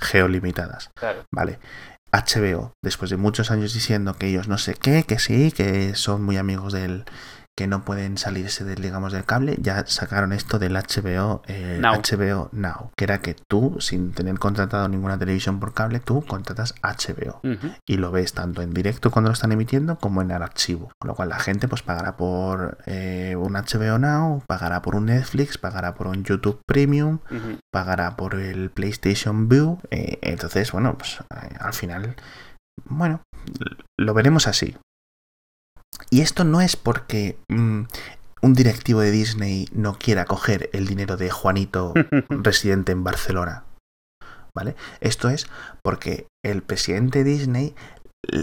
[0.00, 0.90] Geolimitadas.
[0.98, 1.24] Claro.
[1.32, 1.58] Vale.
[2.12, 6.22] HBO, después de muchos años diciendo que ellos no sé qué, que sí, que son
[6.22, 7.04] muy amigos del,
[7.56, 11.94] que no pueden salirse del, digamos, del cable, ya sacaron esto del HBO, eh, Now.
[11.94, 16.74] HBO Now, que era que tú, sin tener contratado ninguna televisión por cable, tú contratas
[16.82, 17.40] HBO
[17.86, 20.90] y lo ves tanto en directo cuando lo están emitiendo como en el archivo.
[21.00, 25.06] Con lo cual la gente pues pagará por eh, un HBO Now, pagará por un
[25.06, 27.20] Netflix, pagará por un YouTube Premium,
[27.72, 29.78] pagará por el PlayStation View.
[29.90, 32.16] Eh, entonces, bueno, pues al final,
[32.84, 33.22] bueno,
[33.98, 34.76] lo veremos así.
[36.10, 37.82] Y esto no es porque mm,
[38.42, 41.94] un directivo de Disney no quiera coger el dinero de Juanito
[42.28, 43.64] residente en Barcelona.
[44.54, 44.74] ¿Vale?
[45.00, 45.46] Esto es
[45.82, 47.74] porque el presidente de Disney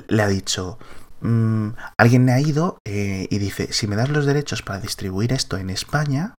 [0.07, 0.77] le ha dicho,
[1.21, 5.57] mm, alguien ha ido eh, y dice, si me das los derechos para distribuir esto
[5.57, 6.35] en España,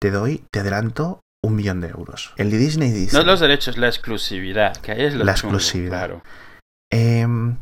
[0.00, 2.32] te doy, te adelanto un millón de euros.
[2.36, 3.16] El de Disney dice...
[3.16, 6.06] No los derechos, la exclusividad, que es la exclusividad.
[6.06, 6.22] Claro.
[6.90, 7.56] Em,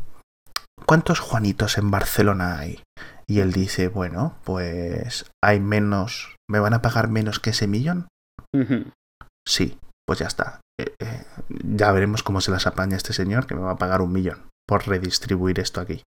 [0.86, 2.82] ¿cuántos Juanitos en Barcelona hay?
[3.28, 8.08] Y él dice, bueno, pues hay menos, ¿me van a pagar menos que ese millón?
[9.46, 10.60] Sí, pues ya está.
[10.80, 14.00] Eh, eh, ya veremos cómo se las apaña este señor que me va a pagar
[14.00, 16.02] un millón por redistribuir esto aquí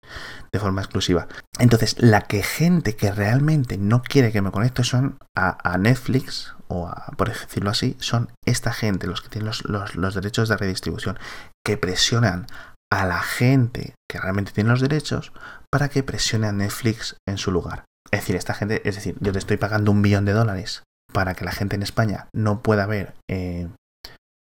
[0.51, 1.27] de forma exclusiva.
[1.59, 6.87] Entonces, la que gente que realmente no quiere que me conecte son a, Netflix o
[6.87, 11.19] a, por decirlo así, son esta gente, los que tienen los, los derechos de redistribución,
[11.63, 12.47] que presionan
[12.91, 15.33] a la gente que realmente tiene los derechos
[15.71, 17.85] para que presione a Netflix en su lugar.
[18.11, 20.83] Es decir, esta gente, es decir, yo te estoy pagando un billón de dólares
[21.13, 23.67] para que la gente en España no pueda ver eh,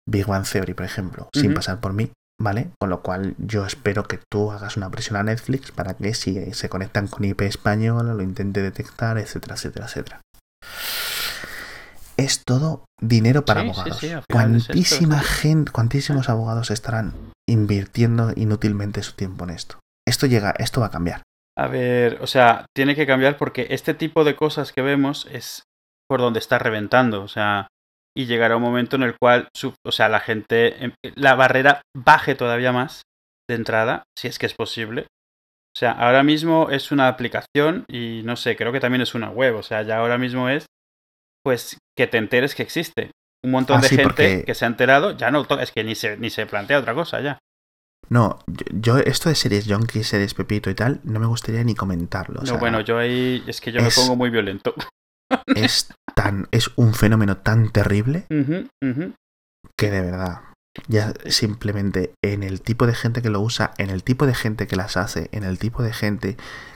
[0.07, 2.69] Big One Theory, por ejemplo, sin pasar por mí, ¿vale?
[2.79, 6.53] Con lo cual yo espero que tú hagas una presión a Netflix para que si
[6.53, 10.21] se conectan con IP español lo intente detectar, etcétera, etcétera, etcétera.
[12.17, 13.99] es todo dinero para Sí, abogados.
[13.99, 15.33] sí, cuantísima es esto.
[15.41, 17.13] gente, cuantísimos abogados estarán
[17.47, 19.79] invirtiendo inútilmente su tiempo en esto.
[20.07, 21.21] Esto llega, esto va a cambiar.
[21.57, 25.63] A ver, o sea, tiene que cambiar porque este tipo de cosas que vemos es
[26.09, 27.67] por donde está reventando, o sea,
[28.15, 29.49] y llegará un momento en el cual,
[29.85, 33.03] o sea, la gente, em- la barrera baje todavía más
[33.49, 35.07] de entrada, si es que es posible.
[35.75, 39.29] O sea, ahora mismo es una aplicación y no sé, creo que también es una
[39.29, 40.65] web, o sea, ya ahora mismo es,
[41.43, 43.11] pues, que te enteres que existe.
[43.45, 45.83] Un montón Ah, de sí, gente porque- que se ha enterado, ya no, es que
[45.83, 47.37] ni se, ni se plantea otra cosa ya.
[48.09, 51.75] No, yo, yo esto de series Junkie, series Pepito y tal, no me gustaría ni
[51.75, 52.39] comentarlo.
[52.39, 54.73] o no, sea, bueno, yo ahí es que yo es- me pongo muy violento.
[55.55, 58.25] es tan, es un fenómeno tan terrible
[59.77, 60.41] que de verdad.
[60.89, 64.67] Ya simplemente en el tipo de gente que lo usa, en el tipo de gente
[64.67, 66.35] que las hace, en el tipo de gente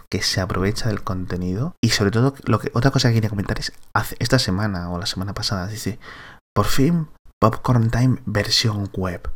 [0.10, 1.76] que se aprovecha del contenido.
[1.84, 4.98] Y sobre todo, lo que, otra cosa que quería comentar es, hace, esta semana o
[5.00, 6.00] la semana pasada, dice,
[6.60, 7.08] por fin
[7.42, 9.30] Popcorn Time versión web.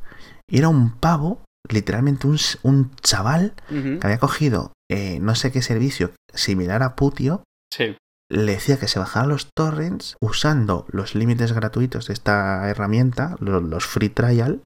[0.52, 1.42] Y era un pavo,
[1.72, 7.42] literalmente un, un chaval que había cogido eh, no sé qué servicio similar a Putio,
[7.74, 7.96] Sí.
[8.30, 13.62] le decía que se bajara los torrents usando los límites gratuitos de esta herramienta, lo-
[13.62, 14.62] los free trial,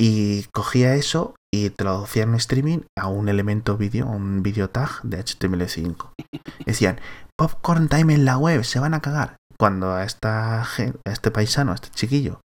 [0.00, 5.02] y cogía eso y traducía en streaming a un elemento vídeo, a un video tag
[5.02, 6.12] de HTML5.
[6.66, 6.98] Decían,
[7.36, 9.36] Popcorn Time en la web, se van a cagar.
[9.58, 10.66] Cuando a, esta, a
[11.04, 12.40] este paisano, a este chiquillo,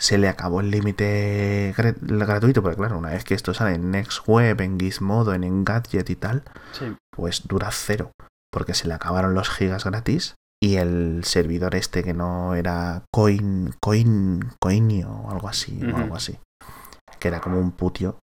[0.00, 3.90] se le acabó el límite gra- gratuito, porque claro, una vez que esto sale en
[3.90, 6.94] NextWeb, en Gizmodo, en Engadget y tal, Sí.
[7.14, 8.12] pues dura cero,
[8.52, 13.74] porque se le acabaron los gigas gratis y el servidor este que no era Coin,
[13.82, 16.38] Coin, Coinio o algo así, o algo así,
[17.18, 18.18] que era como un putio,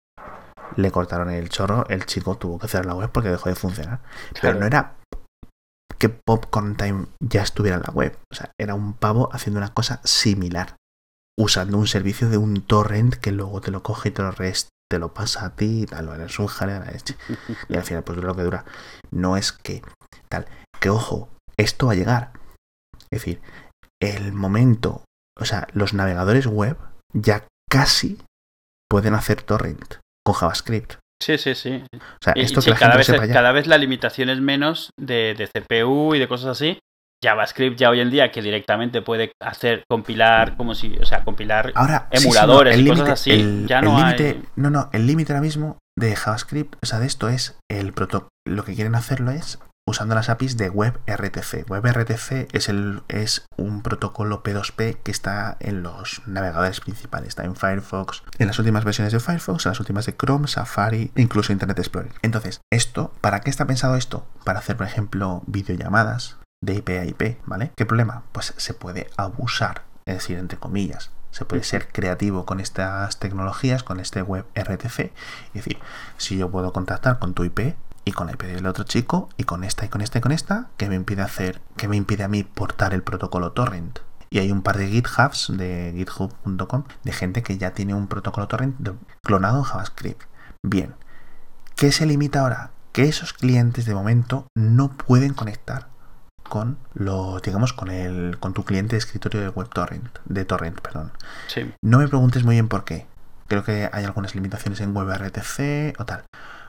[0.77, 4.01] le cortaron el chorro, el chico tuvo que cerrar la web porque dejó de funcionar.
[4.41, 4.95] Pero no era
[5.99, 9.73] que Popcorn Time ya estuviera en la web, o sea, era un pavo haciendo una
[9.75, 10.77] cosa similar,
[11.39, 14.69] usando un servicio de un torrent que luego te lo coge y te lo, res-
[14.91, 16.49] te lo pasa a ti y tal, es un.
[17.69, 18.65] Y al final, pues lo que dura.
[19.11, 19.83] No es que
[20.29, 20.47] tal.
[20.81, 22.33] Que ojo, esto va a llegar.
[23.11, 23.41] Es decir,
[24.01, 25.05] el momento.
[25.39, 26.79] O sea, los navegadores web
[27.13, 28.23] ya casi
[28.89, 30.95] pueden hacer torrent con JavaScript.
[31.23, 31.83] Sí, sí, sí.
[31.95, 33.33] O sea, y esto sí, que la cada, gente vez, sepa ya.
[33.35, 36.79] cada vez la limitación es menos de, de CPU y de cosas así.
[37.25, 41.73] JavaScript ya hoy en día que directamente puede hacer compilar como si, o sea, compilar
[41.75, 44.27] Ahora, sí, sí, emuladores no, el y cosas límite- así, el- ya el no límite-
[44.29, 47.93] hay- No, no, el límite ahora mismo de JavaScript, o sea, de esto es el
[47.95, 51.71] proto Lo que quieren hacerlo es usando las APIs de WebRTC.
[51.71, 57.29] WebRTC es, el, es un protocolo P2P que está en los navegadores principales.
[57.29, 61.13] Está en Firefox, en las últimas versiones de Firefox, en las últimas de Chrome, Safari,
[61.15, 62.13] incluso Internet Explorer.
[62.23, 64.27] Entonces, esto, ¿para qué está pensado esto?
[64.45, 67.71] Para hacer, por ejemplo, videollamadas de IP a IP, ¿vale?
[67.77, 68.25] ¿Qué problema?
[68.33, 71.13] Pues se puede abusar, es decir, entre comillas.
[71.31, 74.99] Se puede ser creativo con estas tecnologías, con este web RTC.
[75.01, 75.13] Es
[75.53, 75.79] decir,
[76.17, 77.77] si yo puedo contactar con tu IP
[78.07, 80.33] y con la IP del otro chico y con esta y con esta y con
[80.33, 83.99] esta, que me impide hacer, que me impide a mí portar el protocolo torrent.
[84.31, 88.47] Y hay un par de GitHubs de github.com de gente que ya tiene un protocolo
[88.47, 88.77] torrent
[89.23, 90.23] clonado en JavaScript.
[90.63, 90.95] Bien,
[91.75, 92.71] ¿qué se limita ahora?
[92.93, 95.89] Que esos clientes de momento no pueden conectar
[96.49, 100.81] con los, digamos, con el, con tu cliente de escritorio de web torrent, de torrent,
[100.81, 101.11] perdón.
[101.49, 101.73] Sí.
[101.83, 103.09] No me preguntes muy bien por qué.
[103.49, 106.25] Creo que hay algunas limitaciones en WebRTC o tal.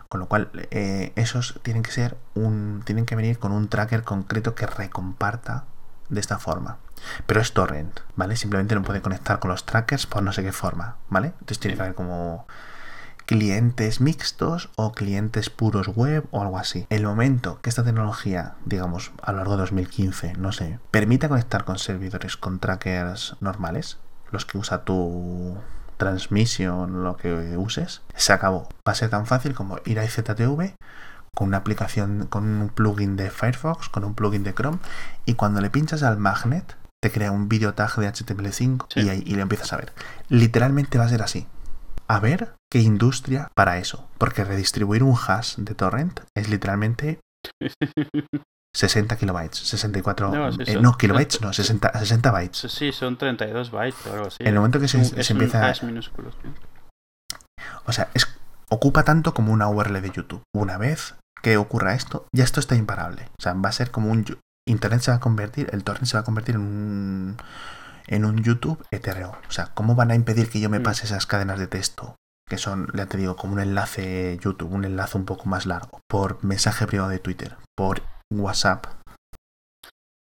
[0.09, 2.81] Con lo cual, eh, esos tienen que ser un.
[2.85, 5.65] tienen que venir con un tracker concreto que recomparta
[6.09, 6.77] de esta forma.
[7.25, 8.35] Pero es torrent, ¿vale?
[8.35, 11.27] Simplemente no puede conectar con los trackers por no sé qué forma, ¿vale?
[11.39, 12.47] Entonces tiene que haber como
[13.25, 16.87] clientes mixtos o clientes puros web o algo así.
[16.89, 21.65] El momento que esta tecnología, digamos, a lo largo de 2015, no sé, permita conectar
[21.65, 23.97] con servidores con trackers normales,
[24.31, 25.57] los que usa tu
[25.97, 28.69] transmission, lo que uses, se acabó.
[28.87, 30.75] Va a ser tan fácil como ir a IZTV
[31.35, 34.79] con una aplicación, con un plugin de Firefox, con un plugin de Chrome,
[35.25, 39.01] y cuando le pinchas al magnet, te crea un video tag de HTML5 Sí.
[39.01, 39.93] y, ahí, y lo empiezas a ver.
[40.29, 41.45] Literalmente va a ser así.
[42.07, 44.07] A ver qué industria para eso.
[44.17, 47.19] Porque redistribuir un hash de torrent es literalmente
[48.77, 50.29] 60 kilobytes, 64...
[50.31, 52.71] No, sí, eh, son- no, kilobytes, no, 60, 60 bytes.
[52.71, 54.37] Sí, son 32 bytes o algo así.
[54.41, 55.65] En el momento que se, Es un- es se un empieza...
[55.67, 56.37] hash minúsculo, sí.
[57.85, 58.27] O sea, es,
[58.69, 60.43] ocupa tanto como una URL de YouTube.
[60.55, 63.29] Una vez que ocurra esto, ya esto está imparable.
[63.39, 64.25] O sea, va a ser como un...
[64.67, 67.37] Internet se va a convertir, el torrent se va a convertir en un,
[68.07, 69.37] en un YouTube etéreo.
[69.47, 70.83] O sea, ¿cómo van a impedir que yo me Mm.
[70.83, 72.15] pase esas cadenas de texto?
[72.49, 75.99] Que son, ya te digo, como un enlace YouTube, un enlace un poco más largo.
[76.09, 78.01] Por mensaje privado de Twitter, por
[78.31, 78.85] WhatsApp.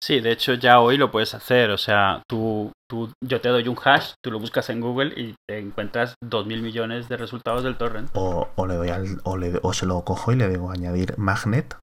[0.03, 1.70] Sí, de hecho ya hoy lo puedes hacer.
[1.70, 5.35] O sea, tú, tú, yo te doy un hash, tú lo buscas en Google y
[5.49, 8.11] te encuentras 2.000 millones de resultados del torrent.
[8.15, 11.15] O, o le doy al, o, le, o se lo cojo y le digo añadir
[11.19, 11.77] magnet.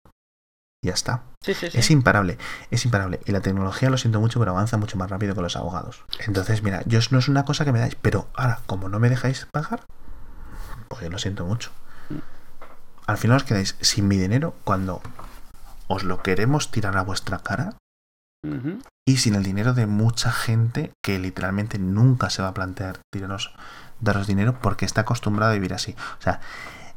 [0.81, 1.23] Y ya está.
[1.41, 1.77] Sí, sí, sí.
[1.77, 2.37] Es imparable,
[2.71, 3.19] es imparable.
[3.25, 6.03] Y la tecnología, lo siento mucho, pero avanza mucho más rápido que los abogados.
[6.25, 9.09] Entonces, mira, yo no es una cosa que me dais, pero ahora, como no me
[9.09, 9.81] dejáis pagar,
[10.87, 11.71] pues yo lo siento mucho.
[13.05, 15.01] Al final os quedáis sin mi dinero cuando
[15.93, 17.75] os lo queremos tirar a vuestra cara
[19.07, 23.53] y sin el dinero de mucha gente que literalmente nunca se va a plantear tiraros,
[24.01, 25.95] daros dinero porque está acostumbrado a vivir así.
[26.19, 26.41] O sea,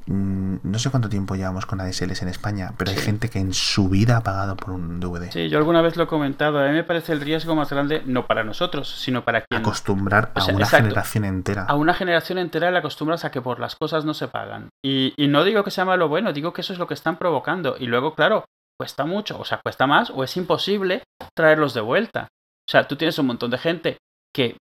[0.07, 3.05] mm, no sé cuánto tiempo llevamos con ADSLs en España, pero hay Sí.
[3.05, 5.31] gente que en su vida ha pagado por un DVD.
[5.31, 6.59] Sí, yo alguna vez lo he comentado.
[6.59, 9.61] A mí me parece el riesgo más grande, no para nosotros, sino para quien.
[9.61, 10.85] Acostumbrar O a sea, una exacto.
[10.87, 11.65] generación entera.
[11.65, 14.69] A una generación entera le acostumbras a que por las cosas no se pagan.
[14.85, 16.95] Y, y no digo que sea malo o bueno, digo que eso es lo que
[16.95, 17.77] están provocando.
[17.79, 18.45] Y luego, claro,
[18.79, 21.03] cuesta mucho, o sea, cuesta más o es imposible
[21.35, 22.29] traerlos de vuelta.
[22.69, 23.99] O sea, tú tienes un montón de gente
[24.35, 24.57] que,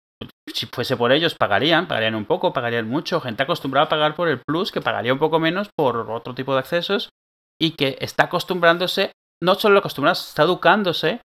[0.53, 3.19] si fuese por ellos, pagarían, pagarían un poco, pagarían mucho.
[3.19, 6.53] Gente acostumbrada a pagar por el plus, que pagaría un poco menos por otro tipo
[6.53, 7.09] de accesos.
[7.59, 9.11] Y que está acostumbrándose,
[9.41, 11.21] no solo acostumbrarse, está educándose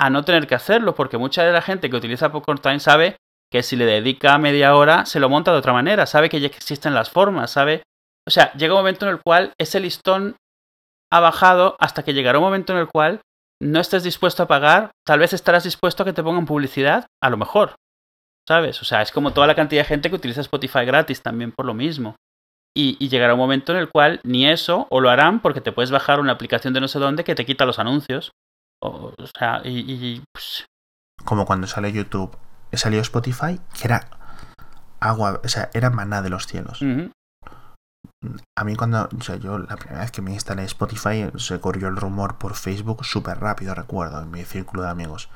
[0.00, 3.16] a no tener que hacerlo, porque mucha de la gente que utiliza Popcorn Time sabe
[3.52, 6.46] que si le dedica media hora se lo monta de otra manera, sabe que ya
[6.46, 7.82] existen las formas, sabe...
[8.26, 10.36] O sea, llega un momento en el cual ese listón
[11.12, 13.20] ha bajado hasta que llegará un momento en el cual
[13.62, 17.30] no estés dispuesto a pagar, tal vez estarás dispuesto a que te pongan publicidad, a
[17.30, 17.74] lo mejor,
[18.48, 18.80] ¿sabes?
[18.82, 21.66] O sea, es como toda la cantidad de gente que utiliza Spotify gratis también por
[21.66, 22.16] lo mismo.
[22.74, 25.72] Y, y llegará un momento en el cual ni eso, o lo harán porque te
[25.72, 28.32] puedes bajar una aplicación de no sé dónde que te quita los anuncios.
[28.80, 30.64] O, o sea, y, y, pues,
[31.24, 32.36] Como cuando sale YouTube,
[32.72, 34.08] salió Spotify, que era
[34.98, 36.80] agua, o sea, era maná de los cielos.
[36.80, 37.10] ujú.
[38.56, 41.88] A mí cuando, o sea, yo la primera vez que me instalé Spotify se corrió
[41.88, 45.28] el rumor por Facebook súper rápido, recuerdo, en mi círculo de amigos.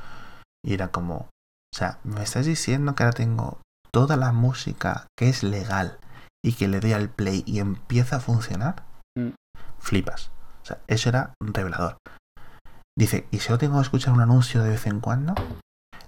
[0.64, 3.60] Y era como, o sea, me estás diciendo que ahora tengo
[3.92, 5.98] toda la música que es legal
[6.44, 8.84] y que le doy al play y empieza a funcionar.
[9.16, 9.30] Mm.
[9.78, 10.30] Flipas.
[10.62, 11.98] O sea, eso era revelador.
[12.98, 15.34] Dice, ¿y solo tengo que escuchar un anuncio de vez en cuando?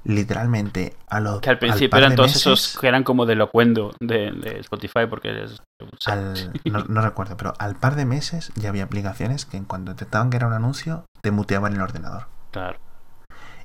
[0.09, 3.95] Literalmente, a lo Que al principio eran todos meses- esos que eran como de locuendo
[4.01, 5.61] de, de Spotify porque es...
[6.07, 9.93] al- no, no recuerdo, pero al par de meses ya había aplicaciones que en cuanto
[9.93, 12.27] detectaban que era un anuncio, te muteaban el ordenador.
[12.51, 12.79] claro.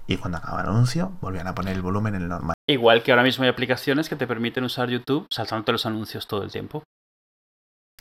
[0.05, 2.55] Y cuando acababa el anuncio, volvían a poner el volumen en el normal.
[2.69, 6.43] Igual que ahora mismo hay aplicaciones que te permiten usar YouTube saltándote los anuncios todo
[6.43, 6.83] el tiempo.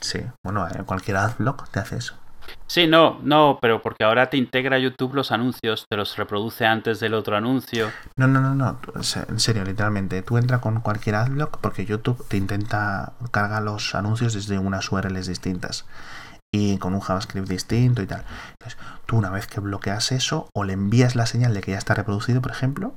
[0.00, 2.18] Sí, bueno, cualquier adblock te hace eso.
[2.66, 7.00] Sí, no, no, pero porque ahora te integra YouTube los anuncios, te los reproduce antes
[7.00, 7.90] del otro anuncio.
[8.16, 8.78] No, no, no, no,
[9.28, 14.32] en serio, literalmente, tú entras con cualquier adblock porque YouTube te intenta cargar los anuncios
[14.34, 15.84] desde unas URLs distintas
[16.54, 18.24] y con un JavaScript distinto y tal.
[18.60, 21.78] Entonces, tú una vez que bloqueas eso o le envías la señal de que ya
[21.78, 22.94] está reproducido, por ejemplo,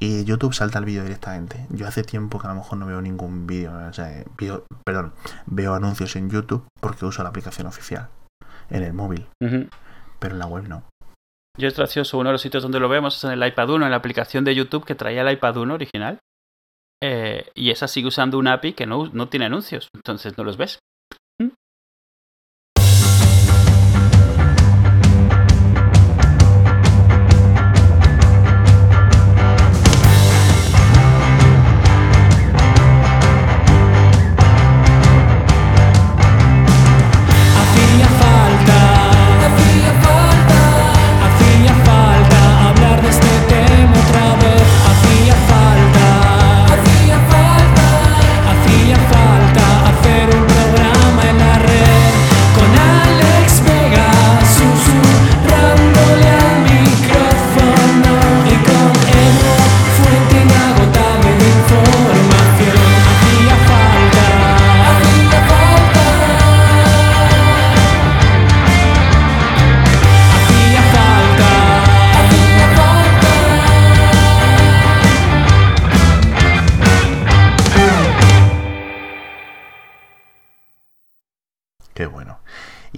[0.00, 1.66] y YouTube salta el vídeo directamente.
[1.70, 5.12] Yo hace tiempo que a lo mejor no veo ningún vídeo, o sea, veo- perdón,
[5.46, 8.08] veo anuncios en YouTube porque uso la aplicación oficial
[8.70, 9.26] en el móvil,
[10.18, 10.84] pero en la web no.
[11.58, 13.84] Yo es gracioso, uno de los sitios donde lo vemos es en el iPad 1,
[13.84, 16.18] en la aplicación de YouTube que traía el iPad 1 original.
[17.02, 20.56] Eh, y esa sigue usando un API que no, no tiene anuncios, entonces no los
[20.56, 20.78] ves.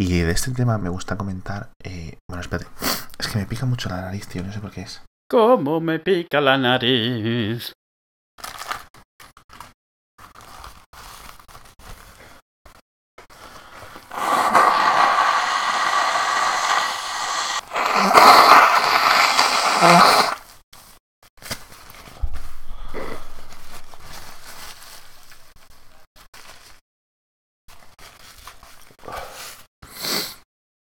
[0.03, 2.71] Y de este tema me gusta comentar, eh, bueno, espérate,
[3.19, 5.03] es que me pica mucho la nariz, tío, no sé por qué es.
[5.29, 7.75] ¿Cómo me pica la nariz?